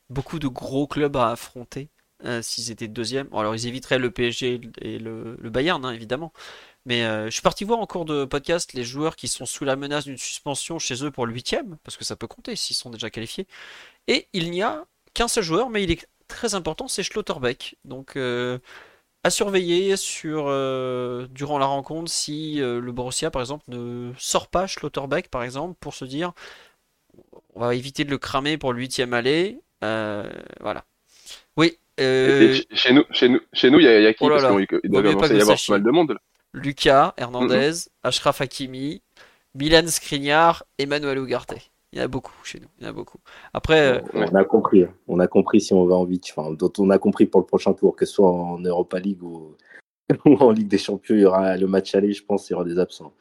[0.09, 1.89] beaucoup de gros clubs à affronter
[2.25, 3.27] euh, s'ils étaient deuxième.
[3.33, 6.31] Alors ils éviteraient le PSG et le, Bayern, hein, évidemment.
[6.85, 9.65] Mais euh, je suis parti voir en cours de podcast les joueurs qui sont sous
[9.65, 12.75] la menace d'une suspension chez eux pour le huitième, parce que ça peut compter s'ils
[12.75, 13.47] sont déjà qualifiés.
[14.07, 17.77] Et il n'y a qu'un seul joueur, mais il est très important, c'est Schlotterbeck.
[17.85, 18.59] Donc euh,
[19.23, 20.45] à surveiller sur
[21.29, 25.93] durant la rencontre si le Borussia par exemple ne sort pas Schlotterbeck par exemple pour
[25.93, 26.33] se dire
[27.53, 29.59] on va éviter de le cramer pour le huitième aller.
[29.81, 30.85] Voilà.
[31.57, 31.77] Oui.
[31.99, 34.23] Euh, et chez nous, chez nous, chez nous, il y a, il y a qui?
[34.23, 36.17] Oh là Parce qu'il doit commencer à y avoir pas mal de monde.
[36.53, 39.01] Lucas Hernandez, Achraf Hakimi,
[39.55, 41.55] Milan Skriniar, Emmanuel Ugarte.
[41.93, 42.67] Il y en a beaucoup chez nous.
[42.79, 43.17] Il y en a beaucoup.
[43.53, 44.85] Après, euh, On a compris.
[45.07, 46.33] On a compris si on va en vite.
[46.35, 49.21] Enfin, dont on a compris pour le prochain tour, que ce soit en Europa League
[49.21, 49.57] ou,
[50.25, 52.55] ou en Ligue des Champions, il y aura le match aller, je pense, il y
[52.55, 53.13] aura des absents.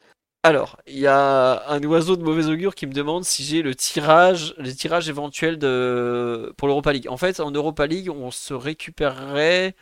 [0.42, 3.74] Alors, il y a un oiseau de mauvais augure qui me demande si j'ai le
[3.74, 7.08] tirage, les tirages éventuels de pour l'Europa League.
[7.08, 9.74] En fait, en Europa League, on se récupérerait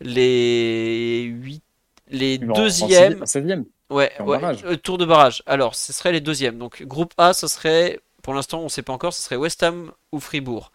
[0.00, 1.34] les
[2.48, 3.22] En- deuxièmes.
[3.22, 3.64] En 16e.
[3.90, 5.42] Ouais, ouais, euh, tour de barrage.
[5.46, 6.58] Alors, ce serait les deuxièmes.
[6.58, 9.62] Donc, groupe A, ce serait, pour l'instant, on ne sait pas encore, ce serait West
[9.62, 10.70] Ham ou Fribourg.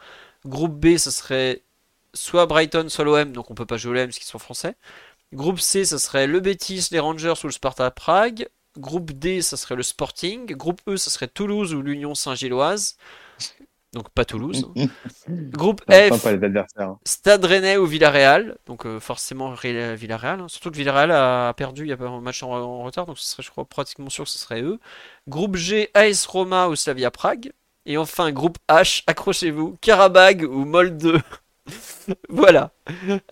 [0.45, 1.61] Groupe B, ce serait
[2.13, 4.75] soit Brighton, soit l'OM, donc on peut pas jouer l'OM parce qu'ils sont français.
[5.33, 8.47] Groupe C, ce serait le Betis, les Rangers ou le Sparta Prague.
[8.79, 10.45] Groupe D, ce serait le Sporting.
[10.55, 12.97] Groupe E, ce serait Toulouse ou l'Union Saint-Gilloise.
[13.93, 14.67] Donc pas Toulouse.
[14.77, 14.85] hein.
[15.29, 16.89] Groupe F, pas les adversaires.
[16.89, 16.99] hein.
[17.05, 20.47] Stade Rennais ou Villarreal, donc euh, forcément Villarreal, hein.
[20.47, 23.17] surtout que Villarreal a perdu, il y a pas un match en, en retard, donc
[23.17, 24.79] ce serait, je crois, pratiquement sûr que ce serait eux.
[25.27, 27.51] Groupe G, AS Roma ou Slavia Prague.
[27.87, 31.19] Et enfin, groupe H, accrochez-vous, Karabag ou Molde.
[32.29, 32.71] voilà.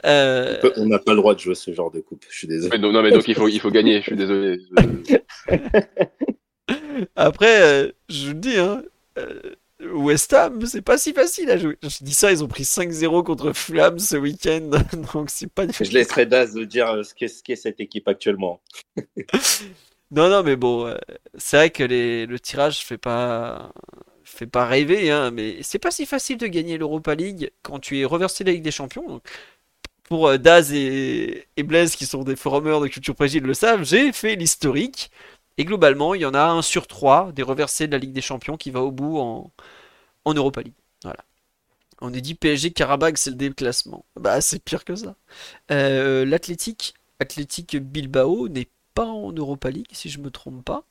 [0.06, 2.78] Euh, On n'a pas le droit de jouer ce genre de coupe, je suis désolé.
[2.78, 3.98] Donc- non, mais donc il faut, il faut gagner.
[4.00, 4.60] Je suis désolé.
[7.16, 8.84] après, euh, je vous le dis, hein,
[9.18, 9.40] euh,
[9.94, 11.78] West Ham, c'est pas si facile à jouer.
[11.84, 14.70] Je dis ça, ils ont pris 5-0 contre Fulham ce week-end,
[15.14, 18.62] donc c'est pas Je laisserai Daz de dire ce qu'est ce qu'est cette équipe actuellement.
[20.10, 20.96] Non, non, mais bon, euh,
[21.36, 23.72] c'est vrai que les, le tirage fait pas,
[24.38, 28.00] fait pas rêver, hein, mais c'est pas si facile de gagner l'Europa League quand tu
[28.00, 29.08] es reversé la Ligue des Champions.
[29.08, 29.24] Donc,
[30.04, 34.12] pour euh, Daz et, Blaise, qui sont des forumers de culture précise, le savent, j'ai
[34.14, 35.12] fait l'historique.
[35.58, 38.22] Et globalement, il y en a un sur trois des reversés de la Ligue des
[38.22, 39.52] Champions qui va au bout en,
[40.26, 40.74] Europa League.
[42.00, 44.06] On est dit PSG Karabakh, c'est le déclassement.
[44.16, 45.16] Bah, c'est pire que ça.
[45.72, 50.84] Euh, L'Athletic, Athletic Bilbao n'est pas en Europa League, si je me trompe pas.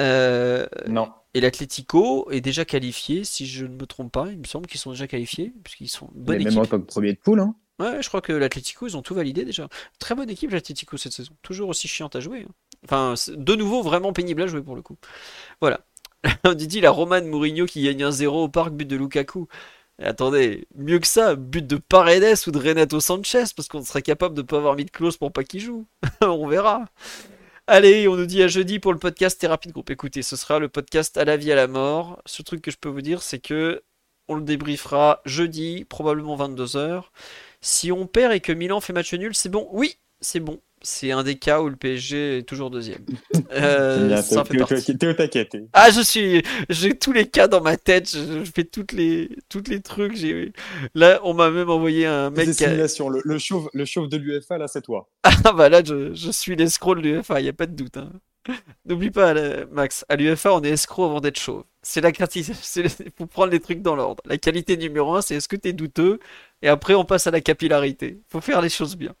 [0.00, 1.10] Euh, Non.
[1.34, 4.26] et l'Atlético est déjà qualifié, si je ne me trompe pas.
[4.30, 6.70] Il me semble qu'ils sont déjà qualifiés, puisqu'ils sont une bonne Mais même en équipe.
[6.70, 7.54] tant que premier de poule, hein.
[7.78, 9.68] Ouais, je crois que l'Atlético, ils ont tout validé déjà.
[9.98, 11.32] Très bonne équipe, l'Atlético, cette saison.
[11.42, 12.46] Toujours aussi chiante à jouer.
[12.48, 12.52] hein.
[12.84, 14.96] Enfin, de nouveau, vraiment pénible à jouer pour le coup.
[15.60, 15.80] Voilà.
[16.44, 19.46] On dit la Romane Mourinho qui gagne un 0 au parc, but de Lukaku.
[20.00, 24.02] Et attendez, mieux que ça, but de Paredes ou de Renato Sanchez, parce qu'on serait
[24.02, 25.86] capable de pas avoir mis de clause pour pas qu'il joue.
[26.22, 26.86] On verra.
[27.68, 29.90] Allez, on nous dit à jeudi pour le podcast Thérapie de groupe.
[29.90, 32.22] Écoutez, ce sera le podcast à la vie à la mort.
[32.24, 33.82] Ce truc que je peux vous dire, c'est que
[34.28, 37.04] on le débriefera jeudi, probablement 22h.
[37.60, 39.68] Si on perd et que Milan fait match nul, c'est bon.
[39.72, 40.60] Oui, c'est bon.
[40.82, 43.04] C'est un des cas où le PSG est toujours deuxième.
[43.52, 44.74] Euh, ça t'es- fait au partie.
[44.92, 48.10] taquet- t'es au taquet, t'es- Ah, je suis, j'ai tous les cas dans ma tête.
[48.10, 50.16] Je, je fais toutes les, toutes les trucs.
[50.16, 50.52] J'ai,
[50.94, 52.68] là, on m'a même envoyé un mec Des a-.
[53.08, 55.08] Le, le chauve, le chauve de l'UFA, là, c'est toi.
[55.44, 57.96] Ah bah là, je, je suis l'escroc de l'UEFA, il n'y a pas de doute.
[57.96, 58.10] hein.
[58.84, 59.32] N'oublie pas,
[59.72, 61.64] Max, à l'UEFA, on est escroc avant d'être chauve.
[61.82, 62.10] C'est la
[62.62, 64.22] c'est pour prendre les trucs dans l'ordre.
[64.26, 66.18] La qualité numéro un, c'est est-ce que t'es douteux,
[66.62, 68.20] et après on passe à la capillarité.
[68.28, 69.14] Faut faire les choses bien.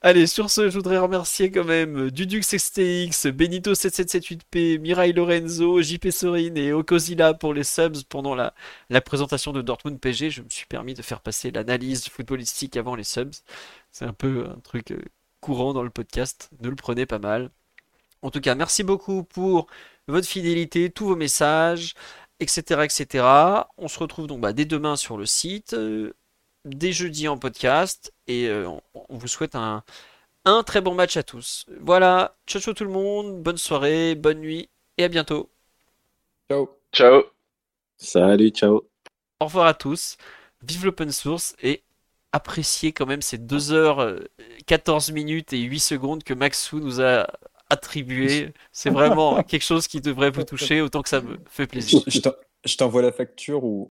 [0.00, 6.54] Allez, sur ce, je voudrais remercier quand même Dudux XTX, Benito7778P, Mirai Lorenzo, JP Sorin
[6.56, 8.54] et Okozilla pour les subs pendant la,
[9.00, 10.30] présentation de Dortmund PG.
[10.30, 13.34] Je me suis permis de faire passer l'analyse footballistique avant les subs.
[13.90, 15.00] C'est un peu un truc euh,
[15.40, 16.50] courant dans le podcast.
[16.60, 17.50] Ne le prenez pas mal.
[18.22, 19.68] En tout cas, merci beaucoup pour
[20.08, 21.94] votre fidélité, tous vos messages,
[22.40, 23.24] etc., etc.
[23.78, 26.14] On se retrouve donc bah, dès demain sur le site, euh,
[26.64, 29.82] dès jeudi en podcast, et euh, on, vous souhaite un,
[30.44, 31.66] un très bon match à tous.
[31.80, 34.68] Voilà, ciao ciao tout le monde, bonne soirée, bonne nuit,
[34.98, 35.50] et à bientôt.
[36.50, 36.68] Ciao.
[36.92, 37.22] Ciao.
[37.96, 38.88] Salut, ciao.
[39.40, 40.16] Au revoir à tous,
[40.62, 41.82] vive l'open source, et
[42.32, 44.18] appréciez quand même ces 2 heures, euh,
[44.66, 47.26] 14 minutes et 8 secondes que Maxou nous a
[47.70, 48.52] attribué.
[48.72, 52.02] C'est vraiment quelque chose qui devrait vous toucher autant que ça me fait plaisir.
[52.06, 53.90] Je t'envoie la facture ou.